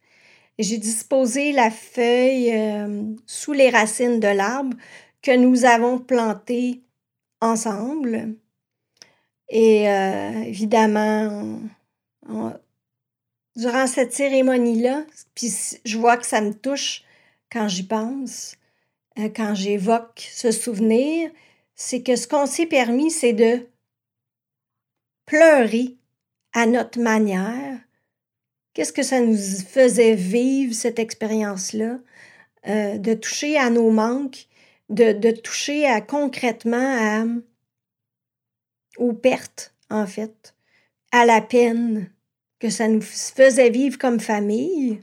j'ai 0.58 0.78
disposé 0.78 1.52
la 1.52 1.70
feuille 1.70 2.52
euh, 2.52 3.02
sous 3.26 3.52
les 3.52 3.70
racines 3.70 4.20
de 4.20 4.28
l'arbre 4.28 4.76
que 5.22 5.36
nous 5.36 5.64
avons 5.64 5.98
planté 5.98 6.82
ensemble. 7.40 8.34
Et 9.48 9.88
euh, 9.88 10.42
évidemment, 10.44 11.60
durant 13.54 13.86
cette 13.86 14.12
cérémonie-là, 14.12 15.04
puis 15.34 15.52
je 15.84 15.98
vois 15.98 16.16
que 16.16 16.26
ça 16.26 16.40
me 16.40 16.52
touche 16.52 17.04
quand 17.50 17.68
j'y 17.68 17.84
pense, 17.84 18.56
euh, 19.18 19.28
quand 19.34 19.54
j'évoque 19.54 20.28
ce 20.30 20.50
souvenir, 20.50 21.30
c'est 21.74 22.02
que 22.02 22.16
ce 22.16 22.26
qu'on 22.26 22.46
s'est 22.46 22.66
permis, 22.66 23.10
c'est 23.10 23.32
de 23.32 23.66
pleurer 25.26 25.96
à 26.52 26.66
notre 26.66 27.00
manière 27.00 27.78
Qu'est-ce 28.76 28.92
que 28.92 29.02
ça 29.02 29.22
nous 29.22 29.38
faisait 29.38 30.14
vivre, 30.14 30.74
cette 30.74 30.98
expérience-là, 30.98 31.98
euh, 32.68 32.98
de 32.98 33.14
toucher 33.14 33.56
à 33.56 33.70
nos 33.70 33.90
manques, 33.90 34.48
de, 34.90 35.30
toucher 35.30 35.86
à, 35.86 36.02
concrètement 36.02 37.26
aux 38.98 39.14
pertes, 39.14 39.72
en 39.88 40.06
fait, 40.06 40.54
à 41.10 41.24
la 41.24 41.40
peine 41.40 42.10
que 42.58 42.68
ça 42.68 42.86
nous 42.86 43.00
faisait 43.00 43.70
vivre 43.70 43.96
comme 43.96 44.20
famille, 44.20 45.00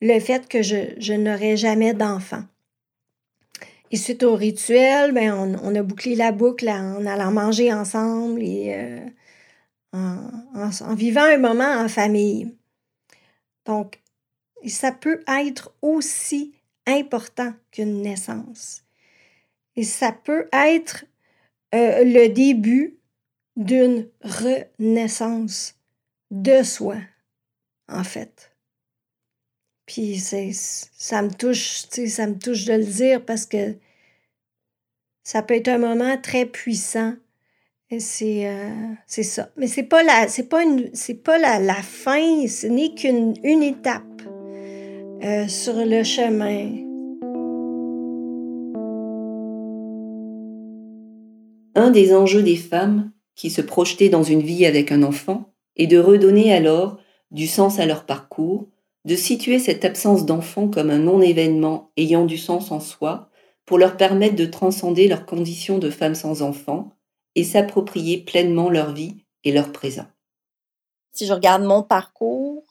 le 0.00 0.18
fait 0.18 0.48
que 0.48 0.62
je, 0.62 1.12
n'aurais 1.12 1.58
jamais 1.58 1.92
d'enfant. 1.92 2.44
Et 3.90 3.98
suite 3.98 4.22
au 4.22 4.36
rituel, 4.36 5.12
ben 5.12 5.34
on, 5.62 5.74
a 5.74 5.82
bouclé 5.82 6.14
la 6.14 6.32
boucle 6.32 6.66
en 6.66 7.04
allant 7.04 7.30
manger 7.30 7.74
ensemble 7.74 8.42
et 8.42 8.72
euh, 8.74 9.06
en, 9.92 10.94
vivant 10.94 11.24
un 11.24 11.36
moment 11.36 11.76
en 11.76 11.90
famille. 11.90 12.56
Donc, 13.64 14.00
ça 14.66 14.92
peut 14.92 15.22
être 15.26 15.74
aussi 15.82 16.54
important 16.86 17.52
qu'une 17.70 18.02
naissance. 18.02 18.84
Et 19.76 19.84
ça 19.84 20.12
peut 20.12 20.48
être 20.52 21.04
euh, 21.74 22.04
le 22.04 22.28
début 22.28 22.98
d'une 23.56 24.08
renaissance 24.22 25.74
de 26.30 26.62
soi, 26.62 26.96
en 27.88 28.04
fait. 28.04 28.52
Puis 29.86 30.18
ça 30.18 31.22
me 31.22 31.30
touche, 31.30 31.86
ça 31.88 32.26
me 32.26 32.38
touche 32.38 32.64
de 32.64 32.74
le 32.74 32.84
dire 32.84 33.24
parce 33.24 33.46
que 33.46 33.76
ça 35.22 35.42
peut 35.42 35.54
être 35.54 35.68
un 35.68 35.78
moment 35.78 36.16
très 36.18 36.46
puissant 36.46 37.14
euh, 37.92 38.70
c'est 39.06 39.22
ça. 39.22 39.50
Mais 39.56 39.66
c'est 39.66 39.82
pas 39.82 40.02
la 40.02 40.26
pas 40.48 40.62
une 40.62 40.90
pas 41.24 41.38
la, 41.38 41.58
la, 41.58 41.74
fin, 41.74 42.46
ce 42.46 42.66
n'est 42.66 42.94
qu'une 42.94 43.34
une 43.42 43.62
étape 43.62 44.02
euh, 45.22 45.46
sur 45.46 45.74
le 45.76 46.02
chemin. 46.02 46.70
Un 51.74 51.90
des 51.90 52.14
enjeux 52.14 52.42
des 52.42 52.56
femmes 52.56 53.12
qui 53.34 53.50
se 53.50 53.60
projetaient 53.60 54.08
dans 54.08 54.22
une 54.22 54.42
vie 54.42 54.66
avec 54.66 54.92
un 54.92 55.02
enfant 55.02 55.52
est 55.76 55.86
de 55.86 55.98
redonner 55.98 56.52
alors 56.52 56.98
du 57.30 57.46
sens 57.46 57.78
à 57.78 57.86
leur 57.86 58.04
parcours, 58.04 58.68
de 59.04 59.16
situer 59.16 59.58
cette 59.58 59.84
absence 59.84 60.26
d'enfant 60.26 60.68
comme 60.68 60.90
un 60.90 60.98
non-événement 60.98 61.90
ayant 61.96 62.24
du 62.24 62.38
sens 62.38 62.70
en 62.70 62.80
soi 62.80 63.30
pour 63.66 63.78
leur 63.78 63.96
permettre 63.96 64.36
de 64.36 64.46
transcender 64.46 65.08
leur 65.08 65.26
condition 65.26 65.78
de 65.78 65.90
femme 65.90 66.14
sans 66.14 66.42
enfant 66.42 66.92
et 67.34 67.44
s'approprier 67.44 68.24
pleinement 68.24 68.70
leur 68.70 68.92
vie 68.92 69.24
et 69.44 69.52
leur 69.52 69.72
présent. 69.72 70.06
Si 71.12 71.26
je 71.26 71.32
regarde 71.32 71.62
mon 71.62 71.82
parcours, 71.82 72.64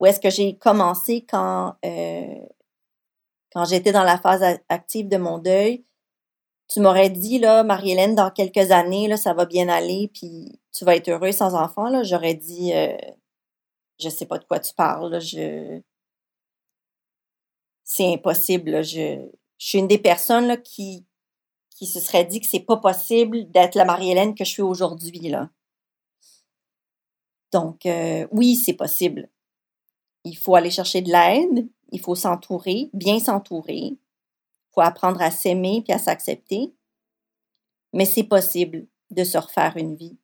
où 0.00 0.06
est-ce 0.06 0.20
que 0.20 0.30
j'ai 0.30 0.56
commencé 0.56 1.24
quand, 1.28 1.76
euh, 1.84 2.46
quand 3.52 3.64
j'étais 3.64 3.92
dans 3.92 4.04
la 4.04 4.18
phase 4.18 4.42
active 4.68 5.08
de 5.08 5.16
mon 5.16 5.38
deuil, 5.38 5.84
tu 6.68 6.80
m'aurais 6.80 7.10
dit, 7.10 7.38
là, 7.38 7.62
Marie-Hélène, 7.64 8.14
dans 8.14 8.30
quelques 8.30 8.70
années, 8.70 9.06
là, 9.06 9.16
ça 9.16 9.34
va 9.34 9.44
bien 9.44 9.68
aller, 9.68 10.10
puis 10.14 10.58
tu 10.72 10.84
vas 10.84 10.96
être 10.96 11.08
heureuse 11.08 11.36
sans 11.36 11.54
enfant, 11.54 11.88
là. 11.88 12.02
J'aurais 12.02 12.34
dit, 12.34 12.72
euh, 12.72 12.96
je 14.00 14.08
sais 14.08 14.26
pas 14.26 14.38
de 14.38 14.44
quoi 14.44 14.58
tu 14.58 14.72
parles. 14.74 15.20
C'est 17.84 18.12
impossible, 18.12 18.82
Je... 18.82 19.28
je 19.58 19.66
suis 19.66 19.78
une 19.78 19.88
des 19.88 19.98
personnes 19.98 20.46
là, 20.46 20.56
qui, 20.56 21.04
qui 21.74 21.86
se 21.86 22.00
serait 22.00 22.24
dit 22.24 22.40
que 22.40 22.46
c'est 22.46 22.60
pas 22.60 22.76
possible 22.76 23.50
d'être 23.50 23.74
la 23.74 23.84
Marie-Hélène 23.84 24.34
que 24.34 24.44
je 24.44 24.50
suis 24.50 24.62
aujourd'hui, 24.62 25.28
là. 25.28 25.50
Donc, 27.52 27.86
euh, 27.86 28.26
oui, 28.30 28.56
c'est 28.56 28.74
possible. 28.74 29.28
Il 30.24 30.36
faut 30.36 30.54
aller 30.54 30.70
chercher 30.70 31.02
de 31.02 31.10
l'aide, 31.10 31.68
il 31.90 32.00
faut 32.00 32.14
s'entourer, 32.14 32.88
bien 32.94 33.18
s'entourer, 33.18 33.76
il 33.76 33.98
faut 34.70 34.80
apprendre 34.80 35.20
à 35.20 35.30
s'aimer 35.30 35.82
puis 35.84 35.92
à 35.92 35.98
s'accepter. 35.98 36.72
Mais 37.92 38.06
c'est 38.06 38.24
possible 38.24 38.86
de 39.10 39.24
se 39.24 39.36
refaire 39.36 39.76
une 39.76 39.94
vie 39.94 40.16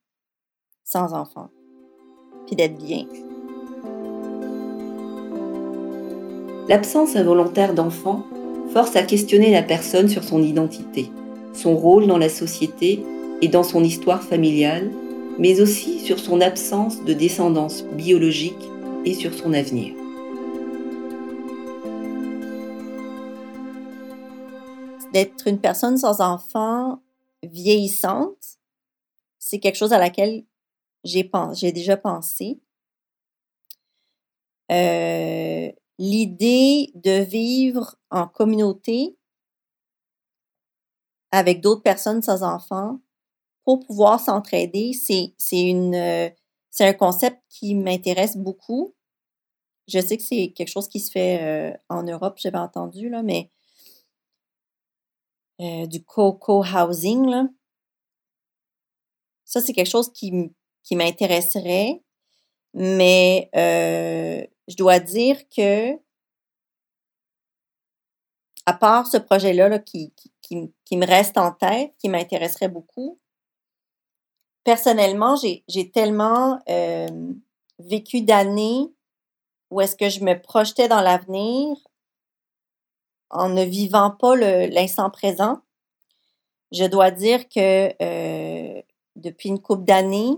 sans 0.85 1.13
enfant, 1.13 1.51
puis 2.47 2.57
d'être 2.57 2.79
bien. 2.79 3.07
L'absence 6.69 7.15
involontaire 7.17 7.75
d'enfant 7.75 8.25
force 8.73 8.97
à 8.97 9.03
questionner 9.03 9.51
la 9.51 9.63
personne 9.63 10.09
sur 10.09 10.25
son 10.25 10.43
identité, 10.43 11.11
son 11.59 11.77
rôle 11.77 12.07
dans 12.07 12.19
la 12.19 12.29
société 12.29 13.05
et 13.43 13.49
dans 13.49 13.65
son 13.65 13.83
histoire 13.83 14.23
familiale, 14.23 14.91
mais 15.39 15.61
aussi 15.61 15.99
sur 15.99 16.19
son 16.19 16.41
absence 16.41 17.05
de 17.05 17.13
descendance 17.13 17.83
biologique 17.85 18.69
et 19.05 19.15
sur 19.15 19.35
son 19.35 19.53
avenir. 19.53 19.95
D'être 25.13 25.49
une 25.49 25.59
personne 25.59 25.99
sans 25.99 26.21
enfant 26.21 27.01
vieillissante, 27.43 28.59
c'est 29.39 29.59
quelque 29.59 29.77
chose 29.77 29.93
à 29.93 29.99
laquelle 29.99 30.45
j'ai, 31.03 31.29
j'ai 31.55 31.73
déjà 31.73 31.97
pensé. 31.97 32.61
Euh, 34.71 35.73
l'idée 35.99 36.93
de 36.95 37.23
vivre 37.23 37.97
en 38.11 38.29
communauté 38.29 39.18
avec 41.31 41.61
d'autres 41.61 41.83
personnes 41.83 42.23
sans 42.23 42.43
enfants 42.43 42.99
pour 43.65 43.81
pouvoir 43.81 44.19
s'entraider, 44.21 44.93
c'est, 44.95 45.35
une 45.53 45.95
euh, 45.95 46.31
c'est 46.71 46.87
un 46.87 46.95
concept 46.95 47.39
qui 47.51 47.75
m'intéresse 47.75 48.37
beaucoup. 48.37 48.95
Je 49.89 50.01
sais 50.01 50.17
que 50.17 50.23
c'est 50.23 50.53
quelque 50.57 50.71
chose 50.71 50.89
qui 50.89 51.01
se 51.01 51.11
fait 51.11 51.43
euh, 51.43 51.77
en 51.89 52.03
Europe, 52.03 52.39
j'avais 52.39 52.59
entendu, 52.59 53.11
là, 53.11 53.23
mais 53.23 53.51
euh, 55.61 55.87
du 55.87 56.03
co-housing, 56.03 57.27
là. 57.27 57.49
Ça, 59.45 59.61
c'est 59.61 59.73
quelque 59.73 59.91
chose 59.91 60.13
qui, 60.13 60.53
qui 60.83 60.95
m'intéresserait, 60.95 62.03
mais 62.75 63.51
je 63.55 64.77
dois 64.77 65.01
dire 65.01 65.49
que 65.49 65.93
à 68.67 68.75
part 68.75 69.07
ce 69.07 69.17
projet-là 69.17 69.79
qui, 69.79 70.13
qui, 70.15 70.31
me 70.57 71.07
reste 71.07 71.39
en 71.39 71.53
tête, 71.53 71.95
qui 71.99 72.09
m'intéresserait 72.09 72.69
beaucoup, 72.69 73.19
personnellement, 74.65 75.37
j'ai 75.37 75.91
tellement 75.91 76.61
vécu 77.79 78.23
d'années 78.23 78.93
où 79.71 79.81
est-ce 79.81 79.97
que 79.97 80.09
je 80.09 80.25
me 80.25 80.41
projetais 80.41 80.89
dans 80.89 81.01
l'avenir 81.01 81.77
en 83.31 83.51
ne 83.51 83.63
vivant 83.63 84.11
pas 84.11 84.35
l'instant 84.37 85.11
présent. 85.11 85.61
Je 86.73 86.85
dois 86.85 87.11
dire 87.11 87.49
que 87.49 87.93
depuis 89.17 89.49
une 89.49 89.61
couple 89.61 89.85
d'années, 89.85 90.35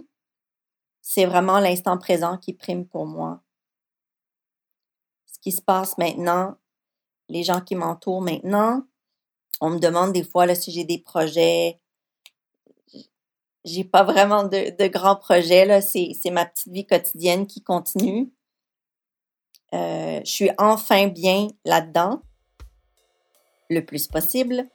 c'est 1.00 1.26
vraiment 1.26 1.58
l'instant 1.58 1.98
présent 1.98 2.36
qui 2.36 2.52
prime 2.52 2.86
pour 2.86 3.06
moi. 3.06 3.42
Ce 5.26 5.38
qui 5.40 5.52
se 5.52 5.62
passe 5.62 5.96
maintenant, 5.98 6.56
les 7.28 7.42
gens 7.42 7.60
qui 7.60 7.74
m'entourent 7.74 8.22
maintenant. 8.22 8.82
On 9.60 9.70
me 9.70 9.78
demande 9.78 10.12
des 10.12 10.24
fois 10.24 10.46
là, 10.46 10.54
si 10.54 10.72
j'ai 10.72 10.84
des 10.84 10.98
projets. 10.98 11.78
J'ai 13.64 13.84
pas 13.84 14.04
vraiment 14.04 14.44
de, 14.44 14.88
grands 14.88 15.16
projets. 15.16 15.66
Là. 15.66 15.82
C'est, 15.82 16.16
ma 16.32 16.46
petite 16.46 16.72
vie 16.72 16.86
quotidienne 16.86 17.46
qui 17.46 17.62
continue. 17.62 18.32
Euh, 19.74 20.20
je 20.24 20.30
suis 20.30 20.50
enfin 20.58 21.06
bien 21.06 21.48
là-dedans, 21.64 22.22
le 23.68 23.84
plus 23.84 24.08
possible. 24.08 24.66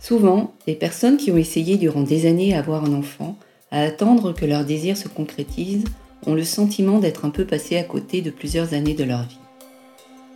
Souvent, 0.00 0.54
les 0.68 0.76
personnes 0.76 1.16
qui 1.16 1.32
ont 1.32 1.36
essayé 1.36 1.76
durant 1.76 2.02
des 2.02 2.26
années 2.26 2.54
à 2.54 2.60
avoir 2.60 2.84
un 2.84 2.94
enfant, 2.94 3.36
à 3.72 3.82
attendre 3.82 4.32
que 4.32 4.46
leur 4.46 4.64
désir 4.64 4.96
se 4.96 5.08
concrétise, 5.08 5.84
ont 6.26 6.34
le 6.34 6.44
sentiment 6.44 7.00
d'être 7.00 7.24
un 7.24 7.30
peu 7.30 7.44
passés 7.44 7.76
à 7.76 7.82
côté 7.82 8.22
de 8.22 8.30
plusieurs 8.30 8.72
années 8.72 8.94
de 8.94 9.04
leur 9.04 9.24
vie. 9.24 9.40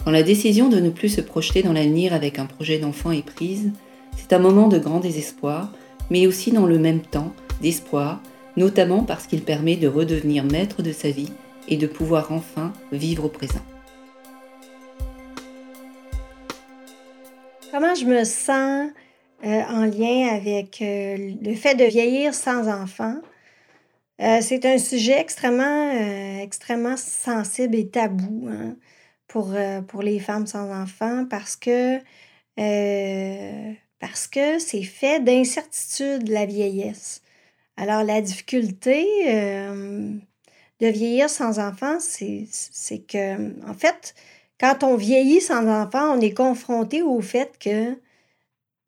Quand 0.04 0.10
la 0.12 0.22
décision 0.22 0.70
de 0.70 0.80
ne 0.80 0.88
plus 0.88 1.10
se 1.10 1.20
projeter 1.20 1.62
dans 1.62 1.74
l'avenir 1.74 2.14
avec 2.14 2.38
un 2.38 2.46
projet 2.46 2.78
d'enfant 2.78 3.10
est 3.10 3.24
prise, 3.24 3.70
c'est 4.16 4.32
un 4.32 4.38
moment 4.38 4.68
de 4.68 4.78
grand 4.78 4.98
désespoir, 4.98 5.72
mais 6.08 6.26
aussi 6.26 6.52
dans 6.52 6.64
le 6.64 6.78
même 6.78 7.02
temps 7.02 7.34
d'espoir, 7.60 8.22
notamment 8.56 9.04
parce 9.04 9.26
qu'il 9.26 9.42
permet 9.42 9.76
de 9.76 9.88
redevenir 9.88 10.44
maître 10.44 10.82
de 10.82 10.92
sa 10.92 11.10
vie 11.10 11.30
et 11.68 11.76
de 11.76 11.86
pouvoir 11.86 12.32
enfin 12.32 12.72
vivre 12.92 13.26
au 13.26 13.28
présent. 13.28 13.60
Comment 17.70 17.94
je 17.94 18.06
me 18.06 18.24
sens 18.24 18.90
euh, 19.44 19.62
en 19.68 19.84
lien 19.84 20.28
avec 20.34 20.80
euh, 20.80 21.34
le 21.42 21.54
fait 21.54 21.74
de 21.74 21.84
vieillir 21.84 22.32
sans 22.32 22.68
enfant? 22.68 23.16
Euh, 24.22 24.38
c'est 24.40 24.64
un 24.64 24.78
sujet 24.78 25.20
extrêmement, 25.20 25.92
extrêmement 26.40 26.96
sensible 26.96 27.76
et 27.76 27.88
tabou 27.88 28.48
hein, 28.50 28.76
pour, 29.30 29.52
euh, 29.54 29.80
pour 29.80 30.02
les 30.02 30.18
femmes 30.18 30.46
sans 30.46 30.70
enfants 30.70 31.24
parce 31.30 31.56
que, 31.56 31.98
parce 34.00 34.26
que 34.26 34.58
c'est 34.58 34.82
fait 34.82 35.20
d'incertitude, 35.20 36.28
la 36.28 36.46
vieillesse. 36.46 37.22
Alors, 37.76 38.04
la 38.04 38.20
difficulté 38.20 39.06
de 40.80 40.86
vieillir 40.86 41.30
sans 41.30 41.58
enfants, 41.58 41.98
c'est 42.00 42.98
que, 43.06 43.70
en 43.70 43.74
fait, 43.74 44.14
quand 44.60 44.82
on 44.84 44.96
vieillit 44.96 45.40
sans 45.40 45.66
enfants, 45.66 46.16
on 46.16 46.20
est 46.20 46.34
confronté 46.34 47.02
au 47.02 47.20
fait 47.22 47.58
que 47.58 47.96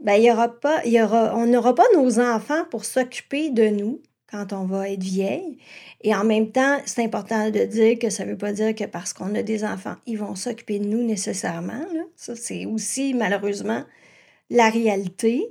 ben, 0.01 0.17
y 0.21 0.31
aura 0.31 0.49
pas, 0.49 0.85
y 0.85 1.01
aura, 1.01 1.35
on 1.37 1.47
n'aura 1.47 1.75
pas 1.75 1.85
nos 1.95 2.19
enfants 2.21 2.65
pour 2.71 2.85
s'occuper 2.85 3.51
de 3.51 3.69
nous 3.69 4.03
quand 4.33 4.53
on 4.53 4.65
va 4.65 4.89
être 4.89 5.03
vieille. 5.03 5.59
Et 6.03 6.15
en 6.15 6.25
même 6.25 6.51
temps, 6.51 6.79
c'est 6.87 7.05
important 7.05 7.51
de 7.51 7.65
dire 7.65 7.99
que 7.99 8.11
ça 8.11 8.25
ne 8.25 8.31
veut 8.31 8.39
pas 8.39 8.53
dire 8.53 8.75
que 8.75 8.85
parce 8.85 9.13
qu'on 9.13 9.35
a 9.35 9.43
des 9.43 9.65
enfants, 9.65 9.97
ils 10.07 10.19
vont 10.19 10.35
s'occuper 10.35 10.79
de 10.79 10.87
nous 10.87 11.05
nécessairement. 11.05 11.85
Ça, 12.17 12.35
c'est 12.35 12.67
aussi 12.67 13.15
malheureusement 13.15 13.85
la 14.51 14.71
réalité. 14.71 15.49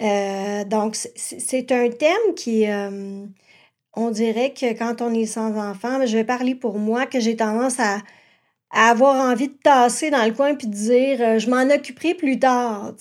Euh, 0.00 0.64
donc, 0.64 0.96
c'est 0.96 1.72
un 1.72 1.90
thème 1.90 2.34
qui, 2.34 2.66
euh, 2.66 3.26
on 3.94 4.10
dirait 4.10 4.52
que 4.54 4.72
quand 4.72 5.02
on 5.02 5.12
est 5.12 5.26
sans 5.26 5.56
enfants, 5.56 6.04
je 6.06 6.16
vais 6.16 6.24
parler 6.24 6.54
pour 6.54 6.78
moi, 6.78 7.06
que 7.06 7.20
j'ai 7.20 7.36
tendance 7.36 7.78
à, 7.78 7.98
avoir 8.72 9.16
envie 9.16 9.48
de 9.48 9.58
tasser 9.64 10.10
dans 10.10 10.24
le 10.24 10.32
coin 10.32 10.54
puis 10.54 10.68
de 10.68 10.72
dire 10.72 11.20
euh, 11.20 11.38
je 11.40 11.50
m'en 11.50 11.68
occuperai 11.74 12.14
plus 12.14 12.38
tard. 12.38 12.94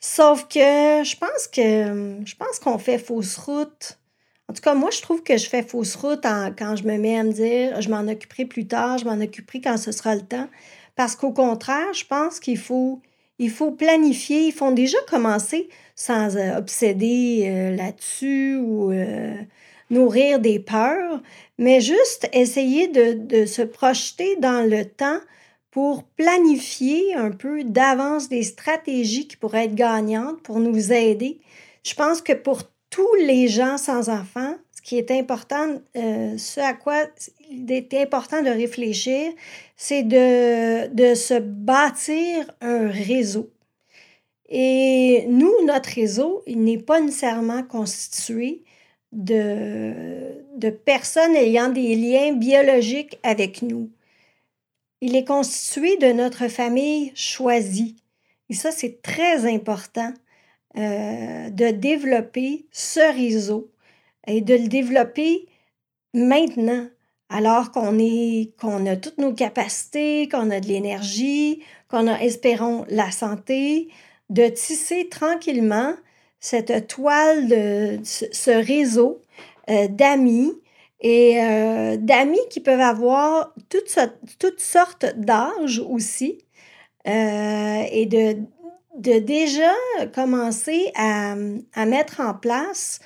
Sauf 0.00 0.48
que 0.48 0.58
je 0.58 1.16
pense 1.16 1.46
que 1.46 2.18
je 2.24 2.34
pense 2.34 2.58
qu'on 2.58 2.78
fait 2.78 2.98
fausse 2.98 3.36
route 3.36 3.98
en 4.48 4.54
tout 4.54 4.62
cas, 4.62 4.74
moi, 4.74 4.90
je 4.90 5.02
trouve 5.02 5.22
que 5.22 5.36
je 5.36 5.46
fais 5.46 5.62
fausse 5.62 5.94
route 5.94 6.22
quand 6.22 6.74
je 6.74 6.84
me 6.84 6.96
mets 6.96 7.18
à 7.18 7.22
me 7.22 7.32
dire 7.32 7.80
je 7.82 7.90
m'en 7.90 8.08
occuperai 8.08 8.46
plus 8.46 8.66
tard, 8.66 8.96
je 8.96 9.04
m'en 9.04 9.20
occuperai 9.20 9.60
quand 9.60 9.76
ce 9.76 9.92
sera 9.92 10.14
le 10.14 10.22
temps. 10.22 10.48
Parce 10.96 11.16
qu'au 11.16 11.32
contraire, 11.32 11.92
je 11.92 12.06
pense 12.06 12.40
qu'il 12.40 12.58
faut, 12.58 13.00
il 13.38 13.50
faut 13.50 13.70
planifier. 13.70 14.46
Ils 14.46 14.52
font 14.52 14.70
déjà 14.70 14.96
commencer 15.08 15.68
sans 15.96 16.36
euh, 16.36 16.56
obséder 16.56 17.44
euh, 17.46 17.76
là-dessus 17.76 18.56
ou 18.56 18.90
euh, 18.90 19.34
nourrir 19.90 20.40
des 20.40 20.58
peurs, 20.58 21.20
mais 21.58 21.80
juste 21.82 22.28
essayer 22.32 22.88
de, 22.88 23.12
de 23.12 23.44
se 23.44 23.62
projeter 23.62 24.36
dans 24.36 24.68
le 24.68 24.86
temps 24.86 25.20
pour 25.70 26.04
planifier 26.04 27.14
un 27.14 27.32
peu 27.32 27.64
d'avance 27.64 28.30
des 28.30 28.42
stratégies 28.44 29.28
qui 29.28 29.36
pourraient 29.36 29.66
être 29.66 29.74
gagnantes 29.74 30.42
pour 30.42 30.58
nous 30.58 30.90
aider. 30.92 31.38
Je 31.84 31.94
pense 31.94 32.22
que 32.22 32.32
pour 32.32 32.62
tous 32.90 33.14
les 33.16 33.48
gens 33.48 33.78
sans 33.78 34.08
enfants, 34.08 34.54
ce 34.74 34.82
qui 34.82 34.98
est 34.98 35.10
important, 35.10 35.80
euh, 35.96 36.38
ce 36.38 36.60
à 36.60 36.72
quoi 36.72 37.04
il 37.50 37.70
est 37.70 37.92
important 37.94 38.42
de 38.42 38.50
réfléchir, 38.50 39.32
c'est 39.76 40.02
de, 40.02 41.14
se 41.14 41.38
bâtir 41.38 42.50
un 42.60 42.88
réseau. 42.88 43.50
Et 44.48 45.26
nous, 45.28 45.52
notre 45.66 45.90
réseau, 45.90 46.42
il 46.46 46.62
n'est 46.62 46.78
pas 46.78 47.00
nécessairement 47.00 47.62
constitué 47.62 48.64
de, 49.12 49.92
de 50.56 50.70
personnes 50.70 51.36
ayant 51.36 51.68
des 51.68 51.94
liens 51.94 52.32
biologiques 52.32 53.18
avec 53.22 53.62
nous. 53.62 53.90
Il 55.00 55.16
est 55.16 55.24
constitué 55.24 55.96
de 55.98 56.12
notre 56.12 56.48
famille 56.48 57.12
choisie. 57.14 57.96
Et 58.50 58.54
ça, 58.54 58.70
c'est 58.70 59.02
très 59.02 59.46
important. 59.46 60.12
Euh, 60.78 61.50
de 61.50 61.70
développer 61.72 62.66
ce 62.70 63.00
réseau 63.12 63.68
et 64.28 64.42
de 64.42 64.54
le 64.54 64.68
développer 64.68 65.48
maintenant, 66.14 66.86
alors 67.30 67.72
qu'on 67.72 67.98
est 67.98 68.52
a 68.62 68.96
toutes 68.96 69.18
nos 69.18 69.32
capacités, 69.32 70.28
qu'on 70.28 70.50
a 70.50 70.60
de 70.60 70.68
l'énergie, 70.68 71.64
qu'on 71.88 72.06
a, 72.06 72.20
espérons, 72.20 72.84
la 72.90 73.10
santé, 73.10 73.88
de 74.30 74.46
tisser 74.46 75.08
tranquillement 75.08 75.94
cette 76.38 76.86
toile 76.86 77.48
ce 78.04 78.50
réseau 78.64 79.20
euh, 79.70 79.88
d'amis 79.88 80.52
et 81.00 81.42
euh, 81.42 81.96
d'amis 81.96 82.38
qui 82.50 82.60
peuvent 82.60 82.78
avoir 82.78 83.52
toutes, 83.68 83.98
toutes 84.38 84.60
sortes 84.60 85.06
d'âges 85.16 85.80
aussi 85.80 86.38
et 87.04 88.06
de 88.06 88.36
de 88.98 89.18
déjà 89.20 89.72
commencer 90.14 90.92
à, 90.94 91.34
mettre 91.86 92.20
en 92.20 92.34
place 92.34 93.00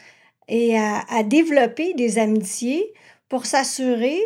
et 0.49 0.76
à, 0.76 1.22
développer 1.22 1.95
des 1.95 2.18
amitiés 2.18 2.93
pour 3.28 3.47
s'assurer 3.47 4.20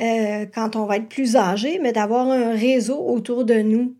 euh, 0.00 0.46
quand 0.54 0.76
on 0.76 0.86
va 0.86 0.96
être 0.96 1.08
plus 1.08 1.36
âgé, 1.36 1.78
mais 1.80 1.92
d'avoir 1.92 2.28
un 2.30 2.52
réseau 2.52 2.98
autour 2.98 3.44
de 3.44 3.60
nous 3.60 3.96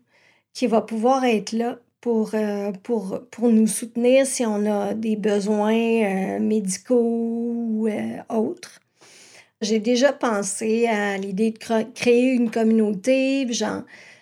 qui 0.53 0.67
va 0.67 0.81
pouvoir 0.81 1.25
être 1.25 1.51
là 1.51 1.79
pour, 1.99 2.31
euh, 2.33 2.71
pour, 2.83 3.21
pour 3.29 3.49
nous 3.49 3.67
soutenir 3.67 4.25
si 4.25 4.45
on 4.45 4.65
a 4.65 4.93
des 4.93 5.15
besoins 5.15 5.73
euh, 5.73 6.39
médicaux 6.39 6.97
ou 6.97 7.89
autres. 8.29 8.79
J'ai 9.61 9.79
déjà 9.79 10.11
pensé 10.11 10.87
à 10.87 11.17
l'idée 11.17 11.51
de 11.51 11.59
créer 11.93 12.31
une 12.31 12.49
communauté. 12.49 13.45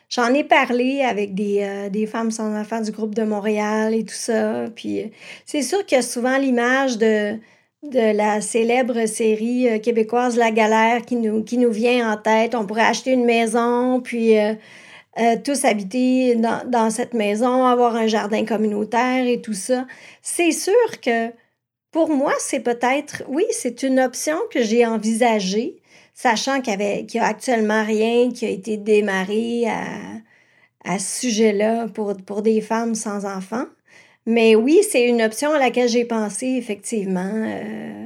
J'en 0.10 0.34
ai 0.34 0.44
parlé 0.44 1.02
avec 1.02 1.36
des, 1.36 1.90
des, 1.92 2.08
femmes 2.08 2.32
sans 2.32 2.60
enfants 2.60 2.82
du 2.82 2.92
groupe 2.92 3.14
de 3.14 3.24
Montréal 3.24 3.94
et 3.94 4.04
tout 4.04 4.16
ça. 4.16 4.66
Puis 4.76 5.12
c'est 5.46 5.62
sûr 5.62 5.86
qu'il 5.86 5.98
y 5.98 6.00
a 6.00 6.02
souvent 6.02 6.38
l'image 6.38 6.98
de 6.98 7.40
de 7.84 8.16
la 8.16 8.42
célèbre 8.42 9.06
série 9.06 9.70
euh, 9.70 9.80
québécoise 9.80 10.36
La 10.36 10.52
Galère 10.52 11.04
qui 11.04 11.16
nous, 11.16 11.44
qui 11.44 11.58
nous 11.58 11.72
vient 11.72 12.12
en 12.12 12.18
tête. 12.18 12.56
On 12.56 12.66
pourrait 12.66 12.84
acheter 12.84 13.12
une 13.12 13.26
maison, 13.26 14.02
puis 14.02 14.38
euh, 14.38 14.54
euh, 15.18 15.36
tous 15.44 15.64
habiter 15.66 16.36
dans, 16.36 16.70
dans, 16.70 16.90
cette 16.90 17.14
maison, 17.14 17.66
avoir 17.66 17.96
un 17.96 18.08
jardin 18.08 18.46
communautaire 18.46 19.26
et 19.26 19.42
tout 19.42 19.54
ça. 19.54 19.88
C'est 20.22 20.52
sûr 20.52 21.00
que 21.02 21.30
pour 21.92 22.10
moi, 22.10 22.34
c'est 22.40 22.60
peut-être, 22.60 23.24
oui, 23.28 23.46
c'est 23.52 23.82
une 23.84 24.00
option 24.00 24.38
que 24.52 24.62
j'ai 24.62 24.86
envisagée, 24.86 25.79
sachant 26.22 26.60
qu'il 26.60 26.78
n'y 26.78 27.20
a 27.20 27.26
actuellement 27.26 27.86
rien 27.86 28.30
qui 28.30 28.46
a 28.46 28.50
été 28.50 28.76
démarré 28.76 29.68
à, 29.68 29.86
à 30.84 31.00
ce 31.00 31.22
sujet-là 31.22 31.88
pour, 31.94 32.14
pour 32.18 32.42
des 32.42 32.60
femmes 32.60 32.94
sans 32.94 33.24
enfants. 33.24 33.64
Mais 34.26 34.54
oui, 34.54 34.82
c'est 34.90 35.08
une 35.08 35.22
option 35.22 35.54
à 35.54 35.60
laquelle 35.60 35.88
j'ai 35.88 36.04
pensé, 36.04 36.48
effectivement. 36.48 37.32
Euh. 37.34 38.06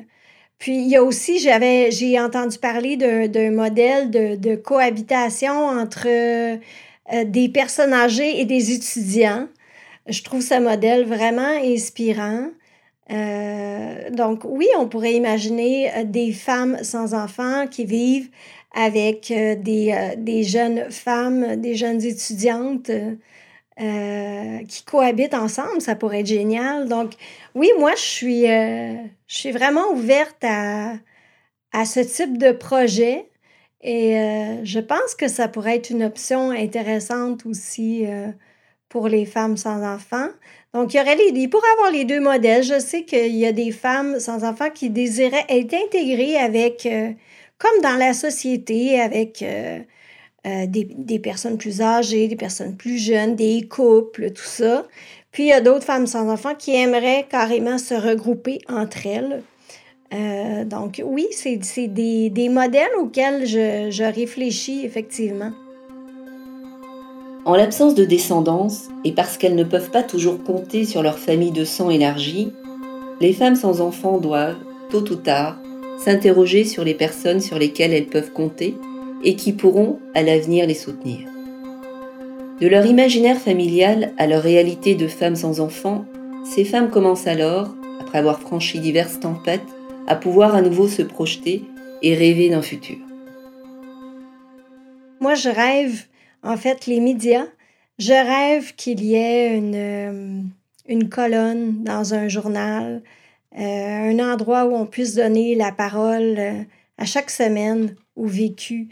puis 0.59 0.75
il 0.75 0.89
y 0.89 0.95
a 0.95 1.03
aussi, 1.03 1.39
j'avais, 1.39 1.89
j'ai 1.89 2.19
entendu 2.19 2.59
parler 2.59 2.97
d'un 2.97 3.49
modèle 3.49 4.11
de, 4.11 4.55
cohabitation 4.57 5.65
entre 5.69 6.05
euh, 6.07 6.57
des 7.25 7.49
personnes 7.49 7.93
âgées 7.93 8.39
et 8.39 8.45
des 8.45 8.73
étudiants. 8.73 9.47
Je 10.07 10.21
trouve 10.21 10.41
ce 10.41 10.59
modèle 10.59 11.05
vraiment 11.05 11.57
inspirant. 11.63 12.49
Euh, 13.13 14.09
donc 14.11 14.41
oui, 14.45 14.67
on 14.77 14.87
pourrait 14.87 15.13
imaginer 15.13 16.03
des 16.05 16.31
femmes 16.33 16.83
sans 16.83 17.13
enfants 17.13 17.67
qui 17.67 17.85
vivent 17.85 18.29
avec 18.73 19.27
des, 19.27 20.15
des 20.17 20.43
jeunes 20.43 20.89
femmes, 20.89 21.57
des 21.57 21.75
jeunes 21.75 22.03
étudiantes 22.03 22.89
euh, 23.81 24.59
qui 24.67 24.83
cohabitent 24.83 25.33
ensemble, 25.33 25.81
ça 25.81 25.95
pourrait 25.95 26.19
être 26.19 26.27
génial. 26.27 26.87
Donc, 26.87 27.13
oui, 27.55 27.69
moi, 27.79 27.93
je 27.95 28.01
suis, 28.01 28.47
euh, 28.47 28.93
je 29.27 29.35
suis 29.35 29.51
vraiment 29.51 29.89
ouverte 29.93 30.43
à, 30.43 30.93
à 31.71 31.85
ce 31.85 31.99
type 32.01 32.37
de 32.37 32.51
projet 32.51 33.29
et 33.81 34.19
euh, 34.19 34.63
je 34.63 34.79
pense 34.79 35.15
que 35.15 35.27
ça 35.27 35.47
pourrait 35.47 35.77
être 35.77 35.89
une 35.89 36.03
option 36.03 36.51
intéressante 36.51 37.47
aussi 37.47 38.05
pour 38.93 39.07
les 39.07 39.25
femmes 39.25 39.57
sans 39.57 39.83
enfants. 39.83 40.29
Donc, 40.75 40.93
il 40.93 40.97
y 40.97 40.99
aurait 41.01 41.15
les, 41.15 41.47
pourrait 41.47 41.67
avoir 41.77 41.91
les 41.91 42.05
deux 42.05 42.19
modèles. 42.19 42.63
Je 42.63 42.79
sais 42.79 43.03
qu'il 43.03 43.35
y 43.35 43.45
a 43.47 43.51
des 43.51 43.71
femmes 43.71 44.19
sans 44.19 44.43
enfants 44.43 44.69
qui 44.71 44.91
désiraient 44.91 45.45
être 45.49 45.73
intégrées 45.73 46.37
avec, 46.37 46.87
comme 47.57 47.81
dans 47.81 47.97
la 47.97 48.13
société, 48.13 49.01
avec 49.01 49.43
euh, 50.45 50.67
des, 50.67 51.19
personnes 51.19 51.57
plus 51.57 51.81
âgées, 51.81 52.27
des 52.27 52.35
personnes 52.35 52.77
plus 52.77 52.99
jeunes, 52.99 53.35
des 53.35 53.67
couples, 53.67 54.29
tout 54.29 54.43
ça. 54.43 54.85
Puis 55.31 55.45
il 55.45 55.49
y 55.49 55.53
a 55.53 55.61
d'autres 55.61 55.85
femmes 55.85 56.05
sans 56.05 56.29
enfants 56.29 56.53
qui 56.53 56.75
aimeraient 56.75 57.25
carrément 57.27 57.79
se 57.79 57.95
regrouper 57.95 58.59
entre 58.69 59.07
elles. 59.07 59.41
Euh, 60.13 60.65
donc 60.65 61.01
oui, 61.03 61.25
c'est 61.31 61.87
des, 61.87 62.29
des, 62.29 62.49
modèles 62.49 62.93
auxquels 62.99 63.47
je, 63.47 63.89
je 63.89 64.03
réfléchis 64.03 64.85
effectivement. 64.85 65.51
En 67.45 67.55
l'absence 67.55 67.93
de 67.93 68.05
descendance, 68.05 68.87
et 69.03 69.11
parce 69.11 69.37
qu'elles 69.37 69.55
ne 69.55 69.65
peuvent 69.65 69.91
pas 69.91 70.03
toujours 70.03 70.41
compter 70.43 70.85
sur 70.85 71.03
leur 71.03 71.19
famille 71.19 71.51
de 71.51 71.65
sang 71.65 71.89
élargie, 71.89 72.53
les 73.19 73.33
femmes 73.33 73.57
sans 73.57 73.81
enfants 73.81 74.17
doivent, 74.17 74.57
tôt 74.89 75.03
ou 75.11 75.15
tard, 75.15 75.57
s'interroger 75.99 76.63
sur 76.63 76.85
les 76.85 76.93
personnes 76.93 77.41
sur 77.41 77.59
lesquelles 77.59 77.93
elles 77.93 78.07
peuvent 78.07 78.31
compter 78.31 78.77
et 79.25 79.35
qui 79.35 79.51
pourront 79.51 79.99
à 80.15 80.23
l'avenir 80.23 80.67
les 80.67 80.73
soutenir. 80.73 81.27
De 82.61 82.67
leur 82.67 82.85
imaginaire 82.85 83.39
familial 83.39 84.13
à 84.17 84.25
leur 84.25 84.41
réalité 84.41 84.95
de 84.95 85.07
femmes 85.07 85.35
sans 85.35 85.59
enfants, 85.59 86.05
ces 86.45 86.63
femmes 86.63 86.89
commencent 86.89 87.27
alors, 87.27 87.75
après 87.99 88.19
avoir 88.19 88.39
franchi 88.39 88.79
diverses 88.79 89.19
tempêtes, 89.19 89.61
à 90.07 90.15
pouvoir 90.15 90.55
à 90.55 90.61
nouveau 90.61 90.87
se 90.87 91.01
projeter 91.01 91.63
et 92.01 92.15
rêver 92.15 92.49
d'un 92.49 92.61
futur. 92.61 92.97
Moi, 95.19 95.35
je 95.35 95.49
rêve, 95.49 96.05
en 96.43 96.57
fait, 96.57 96.85
les 96.87 96.99
médias, 96.99 97.47
je 97.99 98.13
rêve 98.13 98.75
qu'il 98.75 99.03
y 99.03 99.15
ait 99.15 99.55
une, 99.55 99.75
euh, 99.75 100.41
une 100.87 101.09
colonne 101.09 101.83
dans 101.83 102.13
un 102.13 102.27
journal, 102.27 103.01
euh, 103.57 103.61
un 103.61 104.19
endroit 104.19 104.65
où 104.65 104.75
on 104.75 104.85
puisse 104.85 105.15
donner 105.15 105.55
la 105.55 105.71
parole 105.71 106.35
euh, 106.37 106.63
à 106.97 107.05
chaque 107.05 107.29
semaine 107.29 107.95
au 108.15 108.25
vécu 108.25 108.89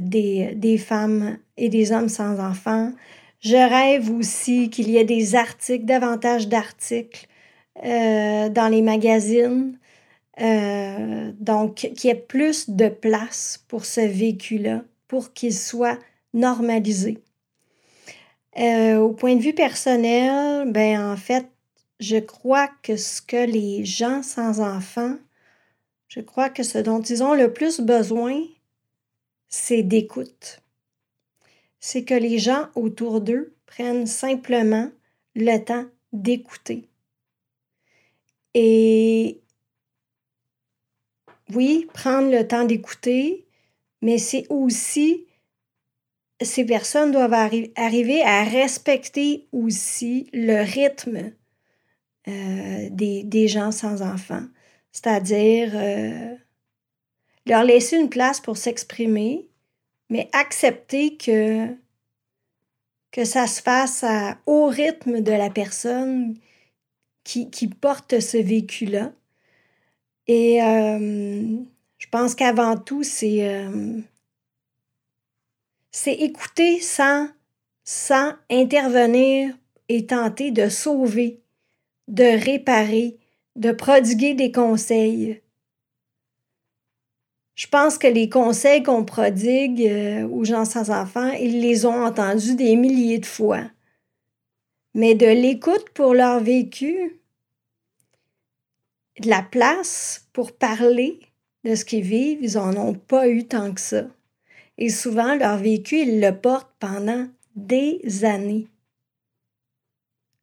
des, 0.00 0.52
des, 0.54 0.76
femmes 0.76 1.38
et 1.56 1.70
des 1.70 1.92
hommes 1.92 2.10
sans 2.10 2.38
enfants. 2.38 2.92
Je 3.40 3.56
rêve 3.56 4.10
aussi 4.10 4.68
qu'il 4.68 4.90
y 4.90 4.98
ait 4.98 5.04
des 5.04 5.34
articles, 5.34 5.86
davantage 5.86 6.46
d'articles 6.46 7.26
dans 7.82 8.70
les 8.70 8.82
magazines. 8.82 9.78
Donc, 10.38 11.74
qu'il 11.74 12.04
y 12.04 12.08
ait 12.08 12.14
plus 12.14 12.68
de 12.68 12.88
place 12.88 13.64
pour 13.66 13.86
ce 13.86 14.02
vécu-là, 14.02 14.82
pour 15.08 15.32
qu'il 15.32 15.54
soit 15.54 15.98
normalisé. 16.32 17.18
au 18.56 19.12
point 19.12 19.36
de 19.36 19.42
vue 19.42 19.54
personnel, 19.54 20.70
ben 20.70 21.12
en 21.12 21.16
fait, 21.16 21.46
je 22.00 22.18
crois 22.18 22.68
que 22.82 22.96
ce 22.96 23.22
que 23.22 23.46
les 23.46 23.84
gens 23.84 24.22
sans 24.22 24.60
enfants, 24.60 25.16
je 26.08 26.20
crois 26.20 26.50
que 26.50 26.62
ce 26.62 26.78
dont 26.78 27.00
ils 27.00 27.22
ont 27.22 27.34
le 27.34 27.52
plus 27.52 27.80
besoin, 27.80 28.42
c'est 29.48 29.82
d'écoute. 29.82 30.60
C'est 31.80 32.04
que 32.04 32.14
les 32.14 32.38
gens 32.38 32.68
autour 32.74 33.20
d'eux 33.20 33.54
prennent 33.66 34.06
simplement 34.06 34.90
le 35.34 35.58
temps 35.58 35.86
d'écouter. 36.12 36.88
Et 38.54 39.40
oui, 41.54 41.86
prendre 41.92 42.30
le 42.30 42.46
temps 42.46 42.64
d'écouter, 42.64 43.46
mais 44.00 44.18
c'est 44.18 44.46
aussi, 44.50 45.26
ces 46.44 46.64
personnes 46.64 47.12
doivent 47.12 47.32
arriver 47.76 48.22
à 48.22 48.44
respecter 48.44 49.46
aussi 49.52 50.28
le 50.32 50.62
rythme 50.62 51.32
euh, 52.28 52.88
des, 52.90 53.48
gens 53.48 53.72
sans 53.72 54.00
enfants, 54.02 54.46
c'est-à-dire 54.92 55.72
euh, 55.74 56.36
leur 57.46 57.64
laisser 57.64 57.96
une 57.96 58.08
place 58.08 58.40
pour 58.40 58.56
s'exprimer, 58.56 59.48
mais 60.08 60.28
accepter 60.32 61.16
que, 61.16 61.66
que 63.10 63.24
ça 63.24 63.46
se 63.46 63.60
fasse 63.60 64.04
au 64.46 64.66
rythme 64.66 65.20
de 65.20 65.32
la 65.32 65.50
personne 65.50 66.36
qui, 67.24 67.50
qui 67.50 67.66
porte 67.66 68.20
ce 68.20 68.36
vécu-là. 68.36 69.12
Et 70.28 70.62
euh, 70.62 71.56
je 71.98 72.06
pense 72.08 72.34
qu'avant 72.34 72.76
tout, 72.76 73.02
c'est 73.02 73.66
c'est 75.92 76.14
écouter 76.14 76.80
sans, 76.80 77.28
sans 77.84 78.32
intervenir 78.50 79.54
et 79.88 80.06
tenter 80.06 80.50
de 80.50 80.68
sauver, 80.68 81.42
de 82.08 82.24
réparer, 82.44 83.18
de 83.56 83.72
prodiguer 83.72 84.34
des 84.34 84.50
conseils. 84.50 85.42
Je 87.54 87.66
pense 87.66 87.98
que 87.98 88.06
les 88.06 88.30
conseils 88.30 88.82
qu'on 88.82 89.04
prodigue 89.04 89.86
euh, 89.86 90.26
aux 90.28 90.44
gens 90.44 90.64
sans 90.64 90.90
enfants, 90.90 91.30
ils 91.32 91.60
les 91.60 91.84
ont 91.84 92.04
entendus 92.04 92.56
des 92.56 92.74
milliers 92.76 93.18
de 93.18 93.26
fois. 93.26 93.70
Mais 94.94 95.14
de 95.14 95.26
l'écoute 95.26 95.90
pour 95.90 96.14
leur 96.14 96.40
vécu, 96.40 97.20
de 99.20 99.28
la 99.28 99.42
place 99.42 100.26
pour 100.32 100.52
parler 100.52 101.20
de 101.64 101.74
ce 101.74 101.84
qu'ils 101.84 102.02
vivent, 102.02 102.42
ils 102.42 102.54
n'en 102.54 102.74
ont 102.76 102.94
pas 102.94 103.28
eu 103.28 103.46
tant 103.46 103.72
que 103.72 103.80
ça. 103.80 104.04
Et 104.78 104.88
souvent, 104.88 105.34
leur 105.34 105.58
vécu, 105.58 106.00
ils 106.00 106.20
le 106.20 106.32
portent 106.32 106.74
pendant 106.78 107.28
des 107.54 108.24
années, 108.24 108.66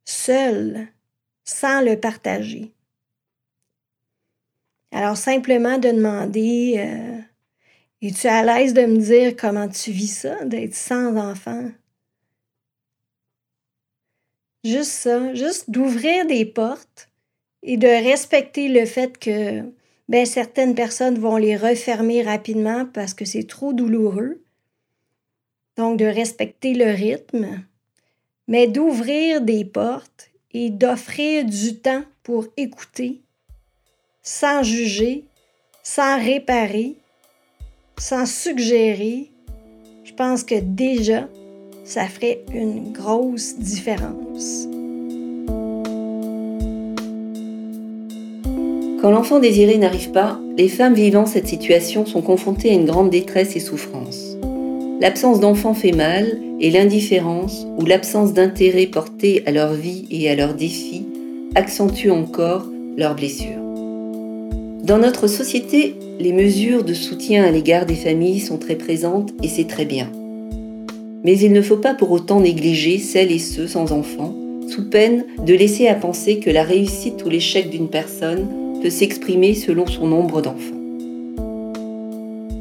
seuls, 0.04 0.86
sans 1.44 1.80
le 1.80 1.98
partager. 1.98 2.72
Alors, 4.92 5.16
simplement 5.16 5.78
de 5.78 5.90
demander 5.90 6.74
euh, 6.78 7.20
Es-tu 8.02 8.28
à 8.28 8.42
l'aise 8.42 8.72
de 8.72 8.86
me 8.86 8.96
dire 8.96 9.36
comment 9.36 9.68
tu 9.68 9.90
vis 9.90 10.20
ça, 10.20 10.42
d'être 10.46 10.74
sans 10.74 11.16
enfant? 11.16 11.70
Juste 14.64 14.90
ça, 14.90 15.34
juste 15.34 15.70
d'ouvrir 15.70 16.26
des 16.26 16.46
portes 16.46 17.10
et 17.62 17.76
de 17.76 17.86
respecter 17.86 18.68
le 18.68 18.86
fait 18.86 19.18
que 19.18 19.62
ben, 20.10 20.26
certaines 20.26 20.74
personnes 20.74 21.20
vont 21.20 21.36
les 21.36 21.56
refermer 21.56 22.22
rapidement 22.22 22.84
parce 22.84 23.14
que 23.14 23.24
c'est 23.24 23.46
trop 23.46 23.72
douloureux. 23.72 24.42
Donc, 25.76 25.98
de 25.98 26.04
respecter 26.04 26.74
le 26.74 26.90
rythme, 26.90 27.62
mais 28.48 28.66
d'ouvrir 28.66 29.40
des 29.40 29.64
portes 29.64 30.30
et 30.52 30.70
d'offrir 30.70 31.44
du 31.44 31.76
temps 31.76 32.02
pour 32.24 32.48
écouter, 32.56 33.20
sans 34.20 34.64
juger, 34.64 35.26
sans 35.84 36.18
réparer, 36.18 36.96
sans 37.96 38.26
suggérer. 38.26 39.30
Je 40.02 40.12
pense 40.12 40.42
que 40.42 40.58
déjà, 40.58 41.28
ça 41.84 42.08
ferait 42.08 42.44
une 42.52 42.92
grosse 42.92 43.56
différence. 43.58 44.66
Quand 49.00 49.10
l'enfant 49.10 49.38
désiré 49.38 49.78
n'arrive 49.78 50.10
pas, 50.10 50.38
les 50.58 50.68
femmes 50.68 50.92
vivant 50.92 51.24
cette 51.24 51.46
situation 51.46 52.04
sont 52.04 52.20
confrontées 52.20 52.68
à 52.68 52.74
une 52.74 52.84
grande 52.84 53.08
détresse 53.08 53.56
et 53.56 53.60
souffrance. 53.60 54.36
L'absence 55.00 55.40
d'enfant 55.40 55.72
fait 55.72 55.92
mal 55.92 56.38
et 56.60 56.70
l'indifférence 56.70 57.66
ou 57.78 57.86
l'absence 57.86 58.34
d'intérêt 58.34 58.84
porté 58.84 59.42
à 59.46 59.52
leur 59.52 59.72
vie 59.72 60.04
et 60.10 60.28
à 60.28 60.34
leurs 60.34 60.52
défis 60.52 61.06
accentue 61.54 62.10
encore 62.10 62.66
leurs 62.98 63.14
blessures. 63.14 63.62
Dans 64.84 64.98
notre 64.98 65.28
société, 65.28 65.94
les 66.18 66.34
mesures 66.34 66.84
de 66.84 66.92
soutien 66.92 67.44
à 67.44 67.50
l'égard 67.50 67.86
des 67.86 67.94
familles 67.94 68.40
sont 68.40 68.58
très 68.58 68.76
présentes 68.76 69.30
et 69.42 69.48
c'est 69.48 69.66
très 69.66 69.86
bien. 69.86 70.10
Mais 71.24 71.38
il 71.38 71.54
ne 71.54 71.62
faut 71.62 71.78
pas 71.78 71.94
pour 71.94 72.10
autant 72.10 72.40
négliger 72.40 72.98
celles 72.98 73.32
et 73.32 73.38
ceux 73.38 73.66
sans 73.66 73.92
enfants, 73.92 74.34
sous 74.68 74.90
peine 74.90 75.24
de 75.46 75.54
laisser 75.54 75.88
à 75.88 75.94
penser 75.94 76.38
que 76.38 76.50
la 76.50 76.64
réussite 76.64 77.24
ou 77.24 77.30
l'échec 77.30 77.70
d'une 77.70 77.88
personne 77.88 78.46
peut 78.80 78.90
s'exprimer 78.90 79.54
selon 79.54 79.86
son 79.86 80.06
nombre 80.06 80.42
d'enfants. 80.42 80.76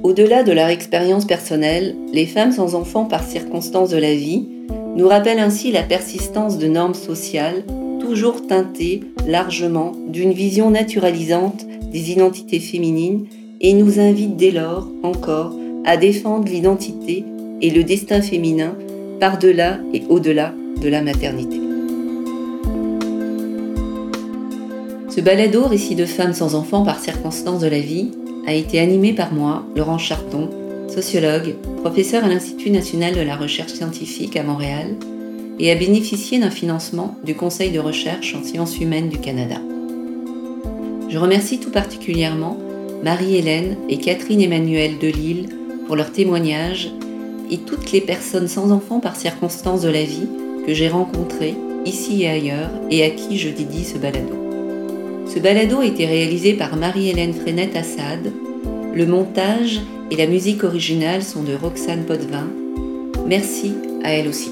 Au-delà 0.03 0.43
de 0.43 0.51
leur 0.51 0.69
expérience 0.69 1.25
personnelle, 1.25 1.95
les 2.13 2.25
femmes 2.25 2.51
sans 2.51 2.75
enfants 2.75 3.05
par 3.05 3.23
circonstances 3.23 3.89
de 3.89 3.97
la 3.97 4.15
vie 4.15 4.47
nous 4.95 5.07
rappellent 5.07 5.39
ainsi 5.39 5.71
la 5.71 5.83
persistance 5.83 6.57
de 6.57 6.67
normes 6.67 6.93
sociales 6.93 7.63
toujours 7.99 8.47
teintées 8.47 9.03
largement 9.27 9.91
d'une 10.07 10.31
vision 10.31 10.71
naturalisante 10.71 11.65
des 11.91 12.11
identités 12.11 12.59
féminines 12.59 13.27
et 13.61 13.73
nous 13.73 13.99
invitent 13.99 14.37
dès 14.37 14.51
lors 14.51 14.87
encore 15.03 15.53
à 15.85 15.97
défendre 15.97 16.47
l'identité 16.47 17.23
et 17.61 17.69
le 17.69 17.83
destin 17.83 18.21
féminin 18.21 18.75
par-delà 19.19 19.79
et 19.93 20.03
au-delà 20.09 20.53
de 20.81 20.89
la 20.89 21.01
maternité. 21.01 21.68
Ce 25.09 25.21
balado, 25.21 25.65
récit 25.65 25.95
de 25.95 26.05
femmes 26.05 26.33
sans 26.33 26.53
enfants 26.53 26.83
par 26.83 26.99
circonstances 26.99 27.61
de 27.61 27.67
la 27.67 27.79
vie, 27.79 28.11
a 28.45 28.53
été 28.53 28.79
animé 28.79 29.11
par 29.13 29.33
moi, 29.33 29.65
Laurence 29.75 30.03
Charton, 30.03 30.49
sociologue, 30.87 31.55
professeur 31.81 32.23
à 32.23 32.27
l'Institut 32.27 32.69
national 32.69 33.15
de 33.15 33.21
la 33.21 33.35
recherche 33.35 33.73
scientifique 33.73 34.37
à 34.37 34.43
Montréal, 34.43 34.95
et 35.57 35.71
a 35.71 35.75
bénéficié 35.75 36.37
d'un 36.37 36.51
financement 36.51 37.15
du 37.23 37.33
Conseil 37.33 37.71
de 37.71 37.79
recherche 37.79 38.35
en 38.35 38.43
sciences 38.43 38.79
humaines 38.79 39.09
du 39.09 39.17
Canada. 39.17 39.57
Je 41.09 41.17
remercie 41.17 41.59
tout 41.59 41.71
particulièrement 41.71 42.57
Marie-Hélène 43.03 43.77
et 43.89 43.97
Catherine 43.97 44.41
Emmanuel 44.41 44.99
Delille 44.99 45.47
pour 45.87 45.95
leur 45.95 46.11
témoignage 46.11 46.91
et 47.49 47.57
toutes 47.57 47.91
les 47.91 48.01
personnes 48.01 48.47
sans 48.47 48.71
enfants 48.71 48.99
par 48.99 49.15
circonstances 49.15 49.81
de 49.81 49.89
la 49.89 50.03
vie 50.03 50.27
que 50.67 50.73
j'ai 50.75 50.87
rencontrées 50.87 51.55
ici 51.85 52.23
et 52.23 52.29
ailleurs 52.29 52.69
et 52.91 53.03
à 53.03 53.09
qui 53.09 53.39
je 53.39 53.49
dédie 53.49 53.85
ce 53.85 53.97
balado. 53.97 54.48
Ce 55.31 55.37
balado 55.37 55.81
a 55.81 55.85
été 55.85 56.07
réalisé 56.07 56.55
par 56.55 56.75
Marie-Hélène 56.75 57.35
Frenette-Assad. 57.35 58.33
Le 58.95 59.05
montage 59.05 59.79
et 60.09 60.15
la 60.15 60.25
musique 60.25 60.63
originale 60.63 61.21
sont 61.21 61.43
de 61.43 61.53
Roxane 61.53 62.03
Potvin. 62.03 62.47
Merci 63.27 63.75
à 64.03 64.11
elle 64.11 64.27
aussi. 64.27 64.51